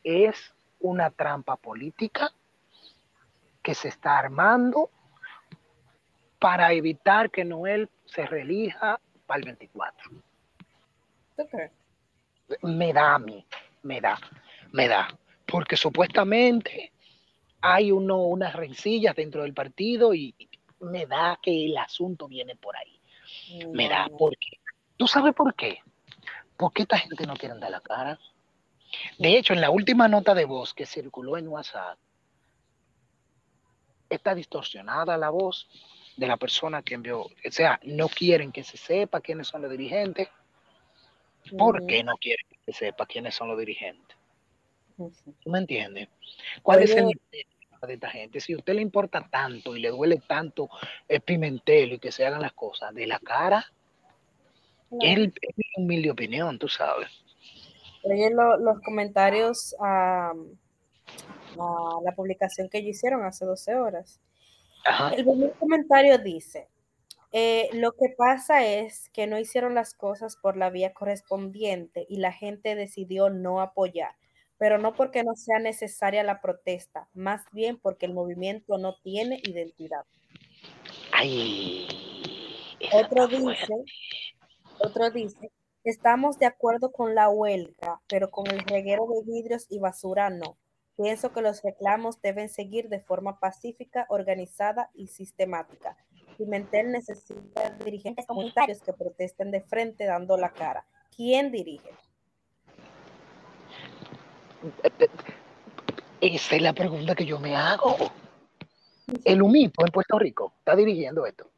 es 0.04 0.54
una 0.80 1.10
trampa 1.10 1.56
política 1.56 2.32
que 3.64 3.74
se 3.74 3.88
está 3.88 4.18
armando 4.18 4.90
para 6.38 6.72
evitar 6.74 7.30
que 7.30 7.44
Noel 7.44 7.88
se 8.04 8.26
reelija 8.26 9.00
para 9.26 9.38
el 9.38 9.46
24. 9.46 10.10
¿Tú 11.36 11.48
crees? 11.50 11.72
Me 12.60 12.92
da 12.92 13.14
a 13.14 13.18
mí, 13.18 13.44
me 13.82 14.02
da, 14.02 14.20
me 14.70 14.86
da. 14.86 15.08
Porque 15.46 15.76
supuestamente 15.76 16.92
hay 17.62 17.90
uno, 17.90 18.18
unas 18.24 18.54
rencillas 18.54 19.16
dentro 19.16 19.42
del 19.42 19.54
partido 19.54 20.12
y 20.12 20.34
me 20.80 21.06
da 21.06 21.38
que 21.42 21.64
el 21.64 21.78
asunto 21.78 22.28
viene 22.28 22.56
por 22.56 22.76
ahí. 22.76 23.00
Me 23.72 23.88
da, 23.88 24.10
porque 24.18 24.58
¿tú 24.98 25.08
sabes 25.08 25.34
por 25.34 25.54
qué? 25.54 25.78
Porque 26.58 26.82
esta 26.82 26.98
gente 26.98 27.26
no 27.26 27.34
quiere 27.34 27.58
dar 27.58 27.70
la 27.70 27.80
cara. 27.80 28.18
De 29.18 29.38
hecho, 29.38 29.54
en 29.54 29.62
la 29.62 29.70
última 29.70 30.06
nota 30.06 30.34
de 30.34 30.44
voz 30.44 30.74
que 30.74 30.84
circuló 30.84 31.38
en 31.38 31.48
WhatsApp, 31.48 31.98
está 34.10 34.34
distorsionada 34.34 35.16
la 35.16 35.30
voz 35.30 35.68
de 36.16 36.26
la 36.26 36.36
persona 36.36 36.82
que 36.82 36.94
envió. 36.94 37.22
O 37.22 37.30
sea, 37.50 37.80
no 37.84 38.08
quieren 38.08 38.52
que 38.52 38.62
se 38.64 38.76
sepa 38.76 39.20
quiénes 39.20 39.48
son 39.48 39.62
los 39.62 39.70
dirigentes. 39.70 40.28
¿Por 41.58 41.84
qué 41.86 42.02
no 42.02 42.14
quieren 42.16 42.46
que 42.48 42.72
se 42.72 42.86
sepa 42.86 43.06
quiénes 43.06 43.34
son 43.34 43.48
los 43.48 43.58
dirigentes? 43.58 44.16
¿Tú 44.96 45.50
me 45.50 45.58
entiendes? 45.58 46.08
¿Cuál 46.62 46.82
es 46.82 46.96
el 46.96 47.06
de 47.86 47.92
esta 47.94 48.08
gente? 48.08 48.40
Si 48.40 48.54
a 48.54 48.56
usted 48.56 48.74
le 48.74 48.80
importa 48.80 49.28
tanto 49.30 49.76
y 49.76 49.80
le 49.80 49.90
duele 49.90 50.16
tanto 50.26 50.70
el 51.06 51.20
pimentel 51.20 51.92
y 51.94 51.98
que 51.98 52.12
se 52.12 52.24
hagan 52.24 52.40
las 52.40 52.54
cosas 52.54 52.94
de 52.94 53.06
la 53.06 53.18
cara, 53.18 53.66
Claro. 54.88 55.22
es 55.22 55.56
mi 55.56 55.64
humilde 55.84 56.10
opinión, 56.10 56.58
tú 56.58 56.68
sabes. 56.68 57.08
Oye, 58.04 58.30
lo- 58.30 58.56
los 58.58 58.80
comentarios 58.80 59.74
a, 59.80 60.32
la 61.56 62.12
publicación 62.14 62.68
que 62.68 62.78
ellos 62.78 62.96
hicieron 62.96 63.24
hace 63.24 63.44
12 63.44 63.74
horas. 63.74 64.20
Ajá. 64.84 65.14
El 65.14 65.24
primer 65.24 65.52
comentario 65.52 66.18
dice, 66.18 66.68
eh, 67.36 67.68
lo 67.72 67.90
que 67.92 68.14
pasa 68.16 68.64
es 68.64 69.08
que 69.08 69.26
no 69.26 69.40
hicieron 69.40 69.74
las 69.74 69.92
cosas 69.92 70.36
por 70.36 70.56
la 70.56 70.70
vía 70.70 70.92
correspondiente 70.92 72.06
y 72.08 72.18
la 72.18 72.30
gente 72.30 72.76
decidió 72.76 73.28
no 73.28 73.60
apoyar, 73.60 74.14
pero 74.56 74.78
no 74.78 74.94
porque 74.94 75.24
no 75.24 75.34
sea 75.34 75.58
necesaria 75.58 76.22
la 76.22 76.40
protesta, 76.40 77.08
más 77.12 77.42
bien 77.50 77.76
porque 77.76 78.06
el 78.06 78.14
movimiento 78.14 78.78
no 78.78 79.00
tiene 79.02 79.40
identidad. 79.42 80.04
Ay, 81.10 81.88
Otro 82.92 83.26
dice, 83.26 83.74
otro 84.78 85.10
dice, 85.10 85.50
estamos 85.82 86.38
de 86.38 86.46
acuerdo 86.46 86.92
con 86.92 87.16
la 87.16 87.28
huelga, 87.30 88.00
pero 88.06 88.30
con 88.30 88.46
el 88.46 88.60
reguero 88.60 89.06
de 89.08 89.32
vidrios 89.32 89.66
y 89.68 89.80
basura 89.80 90.30
no. 90.30 90.56
Pienso 90.96 91.32
que 91.32 91.42
los 91.42 91.62
reclamos 91.62 92.20
deben 92.22 92.48
seguir 92.48 92.88
de 92.88 93.00
forma 93.00 93.40
pacífica, 93.40 94.06
organizada 94.08 94.90
y 94.94 95.08
sistemática. 95.08 95.96
Pimentel 96.38 96.92
necesita 96.92 97.70
dirigentes 97.84 98.26
comunitarios 98.26 98.80
que 98.80 98.92
protesten 98.92 99.50
de 99.50 99.60
frente 99.60 100.04
dando 100.04 100.36
la 100.36 100.50
cara. 100.50 100.86
¿Quién 101.14 101.50
dirige? 101.50 101.90
Esa 106.20 106.56
es 106.56 106.62
la 106.62 106.72
pregunta 106.72 107.14
que 107.14 107.26
yo 107.26 107.38
me 107.38 107.56
hago. 107.56 107.96
El 109.24 109.42
humito 109.42 109.84
en 109.84 109.92
Puerto 109.92 110.18
Rico 110.18 110.54
está 110.58 110.74
dirigiendo 110.74 111.26
esto. 111.26 111.50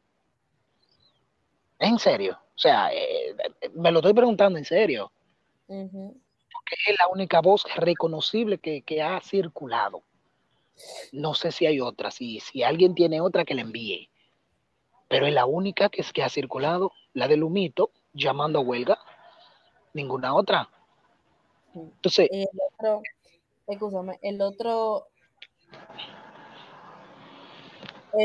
En 1.78 1.99
serio. 1.99 2.39
O 2.55 2.59
sea, 2.59 2.91
eh, 2.93 3.37
me 3.74 3.91
lo 3.91 3.99
estoy 3.99 4.14
preguntando 4.14 4.59
en 4.59 4.64
serio. 4.64 5.12
Ujú. 6.66 6.90
Es 6.90 6.96
la 6.98 7.08
única 7.08 7.40
voz 7.40 7.64
reconocible 7.76 8.58
que, 8.58 8.82
que 8.82 9.02
ha 9.02 9.20
circulado. 9.20 10.02
No 11.12 11.34
sé 11.34 11.52
si 11.52 11.66
hay 11.66 11.80
otra. 11.80 12.10
Si, 12.10 12.40
si 12.40 12.62
alguien 12.62 12.94
tiene 12.94 13.20
otra, 13.20 13.44
que 13.44 13.54
la 13.54 13.62
envíe. 13.62 14.10
Pero 15.08 15.26
es 15.26 15.32
la 15.32 15.46
única 15.46 15.88
que, 15.88 16.02
es, 16.02 16.12
que 16.12 16.22
ha 16.22 16.28
circulado. 16.28 16.92
La 17.12 17.28
del 17.28 17.42
humito, 17.42 17.90
llamando 18.12 18.58
a 18.58 18.62
huelga. 18.62 18.98
Ninguna 19.94 20.34
otra. 20.34 20.68
Entonces, 21.74 22.28
el 22.30 22.48
otro, 22.78 23.02
el 24.22 24.40
otro, 24.40 25.08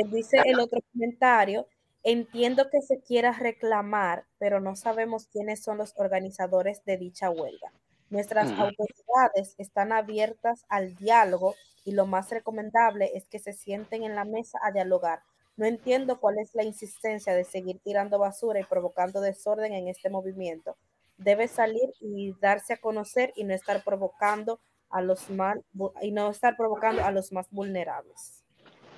dice 0.09 0.41
el 0.45 0.59
otro 0.59 0.79
comentario 0.93 1.67
Entiendo 2.03 2.69
que 2.71 2.81
se 2.81 2.99
quiera 2.99 3.31
reclamar, 3.31 4.25
pero 4.39 4.59
no 4.59 4.75
sabemos 4.75 5.27
quiénes 5.27 5.63
son 5.63 5.77
los 5.77 5.93
organizadores 5.97 6.83
de 6.83 6.97
dicha 6.97 7.29
huelga. 7.29 7.71
Nuestras 8.11 8.51
autoridades 8.51 9.55
están 9.57 9.93
abiertas 9.93 10.65
al 10.67 10.95
diálogo 10.97 11.55
y 11.85 11.93
lo 11.93 12.05
más 12.05 12.29
recomendable 12.29 13.09
es 13.15 13.25
que 13.25 13.39
se 13.39 13.53
sienten 13.53 14.03
en 14.03 14.15
la 14.15 14.25
mesa 14.25 14.59
a 14.61 14.71
dialogar. 14.71 15.21
No 15.55 15.65
entiendo 15.65 16.19
cuál 16.19 16.37
es 16.39 16.53
la 16.53 16.63
insistencia 16.63 17.33
de 17.33 17.45
seguir 17.45 17.79
tirando 17.79 18.19
basura 18.19 18.59
y 18.59 18.65
provocando 18.65 19.21
desorden 19.21 19.71
en 19.71 19.87
este 19.87 20.09
movimiento. 20.09 20.75
Debe 21.17 21.47
salir 21.47 21.93
y 22.01 22.33
darse 22.41 22.73
a 22.73 22.77
conocer 22.81 23.31
y 23.37 23.45
no 23.45 23.53
estar 23.53 23.81
provocando 23.81 24.59
a 24.89 25.01
los 25.01 25.29
mal 25.29 25.63
y 26.01 26.11
no 26.11 26.31
estar 26.31 26.57
provocando 26.57 27.05
a 27.05 27.11
los 27.11 27.31
más 27.31 27.47
vulnerables. 27.49 28.43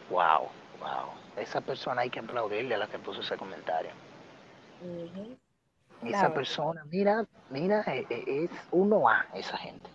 Wow, 0.09 0.47
wow. 0.80 1.11
Esa 1.38 1.61
persona 1.61 2.01
hay 2.01 2.09
que 2.09 2.20
aplaudirle 2.20 2.74
a 2.74 2.80
la 2.80 2.88
que 2.88 2.97
puso 2.97 3.22
ese 3.22 3.38
comentario. 3.38 3.91
Esa 6.05 6.33
persona, 6.33 6.83
mira, 6.85 7.25
mira, 7.49 7.83
e, 7.87 8.05
e, 8.09 8.43
es 8.45 8.51
uno 8.71 9.07
a 9.07 9.25
esa 9.33 9.57
gente. 9.57 9.89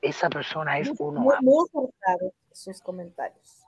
Esa 0.00 0.28
persona 0.30 0.78
es 0.78 0.90
uno 0.98 1.30
a. 1.32 1.40
Muy 1.40 1.68
sus 2.52 2.80
comentarios. 2.80 3.64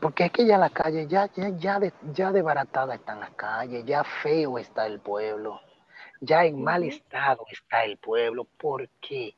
Porque 0.00 0.26
es 0.26 0.32
que 0.32 0.46
ya 0.46 0.58
la 0.58 0.70
calle, 0.70 1.06
ya, 1.08 1.28
ya, 1.34 1.48
ya, 1.50 1.80
de, 1.80 1.92
ya 2.12 2.30
desbaratada 2.30 2.94
están 2.94 3.20
las 3.20 3.30
calles, 3.30 3.84
ya 3.84 4.04
feo 4.04 4.58
está 4.58 4.86
el 4.86 5.00
pueblo, 5.00 5.60
ya 6.20 6.44
en 6.44 6.62
mal 6.62 6.84
estado 6.84 7.44
está 7.50 7.84
el 7.84 7.96
pueblo, 7.96 8.46
porque 8.56 9.34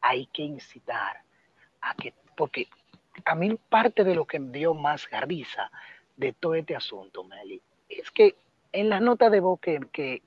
hay 0.00 0.26
que 0.26 0.42
incitar 0.42 1.22
a 1.80 1.94
que, 1.94 2.14
porque 2.36 2.68
a 3.24 3.34
mí 3.34 3.58
parte 3.68 4.04
de 4.04 4.14
lo 4.14 4.24
que 4.24 4.38
me 4.38 4.56
dio 4.56 4.72
más 4.72 5.08
risa 5.10 5.70
de 6.16 6.32
todo 6.32 6.54
este 6.54 6.76
asunto, 6.76 7.24
Meli, 7.24 7.60
es 7.88 8.10
que 8.10 8.36
en 8.80 8.88
la 8.88 9.00
nota 9.00 9.30
de 9.30 9.40
voz 9.40 9.60
que, 9.60 9.80
que, 9.92 10.22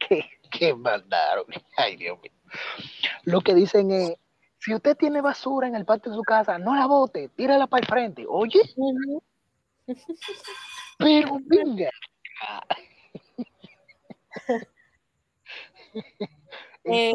que, 0.50 0.74
mandaron, 0.74 1.46
ay 1.78 1.96
Dios 1.96 2.20
mío, 2.22 2.32
lo 3.24 3.42
que 3.42 3.56
dicen 3.56 3.92
es, 3.92 4.16
si 4.60 4.74
usted 4.76 4.96
tiene 4.96 5.22
basura 5.22 5.68
en 5.68 5.76
el 5.76 5.86
patio 5.86 6.12
de 6.12 6.18
su 6.18 6.24
casa, 6.24 6.58
no 6.58 6.76
la 6.76 6.86
bote, 6.86 7.30
tírala 7.30 7.68
para 7.68 7.82
el 7.82 7.88
frente. 7.88 8.26
Oye, 8.28 8.62
pero 10.98 11.40
venga. 11.46 11.90
eh, 16.84 17.12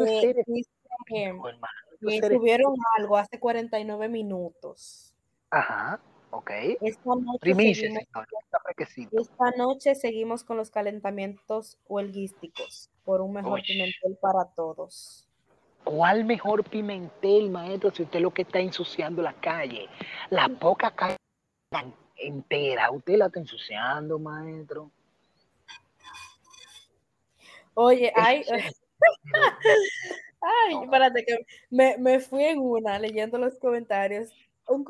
subieron 1.99 2.75
algo 2.97 3.17
hace 3.17 3.39
49 3.39 4.09
minutos. 4.09 5.15
Ajá. 5.49 6.01
Ok. 6.31 6.51
Esta 6.81 7.15
noche, 9.57 9.95
seguimos, 9.95 10.43
con 10.43 10.57
los 10.57 10.69
calentamientos 10.69 11.79
huelguísticos 11.87 12.89
por 13.03 13.21
un 13.21 13.33
mejor 13.33 13.61
pimentel 13.61 14.17
para 14.19 14.45
todos. 14.45 15.25
¿Cuál 15.83 16.25
mejor 16.25 16.65
pimentel, 16.65 17.49
maestro, 17.49 17.91
si 17.91 18.03
usted 18.03 18.19
lo 18.19 18.33
que 18.33 18.41
está 18.41 18.59
ensuciando 18.59 19.21
la 19.21 19.33
calle? 19.33 19.87
La 20.29 20.49
poca 20.49 20.91
calle 20.91 21.15
entera, 22.17 22.91
usted 22.91 23.15
la 23.15 23.27
está 23.27 23.39
ensuciando, 23.39 24.19
maestro. 24.19 24.91
Oye, 27.73 28.11
ay, 28.15 28.43
ay, 30.41 30.83
espérate 30.83 31.23
que 31.23 31.45
me, 31.69 31.97
me 31.97 32.19
fui 32.19 32.43
en 32.43 32.59
una 32.59 32.99
leyendo 32.99 33.37
los 33.37 33.57
comentarios 33.57 34.33
un, 34.67 34.85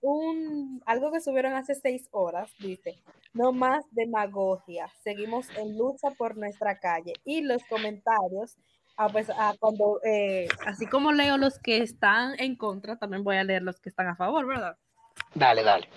un, 0.00 0.82
algo 0.86 1.12
que 1.12 1.20
subieron 1.20 1.54
hace 1.54 1.74
seis 1.74 2.08
horas 2.10 2.50
dice, 2.58 2.96
no 3.34 3.52
más 3.52 3.84
demagogia, 3.90 4.88
seguimos 5.02 5.48
en 5.56 5.76
lucha 5.76 6.10
por 6.16 6.36
nuestra 6.36 6.78
calle. 6.78 7.12
Y 7.24 7.42
los 7.42 7.62
comentarios, 7.64 8.56
ah, 8.96 9.08
pues, 9.10 9.30
ah, 9.30 9.54
cuando, 9.58 10.00
eh, 10.04 10.48
así 10.66 10.86
como 10.86 11.12
leo 11.12 11.36
los 11.36 11.58
que 11.58 11.78
están 11.78 12.38
en 12.40 12.56
contra, 12.56 12.96
también 12.96 13.24
voy 13.24 13.36
a 13.36 13.44
leer 13.44 13.62
los 13.62 13.80
que 13.80 13.88
están 13.88 14.08
a 14.08 14.16
favor, 14.16 14.46
¿verdad? 14.46 14.76
Dale, 15.34 15.62
dale. 15.62 15.88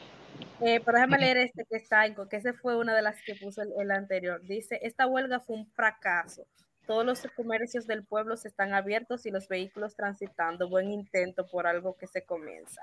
Eh, 0.62 0.82
pero 0.86 0.98
déjame 0.98 1.18
leer 1.18 1.38
este 1.38 1.66
que 1.70 1.78
está 1.78 2.06
en, 2.06 2.16
que 2.30 2.38
ese 2.38 2.54
fue 2.54 2.78
una 2.78 2.96
de 2.96 3.02
las 3.02 3.22
que 3.26 3.36
puso 3.36 3.62
el 3.62 3.92
anterior. 3.92 4.42
Dice, 4.44 4.80
esta 4.84 5.08
huelga 5.08 5.40
fue 5.40 5.56
un 5.56 5.68
fracaso. 5.72 6.46
Todos 6.90 7.06
los 7.06 7.22
comercios 7.36 7.86
del 7.86 8.04
pueblo 8.04 8.36
se 8.36 8.48
están 8.48 8.74
abiertos 8.74 9.28
y 9.28 9.30
los 9.30 9.48
vehículos 9.48 9.96
transitando. 9.96 10.68
Buen 10.68 10.90
intento 10.90 11.46
por 11.46 11.68
algo 11.68 11.96
que 11.96 12.08
se 12.08 12.24
comienza. 12.24 12.82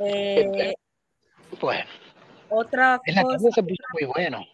Eh, 0.00 0.74
bueno. 1.62 1.88
Otra 2.50 3.00
cosa, 3.22 3.62
muy 3.62 4.04
bueno. 4.14 4.44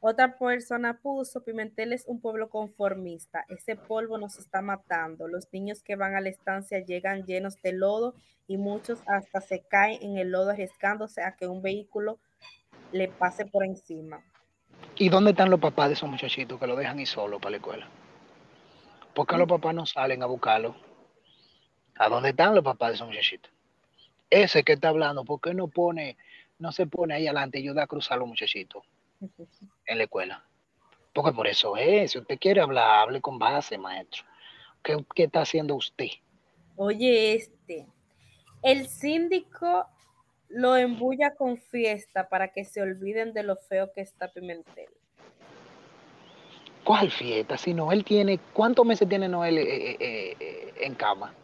Otra 0.00 0.36
persona 0.36 0.98
puso, 1.00 1.44
Pimentel 1.44 1.92
es 1.92 2.04
un 2.08 2.20
pueblo 2.20 2.50
conformista, 2.50 3.44
ese 3.48 3.76
polvo 3.76 4.18
nos 4.18 4.38
está 4.38 4.60
matando, 4.60 5.28
los 5.28 5.46
niños 5.52 5.84
que 5.84 5.94
van 5.94 6.16
a 6.16 6.20
la 6.20 6.28
estancia 6.28 6.84
llegan 6.84 7.26
llenos 7.26 7.62
de 7.62 7.72
lodo 7.72 8.14
y 8.48 8.56
muchos 8.56 9.00
hasta 9.06 9.40
se 9.40 9.60
caen 9.60 10.02
en 10.02 10.18
el 10.18 10.30
lodo 10.32 10.50
arriesgándose 10.50 11.22
a 11.22 11.36
que 11.36 11.46
un 11.46 11.62
vehículo 11.62 12.18
le 12.90 13.06
pase 13.06 13.46
por 13.46 13.64
encima. 13.64 14.24
¿Y 14.98 15.08
dónde 15.10 15.32
están 15.32 15.50
los 15.50 15.60
papás 15.60 15.88
de 15.88 15.94
esos 15.94 16.08
muchachitos 16.08 16.58
que 16.58 16.66
lo 16.66 16.74
dejan 16.74 16.98
ir 16.98 17.06
solo 17.06 17.38
para 17.38 17.52
la 17.52 17.56
escuela? 17.58 17.88
¿Por 19.14 19.26
qué 19.26 19.36
los 19.36 19.48
papás 19.48 19.74
no 19.74 19.84
salen 19.86 20.22
a 20.22 20.26
buscarlo? 20.26 20.74
¿A 21.96 22.08
dónde 22.08 22.30
están 22.30 22.54
los 22.54 22.64
papás 22.64 22.90
de 22.90 22.94
esos 22.96 23.06
muchachitos? 23.06 23.50
Ese 24.30 24.62
que 24.62 24.72
está 24.72 24.88
hablando, 24.88 25.24
¿por 25.24 25.40
qué 25.40 25.54
no 25.54 25.68
pone, 25.68 26.16
no 26.58 26.72
se 26.72 26.86
pone 26.86 27.14
ahí 27.14 27.26
adelante 27.26 27.58
y 27.58 27.62
ayuda 27.62 27.84
a 27.84 27.86
cruzar 27.86 28.16
a 28.16 28.20
los 28.20 28.28
muchachitos 28.28 28.84
en 29.86 29.98
la 29.98 30.04
escuela? 30.04 30.44
Porque 31.12 31.32
por 31.32 31.46
eso 31.46 31.76
es, 31.76 32.12
si 32.12 32.18
usted 32.18 32.38
quiere 32.38 32.60
hablar, 32.60 33.00
hable 33.00 33.20
con 33.20 33.38
base, 33.38 33.78
maestro. 33.78 34.24
¿Qué, 34.82 34.96
qué 35.14 35.24
está 35.24 35.42
haciendo 35.42 35.74
usted? 35.74 36.08
Oye, 36.76 37.34
este, 37.34 37.86
el 38.62 38.88
síndico 38.88 39.86
lo 40.48 40.76
embulla 40.76 41.34
con 41.34 41.58
fiesta 41.58 42.28
para 42.28 42.48
que 42.48 42.64
se 42.64 42.82
olviden 42.82 43.32
de 43.32 43.42
lo 43.42 43.56
feo 43.56 43.92
que 43.92 44.00
está 44.00 44.28
Pimentel. 44.28 44.88
¿Cuál 46.84 47.10
fiesta? 47.10 47.56
Si 47.58 47.74
Noel 47.74 48.04
tiene, 48.04 48.38
¿cuántos 48.52 48.86
meses 48.86 49.08
tiene 49.08 49.28
Noel 49.28 49.58
eh, 49.58 49.96
eh, 49.98 50.36
eh, 50.38 50.74
en 50.82 50.94
cama? 50.94 51.34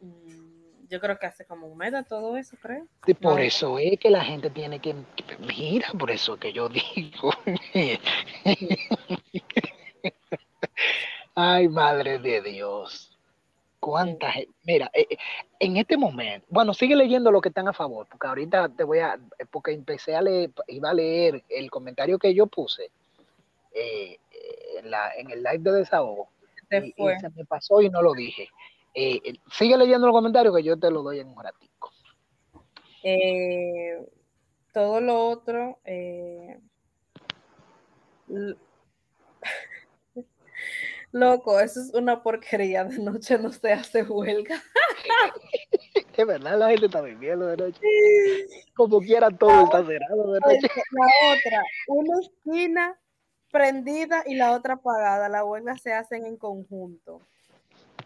Mm, 0.00 0.88
yo 0.90 1.00
creo 1.00 1.18
que 1.18 1.24
hace 1.24 1.46
como 1.46 1.66
un 1.68 1.78
mes 1.78 1.92
de 1.92 2.04
todo 2.04 2.36
eso, 2.36 2.54
creo. 2.60 2.86
Y 3.06 3.14
por 3.14 3.40
eso 3.40 3.78
es 3.78 3.98
que 3.98 4.10
la 4.10 4.22
gente 4.22 4.50
tiene 4.50 4.78
que, 4.78 4.94
mira, 5.38 5.88
por 5.98 6.10
eso 6.10 6.36
que 6.36 6.52
yo 6.52 6.68
digo. 6.68 7.32
Ay, 11.34 11.68
madre 11.68 12.18
de 12.18 12.42
Dios. 12.42 13.13
¿Cuánta 13.84 14.32
gente? 14.32 14.50
Mira, 14.62 14.90
eh, 14.94 15.06
eh, 15.10 15.16
en 15.58 15.76
este 15.76 15.98
momento, 15.98 16.46
bueno, 16.48 16.72
sigue 16.72 16.96
leyendo 16.96 17.30
lo 17.30 17.42
que 17.42 17.50
están 17.50 17.68
a 17.68 17.74
favor, 17.74 18.06
porque 18.10 18.26
ahorita 18.26 18.70
te 18.70 18.82
voy 18.82 19.00
a, 19.00 19.20
eh, 19.38 19.44
porque 19.50 19.72
empecé 19.72 20.16
a 20.16 20.22
leer, 20.22 20.52
iba 20.68 20.88
a 20.88 20.94
leer 20.94 21.44
el 21.50 21.70
comentario 21.70 22.18
que 22.18 22.34
yo 22.34 22.46
puse 22.46 22.90
en, 23.74 24.90
la, 24.90 25.12
en 25.14 25.30
el 25.30 25.42
live 25.42 25.58
de 25.58 25.72
desahogo. 25.72 26.30
Y, 26.70 26.94
se 27.20 27.28
me 27.36 27.44
pasó 27.44 27.82
y 27.82 27.90
no 27.90 28.00
lo 28.00 28.14
dije. 28.14 28.48
sigue 29.50 29.76
leyendo 29.76 30.06
los 30.06 30.14
comentarios 30.14 30.56
que 30.56 30.62
yo 30.62 30.78
te 30.78 30.90
lo 30.90 31.02
doy 31.02 31.20
en 31.20 31.28
un 31.28 31.42
ratico. 31.44 31.92
todo 34.72 35.00
lo 35.02 35.28
otro, 35.28 35.78
Loco, 41.14 41.60
eso 41.60 41.80
es 41.80 41.94
una 41.94 42.24
porquería. 42.24 42.82
De 42.82 42.98
noche 42.98 43.38
no 43.38 43.52
se 43.52 43.72
hace 43.72 44.02
huelga. 44.02 44.60
Es 46.16 46.26
verdad, 46.26 46.56
la 46.56 46.68
gente 46.70 46.86
está 46.86 47.00
viviendo 47.00 47.46
de 47.46 47.56
noche. 47.56 47.80
Como 48.74 49.00
quiera, 49.00 49.30
todo 49.30 49.64
está 49.64 49.84
cerrado 49.84 50.32
de 50.32 50.40
noche. 50.40 50.68
La 50.92 51.32
otra, 51.32 51.62
una 51.88 52.20
esquina 52.20 53.00
prendida 53.50 54.22
y 54.24 54.36
la 54.36 54.52
otra 54.52 54.74
apagada. 54.74 55.28
La 55.28 55.44
huelga 55.44 55.76
se 55.76 55.92
hacen 55.92 56.24
en 56.24 56.36
conjunto. 56.36 57.20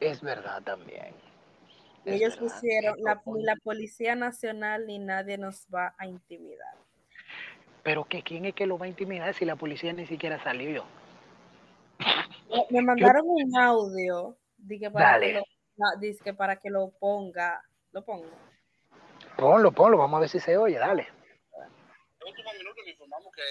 Es 0.00 0.22
verdad 0.22 0.62
también. 0.62 1.14
Ellos 2.06 2.36
pusieron, 2.38 2.96
la, 3.02 3.20
ni 3.26 3.42
la 3.42 3.56
Policía 3.56 4.14
Nacional 4.14 4.86
ni 4.86 4.98
nadie 4.98 5.36
nos 5.36 5.66
va 5.74 5.94
a 5.98 6.06
intimidar. 6.06 6.76
Pero 7.82 8.04
que 8.04 8.22
quién 8.22 8.46
es 8.46 8.54
que 8.54 8.66
lo 8.66 8.78
va 8.78 8.86
a 8.86 8.88
intimidar 8.88 9.34
si 9.34 9.44
la 9.44 9.56
policía 9.56 9.92
ni 9.92 10.06
siquiera 10.06 10.42
salió. 10.42 10.84
Me 12.70 12.82
mandaron 12.82 13.22
un 13.26 13.56
audio. 13.56 14.36
Dije 14.56 14.90
para, 14.90 15.20
Que 15.20 15.32
lo, 15.34 16.36
para 16.36 16.56
que 16.56 16.70
lo 16.70 16.90
ponga. 16.98 17.62
Lo 17.92 18.04
pongo. 18.04 18.26
Ponlo, 19.36 19.70
ponlo, 19.72 19.98
vamos 19.98 20.18
a 20.18 20.20
ver 20.20 20.28
si 20.28 20.40
se 20.40 20.56
oye, 20.56 20.78
dale. 20.78 21.06
En 22.20 22.28
último 22.28 22.52
minuto 22.52 22.82
le 22.84 22.90
informamos 22.90 23.32
que 23.32 23.42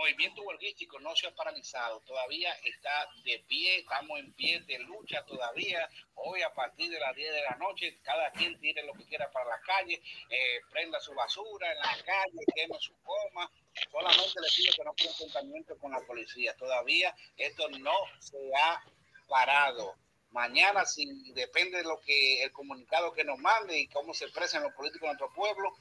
movimiento 0.00 0.42
huelguístico 0.42 0.98
no 1.00 1.14
se 1.14 1.26
ha 1.26 1.34
paralizado, 1.34 2.00
todavía 2.00 2.52
está 2.64 3.06
de 3.22 3.44
pie, 3.46 3.80
estamos 3.80 4.18
en 4.18 4.32
pie 4.32 4.60
de 4.60 4.78
lucha 4.78 5.22
todavía. 5.26 5.88
Hoy 6.14 6.40
a 6.40 6.52
partir 6.54 6.90
de 6.90 6.98
las 6.98 7.14
10 7.14 7.32
de 7.32 7.42
la 7.42 7.56
noche, 7.56 7.98
cada 8.02 8.30
quien 8.32 8.58
tire 8.60 8.82
lo 8.84 8.94
que 8.94 9.04
quiera 9.04 9.30
para 9.30 9.50
la 9.50 9.60
calle, 9.60 10.00
eh, 10.30 10.60
prenda 10.70 10.98
su 11.00 11.12
basura 11.14 11.70
en 11.70 11.78
la 11.78 11.96
calle, 12.02 12.38
queme 12.54 12.78
su 12.78 12.94
coma. 13.02 13.50
Solamente 13.90 14.40
le 14.40 14.48
pido 14.56 14.74
que 14.74 14.84
no 14.84 14.90
un 14.90 15.06
enfrentamiento 15.06 15.78
con 15.78 15.92
la 15.92 16.00
policía. 16.00 16.56
Todavía 16.56 17.14
esto 17.36 17.68
no 17.68 17.94
se 18.20 18.38
ha 18.56 18.82
parado. 19.28 19.96
Mañana, 20.30 20.86
si 20.86 21.32
depende 21.32 21.78
de 21.78 21.84
lo 21.84 22.00
que 22.00 22.42
el 22.42 22.52
comunicado 22.52 23.12
que 23.12 23.24
nos 23.24 23.38
mande 23.38 23.78
y 23.78 23.88
cómo 23.88 24.14
se 24.14 24.24
expresan 24.24 24.62
los 24.62 24.72
políticos 24.72 25.02
de 25.02 25.08
nuestro 25.08 25.32
pueblo, 25.34 25.72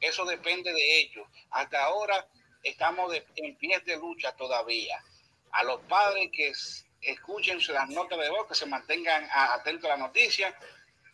eso 0.00 0.24
depende 0.24 0.72
de 0.72 1.00
ellos. 1.00 1.28
Hasta 1.50 1.84
ahora 1.84 2.26
estamos 2.62 3.12
en 3.36 3.56
pies 3.56 3.84
de 3.84 3.96
lucha 3.96 4.32
todavía. 4.32 5.02
A 5.52 5.64
los 5.64 5.80
padres 5.82 6.30
que 6.32 6.52
escuchen 7.00 7.58
las 7.68 7.88
notas 7.88 8.18
de 8.18 8.30
voz, 8.30 8.46
que 8.46 8.54
se 8.54 8.66
mantengan 8.66 9.28
atentos 9.30 9.90
a 9.90 9.96
la 9.96 10.06
noticia, 10.06 10.56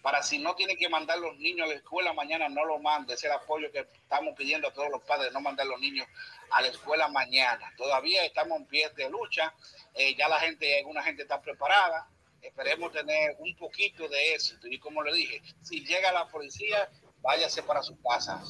para 0.03 0.23
si 0.23 0.39
no 0.39 0.55
tienen 0.55 0.77
que 0.77 0.89
mandar 0.89 1.19
los 1.19 1.37
niños 1.37 1.67
a 1.67 1.69
la 1.69 1.75
escuela 1.75 2.13
mañana, 2.13 2.49
no 2.49 2.65
lo 2.65 2.79
mande. 2.79 3.15
Es 3.15 3.25
el 3.25 3.33
apoyo 3.33 3.73
que 3.73 3.81
estamos 3.81 4.37
pidiendo 4.37 4.69
a 4.69 4.73
todos 4.73 4.89
los 4.89 5.03
padres, 5.03 5.33
no 5.33 5.41
mandar 5.41 5.67
los 5.67 5.81
niños 5.81 6.07
a 6.51 6.63
la 6.63 6.69
escuela 6.69 7.09
mañana. 7.09 7.73
Todavía 7.77 8.25
estamos 8.25 8.59
en 8.59 8.67
pies 8.67 8.95
de 8.95 9.11
lucha, 9.11 9.53
eh, 9.95 10.15
ya 10.15 10.29
la 10.29 10.39
gente, 10.39 10.79
alguna 10.79 11.03
gente 11.03 11.23
está 11.23 11.41
preparada. 11.41 12.09
Esperemos 12.41 12.93
tener 12.93 13.35
un 13.41 13.57
poquito 13.57 14.07
de 14.09 14.35
éxito. 14.35 14.69
Y 14.69 14.79
como 14.79 15.03
le 15.03 15.13
dije, 15.13 15.43
si 15.63 15.85
llega 15.85 16.13
la 16.13 16.29
policía, 16.29 16.89
váyase 17.27 17.63
para 17.63 17.83
su 17.83 18.01
casa. 18.03 18.41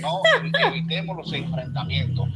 No 0.00 0.20
evitemos 0.66 1.16
los 1.16 1.32
enfrentamientos. 1.32 2.28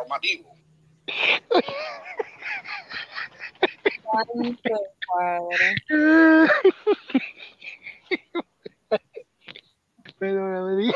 informativo. 0.00 0.56
Perdóname. 10.18 10.92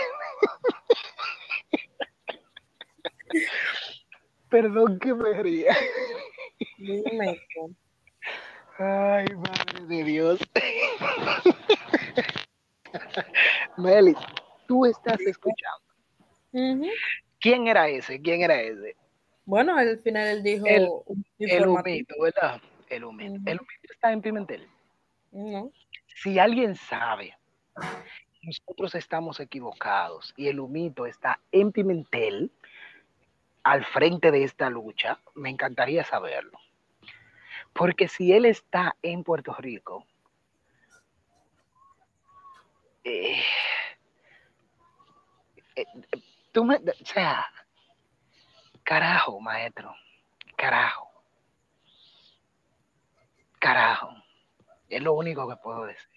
Perdón 4.48 4.98
que 4.98 5.14
me 5.14 5.42
ría. 5.42 5.76
Ay, 8.78 9.26
madre 9.36 9.86
de 9.86 10.04
Dios. 10.04 10.40
Meli, 13.76 14.14
tú 14.66 14.86
estás 14.86 15.20
escuchando. 15.20 15.84
¿Quién 17.40 17.68
era 17.68 17.88
ese? 17.88 18.20
¿Quién 18.20 18.42
era 18.42 18.60
ese? 18.60 18.96
Bueno, 19.44 19.76
al 19.76 19.98
final 20.00 20.28
él 20.28 20.42
dijo 20.42 20.66
el, 20.66 20.88
el 21.38 21.68
humito, 21.68 22.14
¿verdad? 22.20 22.60
El 22.88 23.04
humito. 23.04 23.40
El 23.46 23.60
humito 23.60 23.92
está 23.92 24.12
en 24.12 24.22
Pimentel. 24.22 24.66
No. 25.30 25.70
Si 26.06 26.38
alguien 26.38 26.74
sabe, 26.74 27.36
nosotros 28.42 28.94
estamos 28.94 29.40
equivocados 29.40 30.32
y 30.36 30.48
el 30.48 30.60
humito 30.60 31.06
está 31.06 31.40
en 31.52 31.72
Pimentel, 31.72 32.50
al 33.62 33.84
frente 33.84 34.30
de 34.30 34.44
esta 34.44 34.68
lucha, 34.68 35.18
me 35.34 35.50
encantaría 35.50 36.04
saberlo. 36.04 36.58
Porque 37.74 38.06
si 38.06 38.32
él 38.32 38.44
está 38.44 38.96
en 39.02 39.24
Puerto 39.24 39.52
Rico, 39.54 40.06
eh, 43.02 43.42
eh, 45.74 45.84
tú 46.52 46.64
me, 46.64 46.76
o 46.76 47.04
sea, 47.04 47.44
carajo, 48.84 49.40
maestro, 49.40 49.92
carajo, 50.56 51.10
carajo, 53.58 54.10
es 54.88 55.02
lo 55.02 55.14
único 55.14 55.48
que 55.48 55.56
puedo 55.56 55.86
decir. 55.86 56.08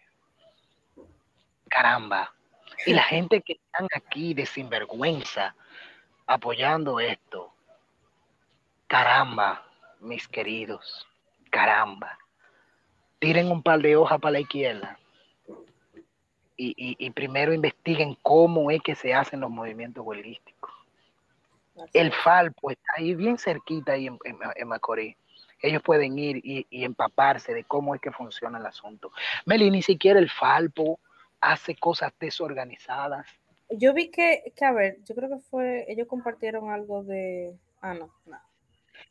Caramba. 1.69 2.33
Y 2.85 2.93
la 2.93 3.03
gente 3.03 3.41
que 3.41 3.53
están 3.53 3.87
aquí 3.95 4.35
de 4.35 4.45
sinvergüenza 4.45 5.55
apoyando 6.27 6.99
esto, 6.99 7.51
caramba, 8.87 9.65
mis 9.99 10.27
queridos 10.27 11.07
caramba, 11.57 12.19
tiren 13.17 13.49
un 13.51 13.63
par 13.63 13.79
de 13.81 13.95
hojas 13.95 14.19
para 14.19 14.33
la 14.33 14.39
izquierda 14.41 14.99
y, 16.55 17.09
primero 17.11 17.51
investiguen 17.51 18.15
cómo 18.21 18.69
es 18.69 18.79
que 18.81 18.93
se 18.93 19.11
hacen 19.15 19.39
los 19.39 19.49
movimientos 19.49 20.05
huelguísticos. 20.05 20.71
El 21.93 22.11
Falpo 22.11 22.69
está 22.69 22.93
ahí 22.97 23.15
bien 23.15 23.39
cerquita 23.39 23.93
ahí 23.93 24.05
en, 24.05 24.19
en, 24.55 24.67
Macorís. 24.67 25.15
Ellos 25.63 25.81
pueden 25.81 26.19
ir 26.19 26.41
y, 26.43 26.67
empaparse 26.83 27.55
de 27.55 27.63
cómo 27.63 27.95
es 27.95 28.01
que 28.01 28.11
funciona 28.11 28.59
el 28.59 28.65
asunto. 28.67 29.11
Meli, 29.45 29.71
ni 29.71 29.81
siquiera 29.81 30.19
el 30.19 30.29
Falpo 30.29 30.99
hace 31.41 31.75
cosas 31.75 32.13
desorganizadas. 32.19 33.25
Yo 33.71 33.95
vi 33.95 34.11
que, 34.11 34.53
que, 34.55 34.63
a 34.63 34.71
ver, 34.71 34.97
yo 35.05 35.15
creo 35.15 35.29
que 35.29 35.39
fue, 35.49 35.85
ellos 35.87 36.07
compartieron 36.07 36.69
algo 36.69 37.03
de, 37.03 37.55
ah, 37.81 37.95
no, 37.95 38.11
no. 38.27 38.46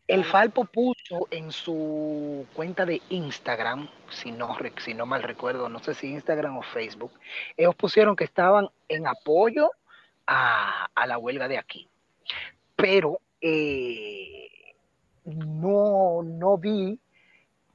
El 0.07 0.25
Falpo 0.25 0.65
puso 0.65 1.27
en 1.33 1.51
su 1.51 2.47
cuenta 2.55 2.87
de 2.87 3.03
Instagram, 3.09 3.89
si 4.09 4.31
no, 4.31 4.57
si 4.79 4.95
no 4.95 5.05
mal 5.05 5.23
recuerdo, 5.25 5.69
no 5.69 5.81
sé 5.81 5.95
si 5.95 6.13
Instagram 6.13 6.59
o 6.59 6.63
Facebook, 6.63 7.11
ellos 7.57 7.75
pusieron 7.75 8.15
que 8.15 8.23
estaban 8.23 8.69
en 8.89 9.09
apoyo 9.09 9.71
a, 10.27 10.89
la 11.07 11.19
huelga 11.19 11.49
de 11.49 11.59
aquí. 11.59 11.89
Pero 12.77 13.21
eh, 13.41 14.49
no, 15.25 16.23
no 16.23 16.57
vi 16.57 17.01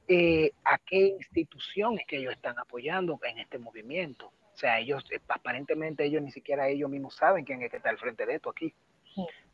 eh, 0.08 0.52
a 0.64 0.78
qué 0.78 1.08
instituciones 1.18 2.06
que 2.06 2.16
ellos 2.16 2.32
están 2.32 2.58
apoyando 2.58 3.20
en 3.24 3.40
este 3.40 3.58
movimiento. 3.58 4.26
O 4.26 4.56
sea, 4.56 4.78
ellos, 4.78 5.04
eh, 5.10 5.20
aparentemente 5.28 6.04
ellos 6.04 6.22
ni 6.22 6.30
siquiera 6.30 6.68
ellos 6.68 6.88
mismos 6.88 7.14
saben 7.14 7.44
quién 7.44 7.62
es 7.62 7.70
que 7.70 7.76
está 7.76 7.90
al 7.90 7.98
frente 7.98 8.24
de 8.24 8.36
esto 8.36 8.50
aquí. 8.50 8.72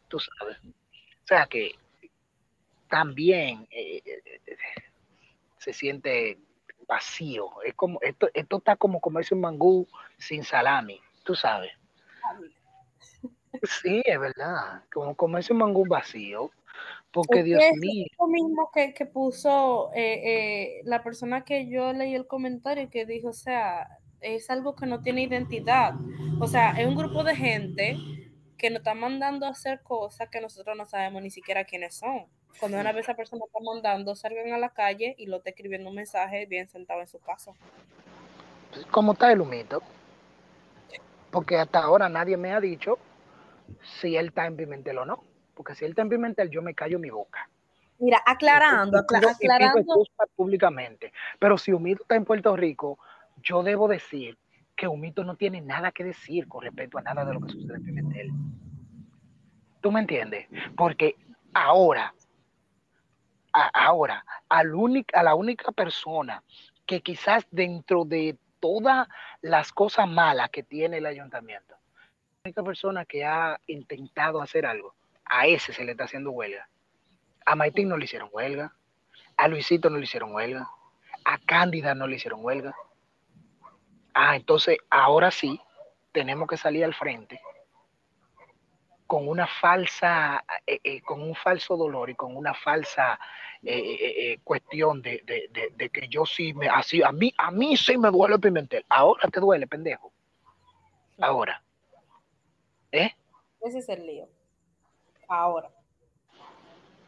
Tú 0.07 0.19
sabes. 0.21 0.59
O 0.65 1.27
sea 1.27 1.47
que 1.47 1.73
también 2.89 3.67
eh, 3.71 4.03
eh, 4.05 4.57
se 5.59 5.73
siente 5.73 6.39
vacío. 6.87 7.51
Es 7.65 7.75
como, 7.75 8.01
esto, 8.03 8.29
esto 8.35 8.59
está 8.59 8.77
como 8.77 9.01
comerse 9.01 9.35
un 9.35 9.43
mangú 9.43 9.87
sin 10.17 10.43
salami, 10.43 11.01
tú 11.25 11.35
sabes. 11.35 11.73
Sí, 13.63 14.03
es 14.05 14.21
verdad, 14.21 14.83
como 14.93 15.15
comerse 15.15 15.53
un 15.53 15.61
mangú 15.61 15.87
vacío, 15.87 16.51
porque 17.11 17.43
Dios 17.43 17.63
mío. 17.77 18.07
Es 18.11 18.19
lo 18.19 18.27
mismo 18.27 18.71
que, 18.73 18.95
que 18.95 19.07
puso 19.07 19.91
eh, 19.95 20.81
la 20.85 21.03
persona 21.03 21.45
que 21.45 21.69
yo 21.69 21.93
leí 21.93 22.15
el 22.15 22.27
comentario 22.27 22.89
que 22.91 23.07
dijo, 23.07 23.29
o 23.29 23.33
sea, 23.33 23.99
es 24.21 24.51
algo 24.51 24.75
que 24.75 24.87
no 24.87 25.01
tiene 25.03 25.23
identidad. 25.23 25.95
O 26.41 26.47
sea, 26.47 26.73
es 26.79 26.87
un 26.87 26.97
grupo 26.97 27.25
de 27.25 27.37
gente 27.37 27.97
que 28.59 28.71
nos 28.71 28.81
está 28.81 28.95
mandando 28.95 29.47
a 29.47 29.51
hacer 29.51 29.81
cosas 29.83 30.29
que 30.29 30.41
nosotros 30.41 30.77
no 30.77 30.85
sabemos 30.85 31.23
ni 31.23 31.31
siquiera 31.31 31.65
quiénes 31.65 31.95
son. 31.95 32.27
Cuando 32.59 32.79
una 32.79 32.93
vez 32.93 33.05
esa 33.05 33.15
persona 33.15 33.45
está 33.47 33.61
mandando, 33.65 34.17
salgan 34.17 34.53
a 34.53 34.59
la 34.59 34.71
calle 34.71 35.15
y 35.17 35.27
lo 35.27 35.39
está 35.39 35.51
escribiendo 35.51 35.89
un 35.89 35.95
mensaje 35.95 36.45
bien 36.47 36.69
sentado 36.69 37.01
en 37.01 37.07
su 37.07 37.21
casa. 37.21 37.53
¿Cómo 38.91 39.13
está 39.13 39.33
el 39.33 39.41
humito? 39.41 39.81
Porque 41.31 41.57
hasta 41.57 41.79
ahora 41.81 42.09
nadie 42.09 42.37
me 42.37 42.53
ha 42.53 42.61
dicho 42.61 42.99
si 44.01 44.17
él 44.17 44.29
está 44.29 44.47
en 44.47 44.57
Pimentel 44.57 44.99
o 44.99 45.05
no. 45.05 45.23
Porque 45.55 45.75
si 45.75 45.85
él 45.85 45.93
está 45.93 46.03
en 46.03 46.09
Pimentel, 46.09 46.51
yo 46.51 46.61
me 46.63 46.75
callo 46.75 46.99
mi 46.99 47.11
boca. 47.11 47.49
Mira, 47.99 48.23
aclarando, 48.27 48.99
aclarando. 48.99 50.05
Públicamente. 50.37 51.13
Pero 51.39 51.59
si 51.59 51.73
Humito 51.73 52.03
está 52.03 52.17
en 52.17 52.25
Puerto 52.25 52.57
Rico, 52.57 52.99
yo 53.43 53.63
debo 53.63 53.89
decir 53.89 54.37
que 54.79 54.87
Humito 54.87 55.25
no 55.25 55.35
tiene 55.35 55.61
nada 55.61 55.91
que 55.91 56.05
decir 56.05 56.47
con 56.47 56.63
respecto 56.63 56.99
a 56.99 57.03
nada 57.03 57.25
de 57.25 57.35
lo 57.35 57.41
que 57.41 57.51
sucede 57.51 57.79
en 57.79 57.85
Pimentel. 57.85 58.31
¿Tú 59.81 59.91
me 59.91 59.99
entiendes? 59.99 60.47
Porque 60.77 61.17
ahora, 61.53 62.15
ahora, 63.53 64.25
a 64.49 64.63
la 64.63 65.35
única 65.35 65.73
persona 65.73 66.45
que 66.87 67.01
quizás 67.01 67.45
dentro 67.51 68.05
de 68.05 68.39
todas 68.61 69.09
las 69.43 69.73
cosas 69.73 70.09
malas 70.09 70.49
que 70.51 70.63
tiene 70.63 70.99
el 70.99 71.07
ayuntamiento, 71.07 71.75
la 71.75 72.43
única 72.45 72.63
persona 72.63 73.05
que 73.05 73.25
ha 73.25 73.61
intentado 73.67 74.41
hacer 74.41 74.65
algo, 74.65 74.95
a 75.25 75.49
ese 75.49 75.73
se 75.73 75.85
le 75.85 75.91
está 75.91 76.05
haciendo 76.05 76.31
huelga. 76.31 76.69
A 77.45 77.57
Maitín 77.57 77.89
no 77.89 77.97
le 77.97 78.05
hicieron 78.05 78.29
huelga, 78.31 78.73
a 79.37 79.49
Luisito 79.49 79.91
no 79.91 79.99
le 79.99 80.05
hicieron 80.05 80.33
huelga, 80.33 80.71
a 81.25 81.39
Cándida 81.39 81.97
no 81.97 82.07
le 82.07 82.15
hicieron 82.15 82.45
huelga, 82.45 82.77
Ah, 84.21 84.35
entonces 84.35 84.79
ahora 84.91 85.31
sí 85.31 85.61
tenemos 86.11 86.49
que 86.49 86.57
salir 86.57 86.85
al 86.85 86.93
frente 86.93 87.41
con 89.07 89.29
una 89.29 89.47
falsa, 89.47 90.45
eh, 90.67 90.81
eh, 90.83 91.01
con 91.03 91.23
un 91.23 91.37
falso 91.37 91.77
dolor 91.77 92.11
y 92.11 92.17
con 92.17 92.37
una 92.37 92.53
falsa 92.53 93.17
eh, 93.63 94.41
cuestión 94.43 95.03
de, 95.03 95.23
que 95.93 96.09
yo 96.09 96.27
sí 96.27 96.53
me, 96.53 96.69
así, 96.69 97.01
a 97.01 97.13
mí, 97.13 97.33
a 97.39 97.53
mí 97.53 97.77
sí 97.77 97.97
me 97.97 98.11
duele 98.11 98.35
el 98.35 98.41
Pimentel. 98.41 98.85
Ahora 98.89 99.29
te 99.29 99.39
duele, 99.39 99.69
pendejo. 99.69 100.13
Ahora. 101.21 101.63
¿Eh? 102.91 103.15
Ese 103.61 103.79
es 103.79 103.89
el 103.89 104.05
lío. 104.05 104.29
Ahora. 105.29 105.71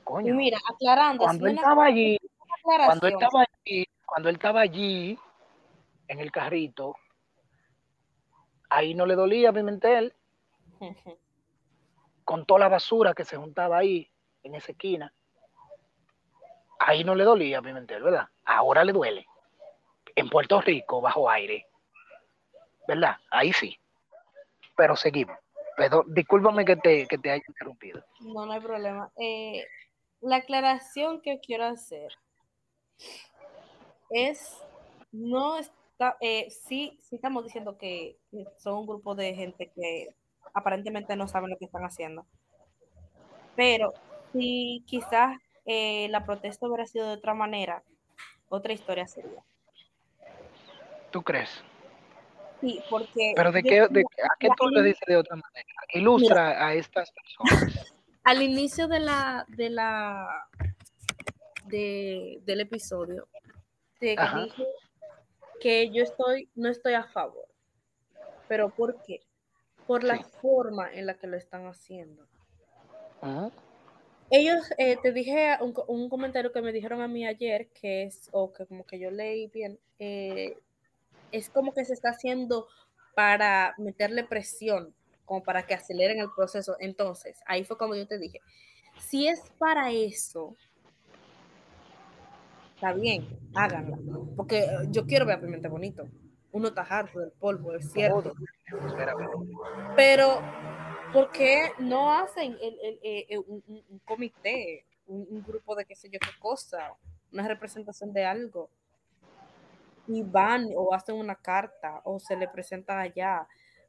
Coño. 0.05 0.33
Y 0.33 0.37
mira, 0.37 0.59
aclarando. 0.73 1.25
cuando 1.25 1.49
él 1.49 1.57
estaba 1.57 1.87
allí, 1.87 2.19
cuando 2.63 3.09
él 3.09 3.15
estaba 3.15 3.43
allí, 3.43 3.89
cuando 4.07 4.29
él 4.29 4.37
estaba 4.37 4.61
allí 4.61 5.19
en 6.07 6.21
el 6.21 6.33
carrito, 6.33 6.97
ahí 8.71 8.95
no 8.95 9.05
le 9.05 9.15
dolía 9.15 9.51
a 9.51 9.53
Pimentel 9.53 10.15
con 12.25 12.47
toda 12.47 12.61
la 12.61 12.69
basura 12.69 13.13
que 13.13 13.25
se 13.25 13.37
juntaba 13.37 13.79
ahí 13.79 14.11
en 14.43 14.55
esa 14.55 14.73
esquina. 14.73 15.13
Ahí 16.79 17.05
no 17.05 17.15
le 17.15 17.25
dolía 17.25 17.59
a 17.59 17.63
Pimentel, 17.63 18.03
¿verdad? 18.03 18.29
Ahora 18.45 18.85
le 18.85 18.93
duele. 18.93 19.27
En 20.15 20.31
Puerto 20.31 20.61
Rico, 20.61 21.01
bajo 21.01 21.29
aire. 21.29 21.67
¿Verdad? 22.89 23.17
Ahí 23.31 23.53
sí. 23.53 23.79
Pero 24.77 24.97
seguimos. 24.97 25.37
Perdón, 25.77 26.07
discúlpame 26.09 26.65
que 26.65 26.77
te, 26.77 27.07
que 27.07 27.19
te 27.19 27.31
haya 27.31 27.43
interrumpido. 27.47 28.03
No, 28.21 28.47
no 28.47 28.53
hay 28.53 28.61
problema. 28.61 29.11
Eh, 29.17 29.67
la 30.21 30.37
aclaración 30.37 31.21
que 31.21 31.41
quiero 31.41 31.65
hacer 31.65 32.13
es, 34.11 34.63
no 35.13 35.59
eh, 36.21 36.49
sí, 36.51 36.99
sí 37.03 37.17
estamos 37.17 37.45
diciendo 37.45 37.77
que 37.77 38.17
son 38.59 38.79
un 38.79 38.87
grupo 38.87 39.15
de 39.15 39.35
gente 39.35 39.71
que 39.75 40.15
aparentemente 40.55 41.17
no 41.17 41.29
saben 41.29 41.51
lo 41.51 41.57
que 41.57 41.65
están 41.67 41.85
haciendo, 41.85 42.27
pero 43.57 43.93
si 44.33 44.83
quizás 44.87 45.37
eh, 45.67 46.09
la 46.11 46.25
protesta 46.25 46.67
hubiera 46.67 46.87
sido 46.87 47.07
de 47.09 47.15
otra 47.15 47.35
manera, 47.35 47.83
otra 48.49 48.73
historia 48.73 49.07
sería. 49.07 49.43
¿Tú 51.11 51.23
crees? 51.23 51.63
Sí, 52.61 52.81
porque 52.91 53.33
Pero 53.35 53.53
de 53.53 53.63
qué, 53.63 53.89
de, 53.89 54.01
¿a 54.03 54.37
qué 54.39 54.49
tú 54.57 54.69
le 54.69 54.83
dices 54.83 55.07
de 55.07 55.17
otra 55.17 55.37
manera? 55.37 55.69
Ilustra 55.95 56.67
a 56.67 56.75
estas 56.75 57.11
personas. 57.11 57.95
al 58.25 58.43
inicio 58.43 58.87
de 58.87 59.01
la 59.01 59.45
de 59.49 59.71
la 59.71 60.47
de, 61.65 62.41
del 62.45 62.61
episodio 62.61 63.29
te 63.99 64.11
dije 64.11 64.65
que 65.61 65.91
yo 65.91 66.03
estoy 66.03 66.51
no 66.55 66.69
estoy 66.69 66.95
a 66.95 67.05
favor 67.05 67.47
pero 68.49 68.71
¿por 68.71 69.01
qué? 69.03 69.21
por 69.87 70.05
la 70.05 70.17
Sí. 70.17 70.25
forma 70.41 70.93
en 70.93 71.07
la 71.07 71.15
que 71.15 71.27
lo 71.27 71.37
están 71.37 71.67
haciendo 71.67 72.27
Ujú. 73.23 73.53
ellos 74.31 74.65
eh, 74.79 74.97
te 75.03 75.13
dije 75.13 75.57
un, 75.61 75.75
un 75.89 76.09
comentario 76.09 76.53
que 76.53 76.63
me 76.63 76.73
dijeron 76.73 77.01
a 77.01 77.09
mí 77.09 77.27
ayer 77.27 77.69
que 77.69 78.05
es 78.05 78.29
o 78.33 78.53
que 78.53 78.67
como 78.67 78.85
que 78.85 78.99
yo 78.99 79.11
leí 79.11 79.49
bien 79.49 79.79
eh, 79.99 80.57
es 81.33 81.49
como 81.51 81.73
que 81.73 81.85
se 81.85 81.93
está 81.95 82.11
haciendo 82.11 82.67
para 83.15 83.75
meterle 83.79 84.25
presión 84.25 84.95
como 85.25 85.43
para 85.43 85.65
que 85.65 85.75
aceleren 85.75 86.19
el 86.19 86.31
proceso. 86.35 86.77
Entonces, 86.81 87.41
ahí 87.47 87.65
fue 87.65 87.79
como 87.79 87.95
yo 87.95 88.07
te 88.07 88.19
dije, 88.19 88.41
si 88.99 89.29
es 89.29 89.41
para 89.59 89.93
eso, 89.93 90.57
está 92.81 92.95
bien, 92.95 93.27
háganla. 93.55 93.99
Porque 94.37 94.61
eh, 94.61 94.69
yo 94.89 95.05
quiero 95.07 95.27
ver 95.27 95.37
a 95.37 95.41
Pimentel 95.41 95.71
bonito. 95.71 96.09
Uno 96.53 96.69
está 96.69 96.81
harto 96.83 97.21
del 97.21 97.31
polvo, 97.33 97.75
es 97.75 97.93
cierto. 97.93 98.33
Pero, 99.95 100.41
¿por 101.13 101.31
qué 101.31 101.73
no 101.79 102.11
hacen 102.11 102.53
el- 102.61 102.79
el- 102.83 102.99
eh, 103.03 103.27
eh, 103.29 103.39
un, 103.39 104.01
comité, 104.05 104.87
un, 105.07 105.27
un 105.31 105.43
grupo 105.43 105.77
de 105.77 105.85
qué 105.85 105.95
sé 105.95 106.09
yo 106.09 106.19
qué 106.19 106.31
cosa, 106.41 106.95
una 107.33 107.47
representación 107.47 108.13
de 108.15 108.25
algo? 108.25 108.71
Y 110.09 110.23
van 110.23 110.67
o 110.75 110.95
hacen 110.95 111.15
una 111.17 111.37
carta 111.37 112.01
o 112.05 112.19
se 112.19 112.35
le 112.37 112.49
presentan 112.49 112.99
allá. 112.99 113.47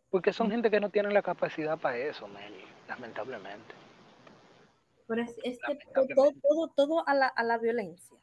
Porque 0.10 0.34
son 0.34 0.52
gente 0.52 0.70
que 0.70 0.82
no 0.82 0.90
tienen 0.90 1.14
la 1.14 1.22
capacidad 1.22 1.80
para 1.80 1.98
eso, 1.98 2.28
Meli, 2.28 2.66
lamentablemente. 2.90 3.74
Pero 5.08 5.24
es, 5.24 5.36
es 5.44 5.58
que 5.66 6.14
todo, 6.14 6.32
todo, 6.42 6.68
todo 6.76 7.08
a 7.08 7.14
la, 7.16 7.28
a 7.28 7.44
la 7.44 7.58
violencia. 7.58 8.18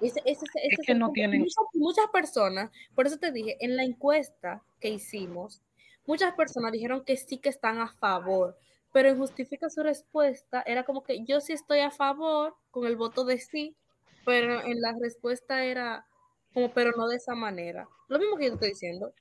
Ese, 0.00 0.20
ese, 0.24 0.44
ese 0.46 0.66
Es 0.68 0.78
es 0.78 0.86
que 0.86 0.94
no 0.94 1.10
tienen- 1.12 1.40
Muchas, 1.40 1.64
muchas 1.74 2.06
personas, 2.12 2.70
por 2.94 3.06
eso 3.06 3.18
te 3.18 3.32
dije, 3.32 3.56
en 3.60 3.76
la 3.76 3.82
encuesta 3.84 4.62
que 4.80 4.90
hicimos, 4.90 5.60
muchas 6.06 6.34
personas 6.34 6.72
dijeron 6.72 7.04
que 7.04 7.16
sí 7.16 7.38
que 7.38 7.48
están 7.48 7.78
a 7.78 7.88
favor, 7.88 8.56
pero 8.92 9.08
en 9.08 9.18
justifica 9.18 9.68
su 9.70 9.82
respuesta 9.82 10.62
era 10.66 10.84
como 10.84 11.02
que 11.02 11.24
yo 11.24 11.40
sí 11.40 11.52
estoy 11.52 11.80
a 11.80 11.90
favor 11.90 12.54
con 12.70 12.86
el 12.86 12.96
voto 12.96 13.24
de 13.24 13.38
sí, 13.38 13.76
pero 14.24 14.64
en 14.64 14.80
la 14.80 14.94
respuesta 15.00 15.64
era 15.64 16.06
como, 16.54 16.72
pero 16.72 16.92
no 16.96 17.08
de 17.08 17.16
esa 17.16 17.34
manera. 17.34 17.88
Lo 18.08 18.18
mismo 18.18 18.36
que 18.36 18.44
yo 18.44 18.50
te 18.50 18.54
estoy 18.54 18.68
diciendo. 18.70 19.12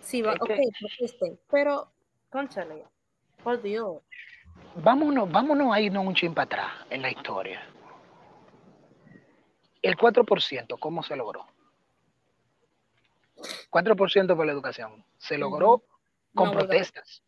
Sí, 0.00 0.22
va, 0.22 0.34
ok, 0.34 0.50
protesten, 0.78 1.40
pero, 1.50 1.90
conchale, 2.30 2.84
por 3.42 3.60
Dios. 3.62 4.02
Vámonos, 4.76 5.30
vámonos 5.30 5.74
a 5.74 5.80
irnos 5.80 6.06
un 6.06 6.14
chin 6.14 6.34
para 6.34 6.44
atrás 6.44 6.72
en 6.90 7.02
la 7.02 7.10
historia. 7.10 7.60
El 9.88 9.96
4%, 9.96 10.78
¿cómo 10.78 11.02
se 11.02 11.16
logró? 11.16 11.46
4% 13.70 14.36
por 14.36 14.44
la 14.44 14.52
educación. 14.52 15.02
Se 15.16 15.38
logró 15.38 15.82
con 16.34 16.50
protestas. 16.50 17.22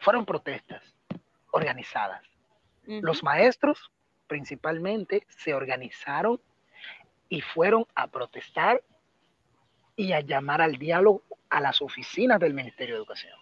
Fueron 0.00 0.26
protestas 0.26 0.82
organizadas. 1.52 2.24
Los 2.84 3.22
maestros, 3.22 3.92
principalmente, 4.26 5.24
se 5.28 5.54
organizaron 5.54 6.40
y 7.28 7.42
fueron 7.42 7.86
a 7.94 8.08
protestar 8.08 8.82
y 9.94 10.12
a 10.12 10.22
llamar 10.22 10.60
al 10.60 10.78
diálogo 10.78 11.22
a 11.48 11.60
las 11.60 11.80
oficinas 11.80 12.40
del 12.40 12.54
Ministerio 12.54 12.96
de 12.96 12.98
Educación. 12.98 13.38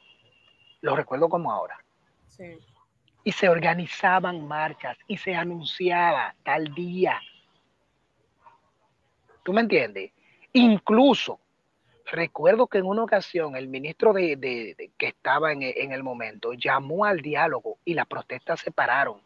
Lo 0.82 0.94
recuerdo 0.94 1.30
como 1.30 1.50
ahora. 1.50 1.82
Sí. 2.26 2.58
Y 3.24 3.32
se 3.32 3.48
organizaban 3.48 4.46
marchas 4.46 4.98
y 5.06 5.16
se 5.16 5.34
anunciaba 5.34 6.34
tal 6.42 6.74
día. 6.74 7.18
¿Tú 9.48 9.54
me 9.54 9.62
entiendes? 9.62 10.12
Incluso 10.52 11.40
recuerdo 12.12 12.66
que 12.66 12.76
en 12.76 12.84
una 12.84 13.02
ocasión 13.02 13.56
el 13.56 13.66
ministro 13.66 14.12
de, 14.12 14.36
de- 14.36 14.74
de- 14.76 14.90
que 14.98 15.06
estaba 15.06 15.52
en, 15.52 15.62
en 15.62 15.92
el 15.92 16.02
momento 16.02 16.52
llamó 16.52 17.06
al 17.06 17.22
diálogo 17.22 17.78
y 17.82 17.94
las 17.94 18.06
protestas 18.06 18.60
se 18.60 18.70
pararon. 18.70 19.22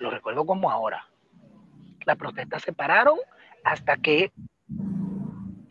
Lo 0.00 0.10
recuerdo 0.10 0.44
como 0.44 0.68
ahora. 0.68 1.06
Las 2.06 2.16
protestas 2.16 2.62
se 2.64 2.72
pararon 2.72 3.20
hasta 3.62 3.96
que 3.98 4.32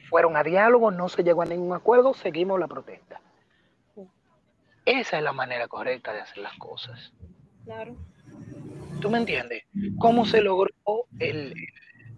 fueron 0.10 0.38
a 0.38 0.44
diálogo, 0.44 0.90
no 0.90 1.10
se 1.10 1.26
llegó 1.26 1.42
a 1.42 1.46
ningún 1.48 1.76
acuerdo, 1.76 2.14
seguimos 2.14 2.58
la 2.62 2.70
protesta. 2.70 3.20
Esa 4.86 5.18
es 5.18 5.22
la 5.26 5.34
manera 5.34 5.68
correcta 5.68 6.14
de 6.14 6.22
hacer 6.22 6.38
las 6.38 6.58
cosas. 6.58 7.12
Claro. 7.66 7.94
¿Tú 9.02 9.10
me 9.10 9.18
entiendes? 9.18 9.66
¿Cómo 10.00 10.26
se 10.26 10.40
logró 10.40 10.70
el, 11.20 11.54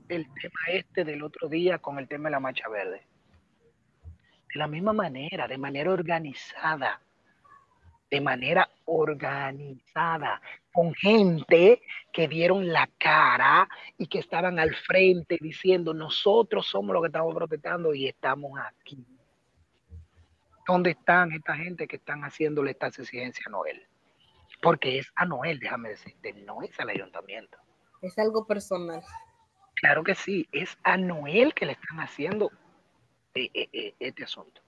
el 0.10 0.26
tema 0.26 0.60
este 0.68 1.06
del 1.06 1.24
otro 1.24 1.48
día 1.48 1.78
con 1.78 2.00
el 2.00 2.08
tema 2.08 2.30
de 2.30 2.32
la 2.32 2.40
marcha 2.40 2.68
verde? 2.68 3.08
De 4.54 4.60
la 4.60 4.68
misma 4.68 4.94
manera, 4.94 5.48
de 5.48 5.58
manera 5.58 5.92
organizada. 5.92 7.02
De 8.10 8.20
manera 8.20 8.68
organizada. 8.86 10.42
Con 10.74 10.94
gente 10.96 11.82
que 12.12 12.28
dieron 12.28 12.68
la 12.68 12.90
cara 12.98 13.70
y 13.98 14.08
que 14.08 14.20
estaban 14.20 14.60
al 14.60 14.74
frente 14.74 15.38
diciendo, 15.40 15.94
nosotros 15.94 16.66
somos 16.66 16.94
los 16.94 17.04
que 17.04 17.08
estamos 17.08 17.36
protestando 17.36 17.94
y 17.94 18.08
estamos 18.08 18.60
aquí. 18.60 19.06
¿Dónde 20.68 20.92
están 20.92 21.32
esta 21.32 21.56
gente 21.56 21.88
que 21.88 21.98
están 21.98 22.22
haciéndole 22.22 22.72
estas 22.72 22.98
exigencias 22.98 23.46
a 23.48 23.52
Noel? 23.52 23.88
Porque 24.62 25.00
es 25.00 25.12
a 25.16 25.26
Noel, 25.26 25.60
déjame 25.60 25.90
decirte, 25.90 26.34
no 26.34 26.62
es 26.64 26.80
al 26.80 26.90
ayuntamiento. 26.90 27.58
Es 28.02 28.18
algo 28.18 28.46
personal. 28.46 29.02
Claro 29.82 30.04
que 30.04 30.16
sí, 30.16 30.48
es 30.52 30.78
a 30.84 30.98
Noel 30.98 31.54
que 31.54 31.66
le 31.66 31.72
están 31.74 32.00
haciendo 32.02 32.52
eh, 33.34 33.50
eh, 33.54 33.70
eh, 33.72 33.96
este 34.00 34.26
asunto. 34.26 34.62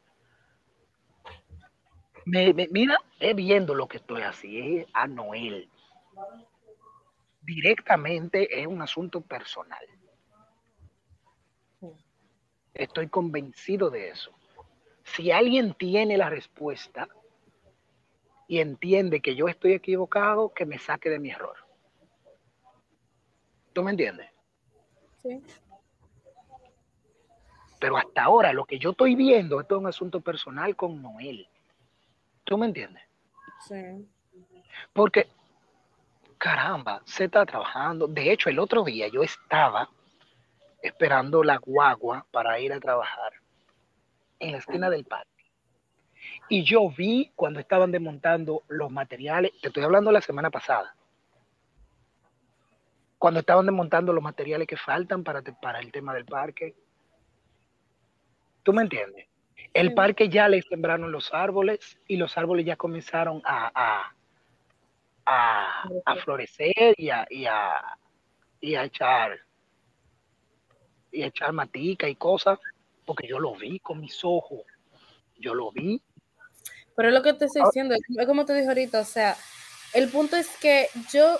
Mira, 2.26 2.98
es 3.20 3.36
viendo 3.36 3.76
lo 3.76 3.88
que 3.88 3.98
estoy 3.98 4.22
así, 4.22 4.78
es 4.80 4.88
a 4.94 5.08
Noel. 5.08 5.70
Directamente 7.42 8.62
es 8.62 8.68
un 8.68 8.82
asunto 8.82 9.20
personal. 9.20 9.84
Estoy 12.74 13.10
convencido 13.10 13.90
de 13.90 14.10
eso. 14.10 14.32
Si 15.04 15.32
alguien 15.32 15.74
tiene 15.74 16.16
la 16.16 16.30
respuesta 16.30 17.10
y 18.48 18.60
entiende 18.60 19.20
que 19.20 19.36
yo 19.36 19.50
estoy 19.50 19.74
equivocado, 19.74 20.54
que 20.54 20.66
me 20.66 20.80
saque 20.80 21.10
de 21.10 21.20
mi 21.20 21.32
error. 21.32 21.58
¿Tú 23.74 23.84
me 23.84 23.92
entiendes? 23.92 24.31
Sí. 25.22 25.42
Pero 27.80 27.98
hasta 27.98 28.24
ahora 28.24 28.54
lo 28.54 28.66
que 28.66 28.78
yo 28.78 28.92
estoy 28.92 29.16
viendo 29.16 29.60
esto 29.60 29.76
es 29.76 29.80
un 29.82 29.88
asunto 29.88 30.22
personal 30.22 30.76
con 30.76 31.02
Noel. 31.02 31.48
¿Tú 32.44 32.58
me 32.58 32.68
entiendes? 32.68 33.04
Sí. 33.68 34.08
Porque, 34.94 35.28
caramba, 36.38 37.02
se 37.06 37.26
está 37.26 37.46
trabajando. 37.46 38.08
De 38.08 38.32
hecho, 38.32 38.50
el 38.50 38.60
otro 38.60 38.84
día 38.84 39.08
yo 39.08 39.24
estaba 39.24 39.90
esperando 40.82 41.44
la 41.44 41.58
guagua 41.58 42.26
para 42.32 42.60
ir 42.60 42.74
a 42.74 42.80
trabajar 42.80 43.34
en 44.40 44.52
la 44.52 44.58
esquina 44.58 44.90
del 44.90 45.06
parque. 45.06 45.30
Y 46.50 46.64
yo 46.64 46.90
vi 46.90 47.32
cuando 47.36 47.60
estaban 47.60 47.92
desmontando 47.92 48.64
los 48.68 48.92
materiales, 48.92 49.52
te 49.62 49.70
estoy 49.70 49.84
hablando 49.84 50.12
la 50.12 50.22
semana 50.22 50.50
pasada, 50.50 50.96
cuando 53.22 53.42
estaban 53.42 53.68
desmontando 53.68 54.14
los 54.14 54.24
materiales 54.24 54.68
que 54.68 54.78
faltan 54.78 55.24
para, 55.24 55.44
para 55.44 55.80
el 55.80 55.92
tema 55.92 56.12
del 56.12 56.26
parque. 56.26 56.74
¿Tú 58.64 58.74
me 58.74 58.82
entiendes? 58.82 59.28
El 59.76 59.94
parque 59.94 60.28
ya 60.28 60.50
le 60.50 60.60
sembraron 60.64 61.12
los 61.12 61.32
árboles 61.32 62.00
y 62.08 62.18
los 62.18 62.36
árboles 62.36 62.66
ya 62.66 62.78
comenzaron 62.78 63.40
a, 63.46 63.72
a, 63.76 64.16
a, 65.28 65.84
a 66.04 66.16
florecer 66.16 66.96
y 66.98 67.12
a, 67.12 67.28
y, 67.30 67.46
a, 67.46 67.96
y 68.60 68.74
a 68.74 68.86
echar 68.86 69.38
y 71.12 71.22
a 71.22 71.28
echar 71.28 71.54
matica 71.54 72.10
y 72.10 72.16
cosas, 72.16 72.58
porque 73.06 73.28
yo 73.28 73.38
lo 73.38 73.54
vi 73.54 73.78
con 73.82 74.02
mis 74.02 74.20
ojos. 74.24 74.64
Yo 75.38 75.54
lo 75.54 75.72
vi. 75.72 76.02
Pero 76.96 77.10
es 77.10 77.14
lo 77.14 77.22
que 77.22 77.34
te 77.34 77.46
estoy 77.46 77.62
diciendo, 77.66 77.94
es 77.94 78.26
como 78.26 78.48
te 78.48 78.56
dije 78.56 78.68
ahorita, 78.68 79.02
o 79.02 79.06
sea, 79.06 79.36
el 79.94 80.10
punto 80.10 80.38
es 80.38 80.58
que 80.58 80.88
yo, 81.12 81.38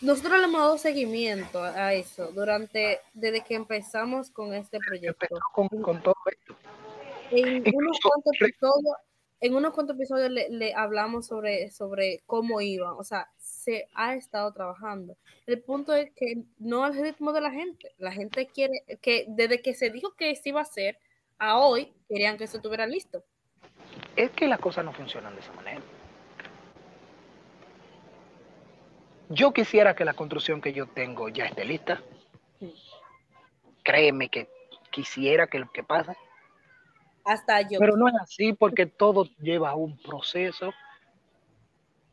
nosotros 0.00 0.38
le 0.38 0.44
hemos 0.44 0.60
dado 0.60 0.78
seguimiento 0.78 1.62
a 1.62 1.92
eso 1.94 2.32
durante, 2.32 3.00
desde 3.12 3.42
que 3.42 3.54
empezamos 3.54 4.30
con 4.30 4.54
este 4.54 4.78
proyecto. 4.78 5.26
Con, 5.52 5.68
con 5.68 6.02
todo 6.02 6.14
esto. 6.26 6.56
En 7.30 7.62
unos 7.74 7.98
cuantos 8.00 8.32
episodios, 8.40 8.96
en 9.40 9.54
unos 9.54 9.72
cuantos 9.72 9.96
episodios 9.96 10.30
le, 10.30 10.48
le 10.50 10.74
hablamos 10.74 11.26
sobre, 11.26 11.70
sobre 11.70 12.22
cómo 12.26 12.60
iban, 12.60 12.94
o 12.98 13.04
sea, 13.04 13.28
se 13.36 13.88
ha 13.94 14.14
estado 14.14 14.52
trabajando. 14.52 15.16
El 15.46 15.62
punto 15.62 15.94
es 15.94 16.10
que 16.14 16.44
no 16.58 16.84
al 16.84 16.94
ritmo 16.94 17.32
de 17.32 17.40
la 17.40 17.50
gente. 17.50 17.94
La 17.98 18.12
gente 18.12 18.46
quiere 18.46 18.84
que 19.00 19.26
desde 19.28 19.62
que 19.62 19.74
se 19.74 19.90
dijo 19.90 20.14
que 20.14 20.34
se 20.34 20.48
iba 20.48 20.60
a 20.60 20.64
hacer 20.64 20.98
a 21.38 21.58
hoy, 21.58 21.92
querían 22.08 22.36
que 22.36 22.44
eso 22.44 22.56
estuviera 22.56 22.86
listo. 22.86 23.22
Es 24.16 24.30
que 24.30 24.46
las 24.46 24.58
cosas 24.60 24.84
no 24.84 24.92
funcionan 24.92 25.34
de 25.34 25.40
esa 25.40 25.52
manera. 25.52 25.80
Yo 29.32 29.52
quisiera 29.52 29.94
que 29.94 30.04
la 30.04 30.14
construcción 30.14 30.60
que 30.60 30.72
yo 30.72 30.88
tengo 30.88 31.28
ya 31.28 31.46
esté 31.46 31.64
lista. 31.64 32.02
Sí. 32.58 32.74
Créeme 33.84 34.28
que 34.28 34.48
quisiera 34.90 35.46
que 35.46 35.60
lo 35.60 35.70
que 35.70 35.84
pase. 35.84 36.16
Hasta 37.24 37.62
yo. 37.62 37.78
Pero 37.78 37.96
no 37.96 38.08
es 38.08 38.14
así 38.20 38.52
porque 38.54 38.86
todo 38.86 39.26
lleva 39.40 39.76
un 39.76 39.96
proceso. 39.98 40.72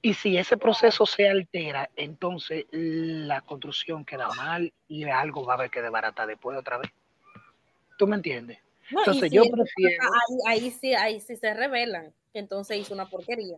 Y 0.03 0.13
si 0.13 0.37
ese 0.37 0.57
proceso 0.57 1.07
se 1.07 1.27
altera, 1.27 1.89
entonces 1.95 2.65
la 2.71 3.41
construcción 3.41 4.05
queda 4.05 4.29
mal 4.35 4.71
y 4.87 5.05
algo 5.05 5.43
va 5.43 5.53
a 5.53 5.57
haber 5.57 5.71
que 5.71 5.81
desbaratar 5.81 6.27
después 6.27 6.55
otra 6.55 6.77
vez. 6.77 6.91
¿Tú 7.97 8.05
me 8.05 8.15
entiendes? 8.15 8.59
No, 8.91 8.99
Entonces 8.99 9.31
si 9.31 9.35
yo 9.35 9.43
prefiero... 9.51 10.03
Ahí, 10.03 10.61
ahí 10.61 10.71
sí, 10.71 10.93
ahí 10.93 11.19
sí 11.19 11.35
se 11.35 11.51
revelan. 11.55 12.13
que 12.31 12.37
Entonces 12.37 12.77
hizo 12.77 12.93
una 12.93 13.09
porquería. 13.09 13.57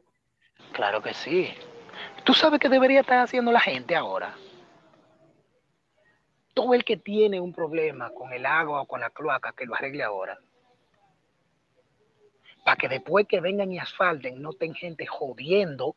Claro 0.72 1.02
que 1.02 1.14
sí. 1.14 1.50
¿Tú 2.24 2.34
sabes 2.34 2.60
qué 2.60 2.70
debería 2.70 3.02
estar 3.02 3.20
haciendo 3.20 3.52
la 3.52 3.60
gente 3.60 3.96
ahora? 3.96 4.36
Todo 6.54 6.74
el 6.74 6.84
que 6.84 6.98
tiene 6.98 7.40
un 7.40 7.54
problema 7.54 8.12
con 8.12 8.34
el 8.34 8.46
agua 8.46 8.82
o 8.82 8.86
con 8.86 9.00
la 9.00 9.10
cloaca, 9.10 9.54
que 9.54 9.66
lo 9.66 9.76
arregle 9.76 10.04
ahora. 10.04 10.38
Para 12.66 12.76
que 12.76 12.90
después 12.90 13.26
que 13.28 13.40
vengan 13.40 13.72
y 13.72 13.80
asfalten, 13.80 14.42
no 14.42 14.52
estén 14.52 14.74
gente 14.74 15.06
jodiendo, 15.06 15.96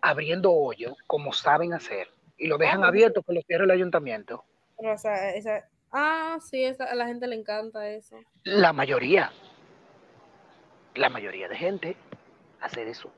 abriendo 0.00 0.52
hoyos, 0.52 0.96
como 1.06 1.32
saben 1.32 1.74
hacer, 1.74 2.08
y 2.38 2.46
lo 2.46 2.58
dejan 2.58 2.84
Ah, 2.84 2.88
abierto 2.88 3.22
que 3.22 3.32
lo 3.32 3.42
cierre 3.42 3.64
el 3.64 3.70
ayuntamiento. 3.70 4.44
Pero, 4.78 4.94
o 4.94 4.98
sea, 4.98 5.34
esa, 5.34 5.68
ah, 5.90 6.38
sí, 6.40 6.64
esa, 6.64 6.84
a 6.84 6.94
la 6.94 7.06
gente 7.06 7.26
le 7.26 7.34
encanta 7.36 7.88
eso. 7.88 8.16
La 8.44 8.72
mayoría, 8.72 9.32
la 10.94 11.08
mayoría 11.08 11.48
de 11.48 11.56
gente 11.56 11.96
hacer 12.60 12.86
eso. 12.88 13.10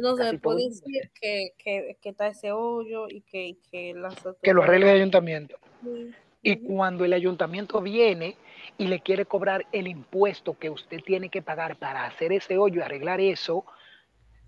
Entonces, 0.00 0.26
Casi 0.26 0.38
puede 0.38 0.68
decir 0.70 1.10
que, 1.20 1.52
que, 1.58 1.98
que 2.00 2.08
está 2.08 2.28
ese 2.28 2.52
hoyo 2.52 3.06
y 3.06 3.20
que, 3.20 3.58
que 3.70 3.92
las 3.92 4.14
Que 4.42 4.54
lo 4.54 4.62
arregle 4.62 4.90
el 4.90 4.96
ayuntamiento. 4.96 5.58
Sí. 5.82 6.10
Y 6.42 6.56
cuando 6.56 7.04
el 7.04 7.12
ayuntamiento 7.12 7.82
viene 7.82 8.36
y 8.78 8.86
le 8.86 9.00
quiere 9.00 9.26
cobrar 9.26 9.66
el 9.72 9.88
impuesto 9.88 10.58
que 10.58 10.70
usted 10.70 11.00
tiene 11.04 11.28
que 11.28 11.42
pagar 11.42 11.76
para 11.76 12.06
hacer 12.06 12.32
ese 12.32 12.56
hoyo 12.56 12.80
y 12.80 12.82
arreglar 12.82 13.20
eso, 13.20 13.66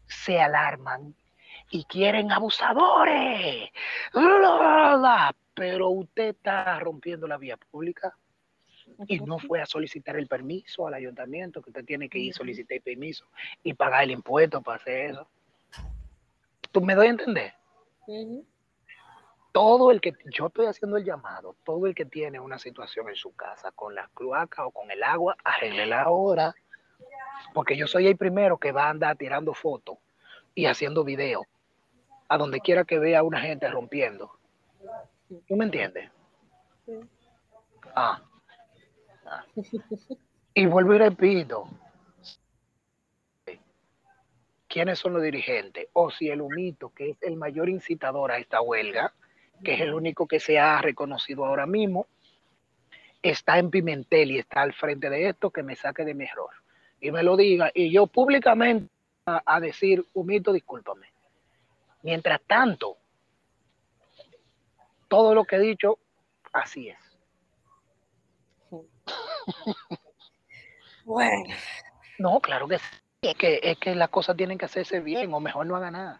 se 0.07 0.41
alarman 0.41 1.15
y 1.71 1.85
quieren 1.85 2.33
abusadores. 2.33 3.69
Pero 5.55 5.91
usted 5.91 6.29
está 6.29 6.81
rompiendo 6.81 7.27
la 7.27 7.37
vía 7.37 7.59
pública 7.59 8.17
y 9.07 9.21
no 9.21 9.39
fue 9.39 9.61
a 9.61 9.67
solicitar 9.67 10.17
el 10.17 10.27
permiso 10.27 10.87
al 10.87 10.95
ayuntamiento, 10.95 11.61
que 11.61 11.69
usted 11.69 11.85
tiene 11.85 12.09
que 12.09 12.19
ir 12.19 12.33
solicitar 12.33 12.77
el 12.77 12.83
permiso 12.83 13.27
y 13.63 13.75
pagar 13.75 14.05
el 14.05 14.13
impuesto 14.13 14.63
para 14.63 14.77
hacer 14.77 15.11
eso. 15.11 15.29
¿Tú 16.73 16.81
me 16.81 16.95
doy 16.95 17.07
a 17.07 17.11
entender? 17.11 17.53
Todo 19.53 19.91
el 19.91 20.01
que 20.01 20.15
yo 20.25 20.47
estoy 20.47 20.67
haciendo 20.67 20.97
el 20.97 21.05
llamado, 21.05 21.55
todo 21.65 21.87
el 21.87 21.95
que 21.95 22.07
tiene 22.07 22.41
una 22.41 22.59
situación 22.59 23.11
en 23.11 23.15
su 23.15 23.37
casa 23.37 23.71
con 23.73 23.95
la 23.95 24.09
cloaca 24.15 24.67
o 24.67 24.71
con 24.71 24.91
el 24.91 25.03
agua, 25.03 25.37
arréglala 25.45 26.03
ahora. 26.03 26.55
Porque 27.53 27.77
yo 27.77 27.87
soy 27.87 28.07
el 28.07 28.17
primero 28.17 28.57
que 28.57 28.73
va 28.73 28.87
a 28.87 28.91
andar 28.91 29.17
tirando 29.17 29.53
fotos 29.53 29.99
y 30.55 30.65
haciendo 30.67 31.05
videos 31.05 31.45
a 32.29 32.39
donde 32.39 32.61
quiera 32.61 32.85
que 32.85 32.99
vea 32.99 33.23
una 33.23 33.41
gente 33.41 33.69
rompiendo. 33.69 34.33
¿Tú 35.47 35.57
me 35.57 35.67
entiendes? 35.67 36.11
Sí. 36.87 36.99
Ah. 37.95 38.23
Ah. 39.27 39.45
Y 40.55 40.67
vuelvo 40.67 40.95
y 40.95 40.99
repito. 40.99 41.69
¿Quiénes 44.73 44.99
son 45.01 45.13
los 45.13 45.23
dirigentes? 45.23 45.89
O 45.93 46.11
si 46.11 46.31
el 46.31 46.41
humito, 46.41 46.95
que 46.95 47.11
es 47.11 47.23
el 47.23 47.37
mayor 47.37 47.69
incitador 47.69 48.33
a 48.33 48.39
esta 48.39 48.63
huelga, 48.63 49.13
que 49.63 49.75
es 49.75 49.83
el 49.83 49.93
único 49.93 50.27
que 50.27 50.41
se 50.41 50.59
ha 50.59 50.81
reconocido 50.81 51.45
ahora 51.45 51.67
mismo, 51.67 52.07
está 53.23 53.59
en 53.59 53.71
Pimentel 53.71 54.31
y 54.31 54.39
está 54.39 54.63
al 54.63 54.73
frente 54.73 55.11
de 55.11 55.29
esto, 55.29 55.51
que 55.51 55.63
me 55.63 55.77
saque 55.77 56.07
de 56.07 56.15
mi 56.15 56.25
error. 56.25 56.49
Y 57.03 57.11
me 57.11 57.23
lo 57.23 57.37
diga, 57.37 57.71
y 57.75 57.93
yo 57.93 58.07
públicamente 58.07 58.89
a, 59.27 59.43
a 59.45 59.61
decir, 59.61 60.07
humito, 60.15 60.55
discúlpame. 60.55 61.09
Mientras 62.03 62.41
tanto, 62.47 62.97
todo 65.07 65.35
lo 65.35 65.45
que 65.45 65.57
he 65.57 65.61
dicho, 65.61 65.99
así 66.51 66.89
es. 66.89 66.99
Bueno, 71.05 71.55
No, 72.19 72.41
claro 72.41 72.69
que 72.69 72.79
sí. 72.79 73.02
Es 73.23 73.37
que, 73.37 73.61
es 73.63 73.79
que 73.79 73.95
las 73.95 74.09
cosas 74.09 74.37
tienen 74.37 74.59
que 74.59 74.65
hacerse 74.65 74.99
bien, 74.99 75.33
o 75.33 75.39
mejor 75.39 75.65
no 75.65 75.77
haga 75.77 75.93
nada. 75.93 76.19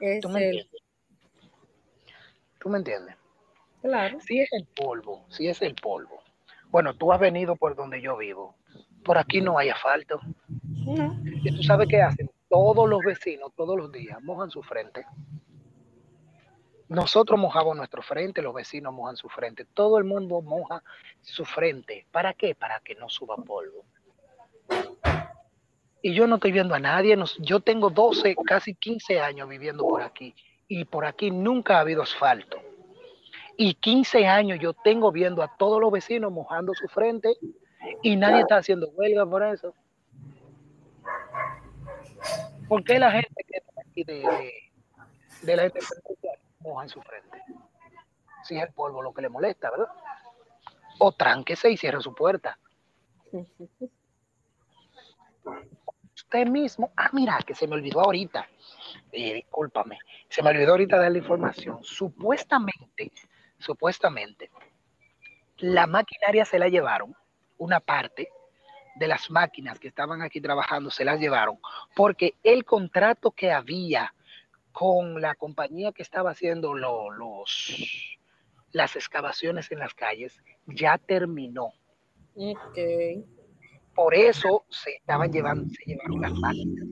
es 0.00 0.20
¿Tú 0.20 0.28
me 0.28 0.40
el, 0.40 0.58
entiendes? 0.58 0.82
¿Tú 2.60 2.68
me 2.68 2.78
entiendes? 2.78 3.16
claro. 3.80 4.20
Si 4.20 4.38
es 4.38 4.52
el 4.52 4.66
polvo, 4.66 5.24
si 5.30 5.48
es 5.48 5.62
el 5.62 5.74
polvo. 5.74 6.22
Bueno, 6.68 6.94
tú 6.94 7.10
has 7.10 7.18
venido 7.18 7.56
por 7.56 7.74
donde 7.74 8.02
yo 8.02 8.18
vivo. 8.18 8.54
Por 9.02 9.16
aquí 9.16 9.40
no 9.40 9.56
hay 9.56 9.70
asfalto. 9.70 10.20
No. 10.84 11.18
¿Y 11.24 11.56
tú 11.56 11.62
sabes 11.62 11.88
qué 11.88 12.02
hacen? 12.02 12.30
Todos 12.50 12.86
los 12.86 13.00
vecinos, 13.00 13.50
todos 13.56 13.78
los 13.78 13.90
días, 13.90 14.22
mojan 14.22 14.50
su 14.50 14.62
frente. 14.62 15.06
Nosotros 16.88 17.40
mojamos 17.40 17.76
nuestro 17.78 18.02
frente, 18.02 18.42
los 18.42 18.52
vecinos 18.52 18.92
mojan 18.92 19.16
su 19.16 19.30
frente. 19.30 19.64
Todo 19.64 19.96
el 19.96 20.04
mundo 20.04 20.42
moja 20.42 20.82
su 21.22 21.46
frente. 21.46 22.06
¿Para 22.12 22.34
qué? 22.34 22.54
Para 22.54 22.80
que 22.80 22.94
no 22.94 23.08
suba 23.08 23.36
polvo. 23.36 23.86
Y 26.06 26.14
yo 26.14 26.28
no 26.28 26.36
estoy 26.36 26.52
viendo 26.52 26.72
a 26.72 26.78
nadie. 26.78 27.16
nos- 27.16 27.36
yo 27.38 27.58
tengo 27.58 27.90
12, 27.90 28.36
casi 28.46 28.76
15 28.76 29.18
años 29.20 29.48
viviendo 29.48 29.82
por 29.82 30.02
aquí. 30.02 30.32
Y 30.68 30.84
por 30.84 31.04
aquí 31.04 31.32
nunca 31.32 31.78
ha 31.78 31.80
habido 31.80 32.00
asfalto. 32.00 32.58
Y 33.56 33.74
15 33.74 34.24
años 34.24 34.60
yo 34.60 34.72
tengo 34.72 35.10
viendo 35.10 35.42
a 35.42 35.56
todos 35.56 35.80
los 35.80 35.90
vecinos 35.90 36.30
mojando 36.30 36.74
su 36.74 36.86
frente 36.86 37.34
y 38.04 38.14
nadie 38.14 38.42
está 38.42 38.58
haciendo 38.58 38.88
huelga 38.90 39.26
por 39.26 39.42
eso. 39.42 39.74
¿Por 42.68 42.84
qué 42.84 43.00
la 43.00 43.10
gente 43.10 43.42
que 43.44 43.58
está 43.58 43.80
aquí 43.80 44.04
de, 44.04 44.52
de, 45.42 45.56
la 45.56 45.64
independencia 45.64 46.30
moja 46.60 46.84
en 46.84 46.88
su 46.88 47.02
frente? 47.02 47.42
Si 48.44 48.56
es 48.56 48.62
el 48.62 48.72
polvo 48.72 49.02
lo 49.02 49.12
que 49.12 49.22
le 49.22 49.28
molesta, 49.28 49.72
¿verdad? 49.72 49.88
O 51.00 51.10
tránquese 51.10 51.68
y 51.68 51.76
cierre 51.76 52.00
su 52.00 52.14
puerta. 52.14 52.56
Usted 56.26 56.48
mismo, 56.48 56.90
ah, 56.96 57.08
mira, 57.12 57.38
que 57.46 57.54
se 57.54 57.68
me 57.68 57.74
olvidó 57.76 58.00
ahorita. 58.00 58.48
Eh, 59.12 59.34
discúlpame, 59.34 59.96
se 60.28 60.42
me 60.42 60.50
olvidó 60.50 60.72
ahorita 60.72 60.98
dar 60.98 61.12
la 61.12 61.18
información. 61.18 61.78
Supuestamente, 61.84 63.12
supuestamente, 63.58 64.50
la 65.58 65.86
maquinaria 65.86 66.44
se 66.44 66.58
la 66.58 66.68
llevaron, 66.68 67.14
una 67.58 67.78
parte 67.78 68.28
de 68.96 69.06
las 69.06 69.30
máquinas 69.30 69.78
que 69.78 69.86
estaban 69.86 70.20
aquí 70.20 70.40
trabajando 70.40 70.90
se 70.90 71.04
las 71.04 71.20
llevaron, 71.20 71.58
porque 71.94 72.34
el 72.42 72.64
contrato 72.64 73.30
que 73.30 73.52
había 73.52 74.12
con 74.72 75.20
la 75.20 75.36
compañía 75.36 75.92
que 75.92 76.02
estaba 76.02 76.32
haciendo 76.32 76.74
lo- 76.74 77.08
los, 77.10 78.18
las 78.72 78.96
excavaciones 78.96 79.70
en 79.70 79.78
las 79.78 79.94
calles 79.94 80.42
ya 80.66 80.98
terminó. 80.98 81.72
Ok. 82.34 82.78
Por 83.96 84.14
eso 84.14 84.64
se 84.68 84.90
estaban 84.96 85.32
llevando, 85.32 85.68
se 85.74 85.84
llevaron 85.84 86.20
las 86.20 86.34
máquinas. 86.34 86.86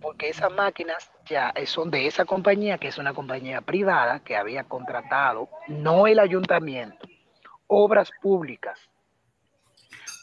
Porque 0.00 0.28
esas 0.28 0.52
máquinas 0.52 1.10
ya 1.28 1.52
son 1.64 1.90
de 1.90 2.06
esa 2.06 2.26
compañía, 2.26 2.78
que 2.78 2.88
es 2.88 2.98
una 2.98 3.14
compañía 3.14 3.62
privada 3.62 4.20
que 4.20 4.36
había 4.36 4.62
contratado, 4.64 5.48
no 5.66 6.06
el 6.06 6.18
ayuntamiento, 6.18 7.08
obras 7.66 8.10
públicas. 8.22 8.78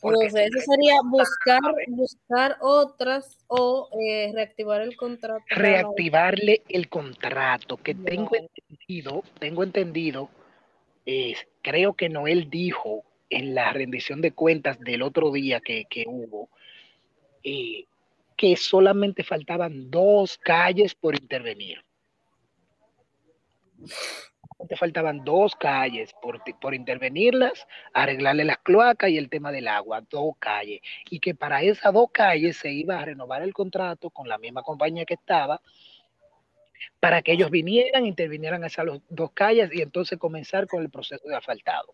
Entonces, 0.03 0.51
eso 0.53 0.71
sería 0.71 0.95
buscar, 1.05 1.61
buscar 1.87 2.57
otras 2.61 3.37
o 3.47 3.89
eh, 3.99 4.31
reactivar 4.33 4.81
el 4.81 4.95
contrato. 4.95 5.43
Reactivarle 5.49 6.61
el 6.69 6.89
contrato, 6.89 7.77
que 7.77 7.95
tengo 7.95 8.31
entendido, 8.35 9.23
tengo 9.39 9.63
entendido, 9.63 10.29
creo 11.61 11.93
que 11.93 12.09
Noel 12.09 12.49
dijo 12.49 13.03
en 13.37 13.55
la 13.55 13.73
rendición 13.73 14.21
de 14.21 14.31
cuentas 14.31 14.79
del 14.79 15.01
otro 15.01 15.31
día 15.31 15.59
que, 15.61 15.85
hubo, 16.07 16.49
eh, 17.43 17.85
que 18.37 18.55
solamente 18.55 19.23
faltaban 19.23 19.89
dos 19.89 20.37
calles 20.37 20.95
por 20.95 21.15
intervenir. 21.15 21.83
Te 24.69 24.77
faltaban 24.77 25.25
dos 25.25 25.55
calles 25.55 26.13
por, 26.21 26.41
por, 26.61 26.73
intervenirlas, 26.73 27.67
arreglarle 27.93 28.45
las 28.45 28.59
cloacas 28.59 29.09
y 29.09 29.17
el 29.17 29.29
tema 29.29 29.51
del 29.51 29.67
agua, 29.67 30.01
dos 30.09 30.35
calles. 30.39 30.79
Y 31.09 31.19
que 31.19 31.35
para 31.35 31.61
esas 31.63 31.93
dos 31.93 32.09
calles 32.11 32.57
se 32.57 32.71
iba 32.71 32.97
a 32.97 33.05
renovar 33.05 33.41
el 33.41 33.53
contrato 33.53 34.09
con 34.09 34.29
la 34.29 34.37
misma 34.37 34.63
compañía 34.63 35.05
que 35.05 35.15
estaba, 35.15 35.59
para 36.99 37.21
que 37.21 37.33
ellos 37.33 37.51
vinieran, 37.51 38.05
intervinieran 38.05 38.63
esas 38.63 38.85
dos 39.09 39.31
calles 39.31 39.69
y 39.73 39.81
entonces 39.81 40.17
comenzar 40.17 40.67
con 40.67 40.81
el 40.81 40.89
proceso 40.89 41.27
de 41.27 41.35
asfaltado. 41.35 41.93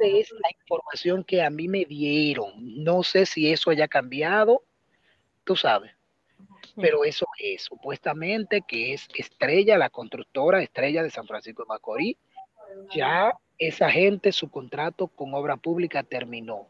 Esa 0.00 0.18
es 0.18 0.30
la 0.32 0.50
información 0.60 1.24
que 1.24 1.42
a 1.42 1.50
mí 1.50 1.68
me 1.68 1.84
dieron. 1.84 2.52
No 2.56 3.02
sé 3.02 3.26
si 3.26 3.50
eso 3.50 3.70
haya 3.70 3.88
cambiado, 3.88 4.62
tú 5.44 5.56
sabes. 5.56 5.92
Pero 6.76 7.04
eso 7.04 7.26
es 7.38 7.62
supuestamente 7.62 8.62
que 8.66 8.94
es 8.94 9.06
Estrella, 9.14 9.78
la 9.78 9.90
constructora 9.90 10.62
Estrella 10.62 11.02
de 11.02 11.10
San 11.10 11.26
Francisco 11.26 11.62
de 11.62 11.68
Macorís. 11.68 12.16
Ya 12.94 13.32
esa 13.58 13.90
gente, 13.90 14.32
su 14.32 14.50
contrato 14.50 15.06
con 15.08 15.34
obra 15.34 15.56
pública 15.56 16.02
terminó. 16.02 16.68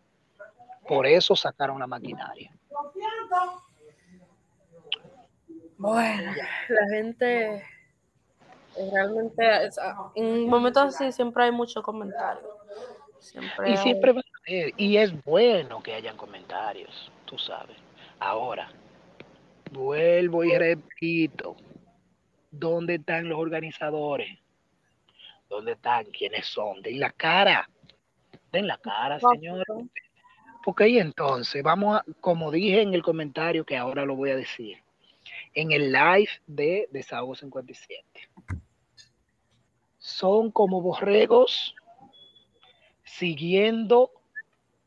Por 0.86 1.06
eso 1.06 1.34
sacaron 1.34 1.78
la 1.78 1.86
maquinaria. 1.86 2.52
Bueno, 5.78 6.32
la 6.68 6.88
gente 6.88 7.64
realmente, 8.76 9.70
en 10.14 10.48
momentos 10.48 10.82
así 10.84 11.12
siempre 11.12 11.44
hay 11.44 11.52
muchos 11.52 11.82
comentarios. 11.82 12.44
y 13.66 13.76
siempre 13.78 14.12
va 14.12 14.20
a 14.20 14.38
haber, 14.48 14.72
y 14.76 14.96
es 14.96 15.24
bueno 15.24 15.82
que 15.82 15.94
hayan 15.94 16.16
comentarios, 16.16 17.10
tú 17.24 17.38
sabes. 17.38 17.76
Ahora, 18.18 18.70
vuelvo 19.72 20.44
y 20.44 20.56
repito, 20.56 21.56
¿dónde 22.50 22.96
están 22.96 23.28
los 23.28 23.38
organizadores? 23.38 24.38
¿Dónde 25.48 25.72
están? 25.72 26.04
¿Quiénes 26.06 26.46
son? 26.46 26.82
Den 26.82 27.00
la 27.00 27.10
cara. 27.10 27.68
Den 28.50 28.66
la 28.66 28.78
cara, 28.78 29.18
señor. 29.20 29.64
Porque 30.64 30.84
ahí 30.84 30.98
entonces, 30.98 31.62
vamos 31.62 31.98
a, 31.98 32.04
como 32.20 32.50
dije 32.50 32.80
en 32.80 32.94
el 32.94 33.02
comentario 33.02 33.64
que 33.64 33.76
ahora 33.76 34.04
lo 34.06 34.16
voy 34.16 34.30
a 34.30 34.36
decir, 34.36 34.78
en 35.54 35.72
el 35.72 35.92
live 35.92 36.30
de 36.46 36.88
Desahogo 36.90 37.34
57 37.34 38.04
son 40.04 40.50
como 40.50 40.82
borregos 40.82 41.74
siguiendo 43.04 44.10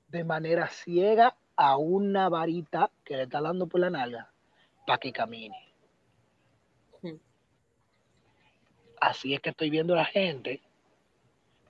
de 0.09 0.23
manera 0.23 0.67
ciega 0.67 1.35
a 1.55 1.75
una 1.77 2.29
varita 2.29 2.91
que 3.03 3.17
le 3.17 3.23
está 3.23 3.41
dando 3.41 3.65
por 3.65 3.79
la 3.79 3.89
nalga 3.89 4.31
para 4.85 4.99
que 4.99 5.11
camine. 5.11 5.57
Así 9.01 9.33
es 9.33 9.39
que 9.39 9.49
estoy 9.49 9.71
viendo 9.71 9.95
a 9.95 9.97
la 9.97 10.05
gente 10.05 10.61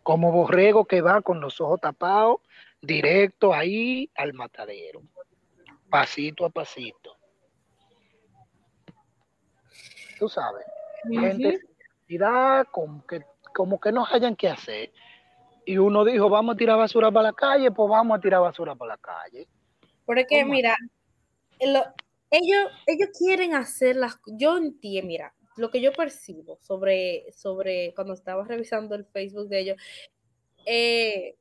como 0.04 0.34
borrego 0.34 0.84
que 0.84 1.00
va 1.00 1.22
con 1.22 1.39
los 1.39 1.62
ojos 1.62 1.80
tapados 1.80 2.41
directo 2.82 3.54
ahí 3.54 4.10
al 4.16 4.34
matadero, 4.34 5.04
pasito 5.89 6.43
a 6.45 6.50
pasito. 6.50 7.16
Tú 10.20 10.28
sabes, 10.28 10.66
gente 11.10 11.62
con 12.72 13.02
que 13.02 13.22
como 13.58 13.80
que 13.80 13.91
no 13.91 14.05
hayan 14.05 14.36
que 14.36 14.47
hacer. 14.47 14.93
Y 15.66 15.80
uno 15.80 16.05
dijo, 16.05 16.30
vamos 16.30 16.53
a 16.53 16.58
tirar 16.60 16.78
basura 16.78 17.10
para 17.10 17.30
la 17.30 17.34
calle, 17.34 17.72
pues 17.72 17.89
vamos 17.89 18.16
a 18.16 18.22
tirar 18.22 18.39
basura 18.39 18.76
para 18.76 18.93
la 18.93 18.97
calle. 18.99 19.47
Porque 20.05 20.45
mira, 20.45 20.78
ellos, 21.60 22.72
ellos 22.86 23.10
quieren 23.18 23.55
hacer 23.55 23.95
las 23.95 24.20
yo 24.28 24.58
entiendo, 24.58 25.08
mira, 25.08 25.34
lo 25.55 25.72
que 25.72 25.82
yo 25.82 25.91
percibo 25.91 26.60
sobre, 26.62 27.26
sobre 27.34 27.95
cuando 27.95 28.14
estaba 28.14 28.45
revisando 28.45 28.93
el 28.93 29.05
Facebook 29.05 29.49
de 29.49 29.60
ellos, 29.60 29.82
eh, 30.68 31.36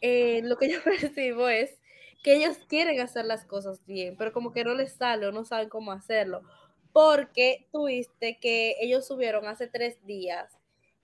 eh, 0.00 0.40
lo 0.42 0.56
que 0.56 0.72
yo 0.72 0.78
percibo 0.84 1.48
es 1.48 1.78
que 2.22 2.36
ellos 2.36 2.56
quieren 2.66 2.98
hacer 3.00 3.26
las 3.26 3.44
cosas 3.44 3.84
bien, 3.84 4.16
pero 4.16 4.32
como 4.32 4.52
que 4.52 4.64
no 4.64 4.72
les 4.72 4.94
sale 4.94 5.26
o 5.26 5.32
no 5.32 5.44
saben 5.44 5.68
cómo 5.68 5.92
hacerlo. 5.92 6.40
Porque 6.94 7.68
tuviste 7.70 8.38
que 8.40 8.76
ellos 8.80 9.06
subieron 9.06 9.46
hace 9.46 9.66
tres 9.66 10.02
días 10.06 10.55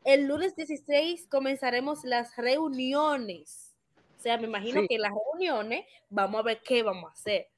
el 0.05 0.27
lunes 0.27 0.57
16 0.57 1.27
comenzaremos 1.29 2.05
las 2.05 2.37
reuniones. 2.37 3.75
O 4.19 4.23
sea, 4.23 4.37
me 4.39 4.47
imagino 4.47 4.83
que 4.89 4.97
en 4.97 5.03
las 5.03 5.13
reuniones 5.13 5.85
vamos 6.09 6.41
a 6.41 6.45
ver 6.45 6.61
qué 6.65 6.83
vamos 6.83 7.11
a 7.11 7.13
hacer. 7.13 7.49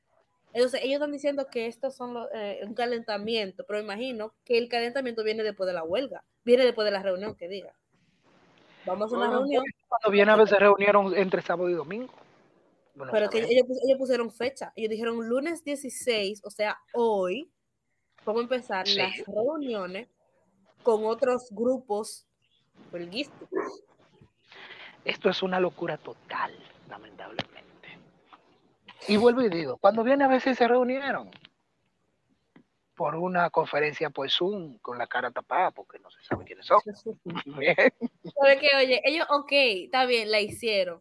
Entonces, 0.53 0.81
ellos 0.83 0.95
están 0.95 1.13
diciendo 1.13 1.49
que 1.51 1.67
esto 1.67 1.91
son 1.91 2.17
eh, 2.33 2.61
un 2.63 2.75
calentamiento, 2.75 3.65
pero 3.67 3.81
imagino 3.81 4.35
que 4.45 4.57
el 4.57 4.69
calentamiento 4.69 5.25
viene 5.25 5.43
después 5.43 5.67
de 5.67 5.73
la 5.73 5.83
huelga, 5.83 6.25
viene 6.45 6.65
después 6.65 6.85
de 6.85 6.93
la 6.93 7.03
reunión, 7.03 7.35
que 7.35 7.49
diga. 7.49 7.75
Vamos 8.87 9.13
a 9.13 9.17
una 9.17 9.31
reunión. 9.31 9.65
Cuando 9.89 10.11
viene 10.11 10.31
a 10.31 10.37
veces 10.37 10.59
reunieron 10.59 11.15
entre 11.17 11.43
sábado 11.43 11.69
y 11.69 11.75
domingo. 11.75 12.13
pero 13.11 13.29
que 13.31 13.39
ellos, 13.39 13.67
ellos, 13.85 13.99
pusieron 13.99 14.31
fecha. 14.31 14.73
Ellos 14.77 14.91
dijeron 14.91 15.29
lunes 15.29 15.65
16, 15.65 16.43
o 16.45 16.51
sea, 16.51 16.79
hoy, 16.93 17.51
vamos 18.25 18.43
a 18.43 18.45
empezar 18.45 18.87
las 18.89 19.25
reuniones 19.27 20.09
con 20.85 21.05
otros 21.05 21.49
grupos 21.51 22.29
esto 25.05 25.29
es 25.29 25.43
una 25.43 25.61
locura 25.61 25.97
total, 25.99 26.55
lamentablemente. 26.89 27.99
Y 29.09 29.17
vuelvo 29.17 29.43
y 29.43 29.49
digo, 29.49 29.77
cuando 29.77 30.03
viene 30.03 30.25
a 30.25 30.29
veces 30.29 30.57
se 30.57 30.67
reunieron 30.67 31.31
por 32.95 33.17
una 33.17 33.51
conferencia 33.51 34.09
por 34.11 34.31
Zoom 34.31 34.79
con 34.79 34.99
la 34.99 35.07
cara 35.07 35.31
tapada 35.31 35.73
porque 35.73 35.99
no 35.99 36.11
se 36.11 36.23
sabe 36.23 36.45
quiénes 36.45 36.67
son. 36.67 36.81
que, 37.25 38.77
oye, 38.77 39.03
ellos, 39.05 39.27
ok, 39.31 39.53
está 39.53 40.07
bien, 40.07 40.31
la 40.31 40.41
hicieron, 40.41 41.01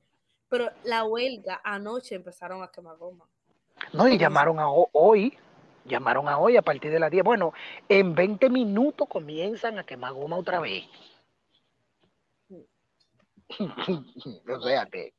pero 0.50 0.72
la 0.84 1.06
huelga 1.06 1.62
anoche 1.64 2.16
empezaron 2.16 2.64
a 2.64 2.70
quemar 2.70 2.98
goma. 2.98 3.26
No, 3.94 4.08
y 4.08 4.18
llamaron 4.18 4.60
a 4.60 4.70
hoy, 4.70 5.38
llamaron 5.86 6.28
a 6.28 6.40
hoy 6.40 6.58
a 6.58 6.62
partir 6.62 6.92
de 6.92 7.00
las 7.00 7.12
10. 7.12 7.24
Bueno, 7.24 7.54
en 7.88 8.16
20 8.16 8.50
minutos 8.50 9.08
comienzan 9.08 9.78
a 9.78 9.84
quemar 9.84 10.14
goma 10.14 10.38
otra 10.38 10.60
vez. 10.60 10.86
o 14.48 14.62
sea 14.62 14.86
que 14.88 15.14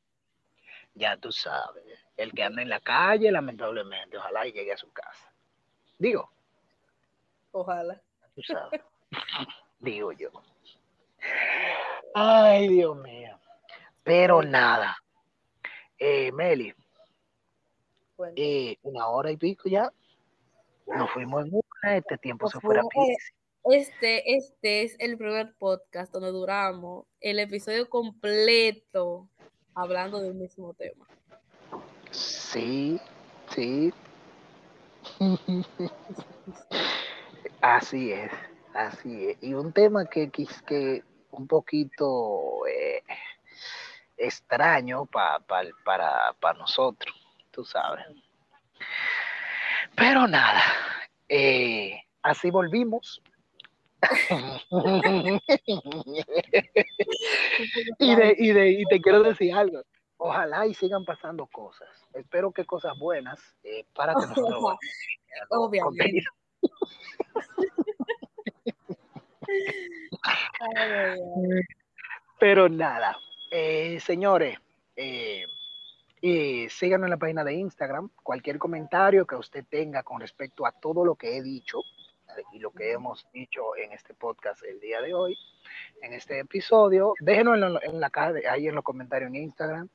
ya 0.94 1.16
tú 1.16 1.32
sabes, 1.32 1.84
el 2.16 2.32
que 2.32 2.44
anda 2.44 2.62
en 2.62 2.68
la 2.68 2.80
calle, 2.80 3.30
lamentablemente, 3.30 4.16
ojalá 4.16 4.46
y 4.46 4.52
llegue 4.52 4.72
a 4.72 4.76
su 4.76 4.92
casa. 4.92 5.32
Digo. 5.98 6.30
Ojalá. 7.50 8.00
Tú 8.34 8.42
sabes. 8.42 8.80
Digo 9.80 10.12
yo. 10.12 10.30
Ay, 12.14 12.68
Dios 12.68 12.96
mío. 12.96 13.38
Pero 14.02 14.42
nada. 14.42 14.96
Eh, 15.98 16.30
Meli. 16.32 16.74
Eh, 18.36 18.76
una 18.82 19.08
hora 19.08 19.30
y 19.30 19.36
pico 19.36 19.68
ya. 19.68 19.90
Nos 20.86 21.10
fuimos 21.10 21.46
en 21.46 21.54
una, 21.54 21.96
este 21.96 22.18
tiempo 22.18 22.48
se 22.48 22.60
fue 22.60 22.76
rapidísimo. 22.76 23.38
Este, 23.70 24.36
este 24.36 24.82
es 24.82 24.94
el 24.98 25.16
primer 25.16 25.54
podcast 25.54 26.12
donde 26.12 26.28
duramos 26.28 27.06
el 27.20 27.38
episodio 27.38 27.88
completo 27.88 29.26
hablando 29.74 30.20
del 30.20 30.34
mismo 30.34 30.74
tema. 30.74 31.06
Sí, 32.10 33.00
sí. 33.54 33.90
así 37.62 38.12
es, 38.12 38.32
así 38.74 39.30
es. 39.30 39.38
Y 39.42 39.54
un 39.54 39.72
tema 39.72 40.04
que, 40.04 40.30
que 40.30 41.02
un 41.30 41.46
poquito 41.46 42.66
eh, 42.66 43.02
extraño 44.18 45.06
para, 45.06 45.40
para 45.84 46.58
nosotros, 46.58 47.16
tú 47.50 47.64
sabes. 47.64 48.04
Pero 49.96 50.28
nada, 50.28 50.62
eh, 51.30 51.98
así 52.22 52.50
volvimos 52.50 53.22
y, 57.98 58.14
de, 58.14 58.36
y, 58.38 58.52
de, 58.52 58.70
y 58.70 58.84
te 58.84 59.00
quiero 59.00 59.22
decir 59.22 59.54
algo. 59.54 59.82
ojalá 60.16 60.66
y 60.66 60.74
sigan 60.74 61.04
pasando 61.04 61.46
cosas. 61.46 61.88
Espero 62.12 62.52
que 62.52 62.64
cosas 62.64 62.98
buenas 62.98 63.40
eh, 63.62 63.86
para 63.94 64.14
que 64.14 64.26
nosotros 64.26 64.76
Obviamente. 65.50 66.24
Pero 72.38 72.68
nada, 72.68 73.16
eh, 73.50 73.98
señores, 74.00 74.58
eh, 74.96 75.46
y 76.20 76.68
síganos 76.68 77.06
en 77.06 77.10
la 77.10 77.16
página 77.16 77.44
de 77.44 77.54
Instagram. 77.54 78.10
Cualquier 78.22 78.58
comentario 78.58 79.26
que 79.26 79.36
usted 79.36 79.64
tenga 79.68 80.02
con 80.02 80.20
respecto 80.20 80.66
a 80.66 80.72
todo 80.72 81.04
lo 81.04 81.14
que 81.16 81.36
he 81.36 81.42
dicho 81.42 81.80
eh, 81.80 82.03
y 82.52 82.58
lo 82.58 82.70
que 82.70 82.92
hemos 82.92 83.26
dicho 83.32 83.76
en 83.76 83.92
este 83.92 84.14
podcast 84.14 84.62
el 84.64 84.80
día 84.80 85.00
de 85.00 85.14
hoy, 85.14 85.36
en 86.02 86.12
este 86.12 86.38
episodio, 86.40 87.14
déjenos 87.20 87.54
en 87.54 87.72
la, 87.74 87.80
en 87.82 88.00
la 88.00 88.10
caja, 88.10 88.32
de- 88.32 88.48
ahí 88.48 88.66
en 88.68 88.74
los 88.74 88.84
comentarios 88.84 89.28
en 89.28 89.36
Instagram 89.36 89.88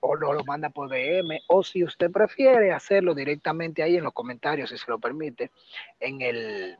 o 0.00 0.14
lo, 0.14 0.32
lo 0.32 0.44
manda 0.44 0.68
por 0.70 0.88
DM 0.90 1.38
o 1.48 1.62
si 1.62 1.82
usted 1.82 2.10
prefiere 2.10 2.70
hacerlo 2.72 3.14
directamente 3.14 3.82
ahí 3.82 3.96
en 3.96 4.04
los 4.04 4.12
comentarios, 4.12 4.70
si 4.70 4.78
se 4.78 4.90
lo 4.90 4.98
permite, 4.98 5.50
en 6.00 6.20
el 6.22 6.76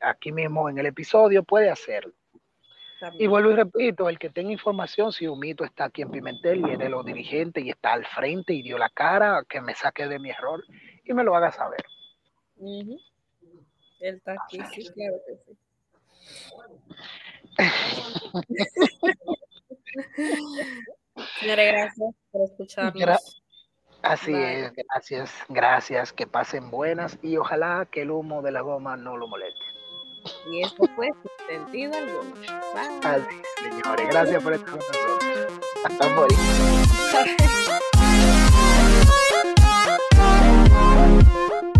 aquí 0.00 0.32
mismo 0.32 0.68
en 0.68 0.78
el 0.78 0.86
episodio 0.86 1.42
puede 1.42 1.70
hacerlo. 1.70 2.12
Y 3.18 3.26
vuelvo 3.26 3.50
y 3.50 3.56
repito, 3.56 4.08
el 4.08 4.18
que 4.18 4.30
tenga 4.30 4.50
información, 4.52 5.12
si 5.12 5.26
Humito 5.26 5.64
está 5.64 5.84
aquí 5.84 6.02
en 6.02 6.10
Pimentel 6.10 6.60
y 6.66 6.72
es 6.72 6.78
de 6.78 6.88
los 6.88 7.04
dirigentes 7.04 7.62
y 7.64 7.70
está 7.70 7.92
al 7.92 8.06
frente 8.06 8.54
y 8.54 8.62
dio 8.62 8.78
la 8.78 8.88
cara, 8.88 9.42
que 9.48 9.60
me 9.60 9.74
saque 9.74 10.06
de 10.06 10.18
mi 10.18 10.30
error 10.30 10.64
y 11.04 11.12
me 11.12 11.22
lo 11.24 11.34
haga 11.36 11.52
saber. 11.52 11.84
Él 12.60 12.98
el 14.00 14.20
taqui, 14.22 14.60
sí, 14.74 14.88
claro 14.92 15.20
que 15.26 15.36
sí. 15.44 15.56
Señores, 21.40 21.72
gracias 21.72 22.14
por 22.30 22.42
escucharnos. 22.42 23.42
Así 24.02 24.34
es, 24.34 24.70
gracias, 24.74 25.32
gracias, 25.48 26.12
que 26.12 26.26
pasen 26.26 26.70
buenas 26.70 27.18
y 27.22 27.38
ojalá 27.38 27.88
que 27.90 28.02
el 28.02 28.10
humo 28.10 28.42
de 28.42 28.50
la 28.50 28.60
goma 28.60 28.98
no 28.98 29.16
lo 29.16 29.26
moleste. 29.28 29.62
Y 30.50 30.62
esto 30.62 30.84
fue 30.94 31.08
sentido 31.48 31.94
alguno. 31.94 32.34
Bye. 32.34 33.00
Así, 33.02 33.40
señores, 33.62 34.08
gracias 34.08 34.42
por 34.42 34.52
estar 34.52 34.70
con 34.70 34.80
nosotros. 34.80 35.60
Hasta 35.84 36.08
luego. 36.08 36.28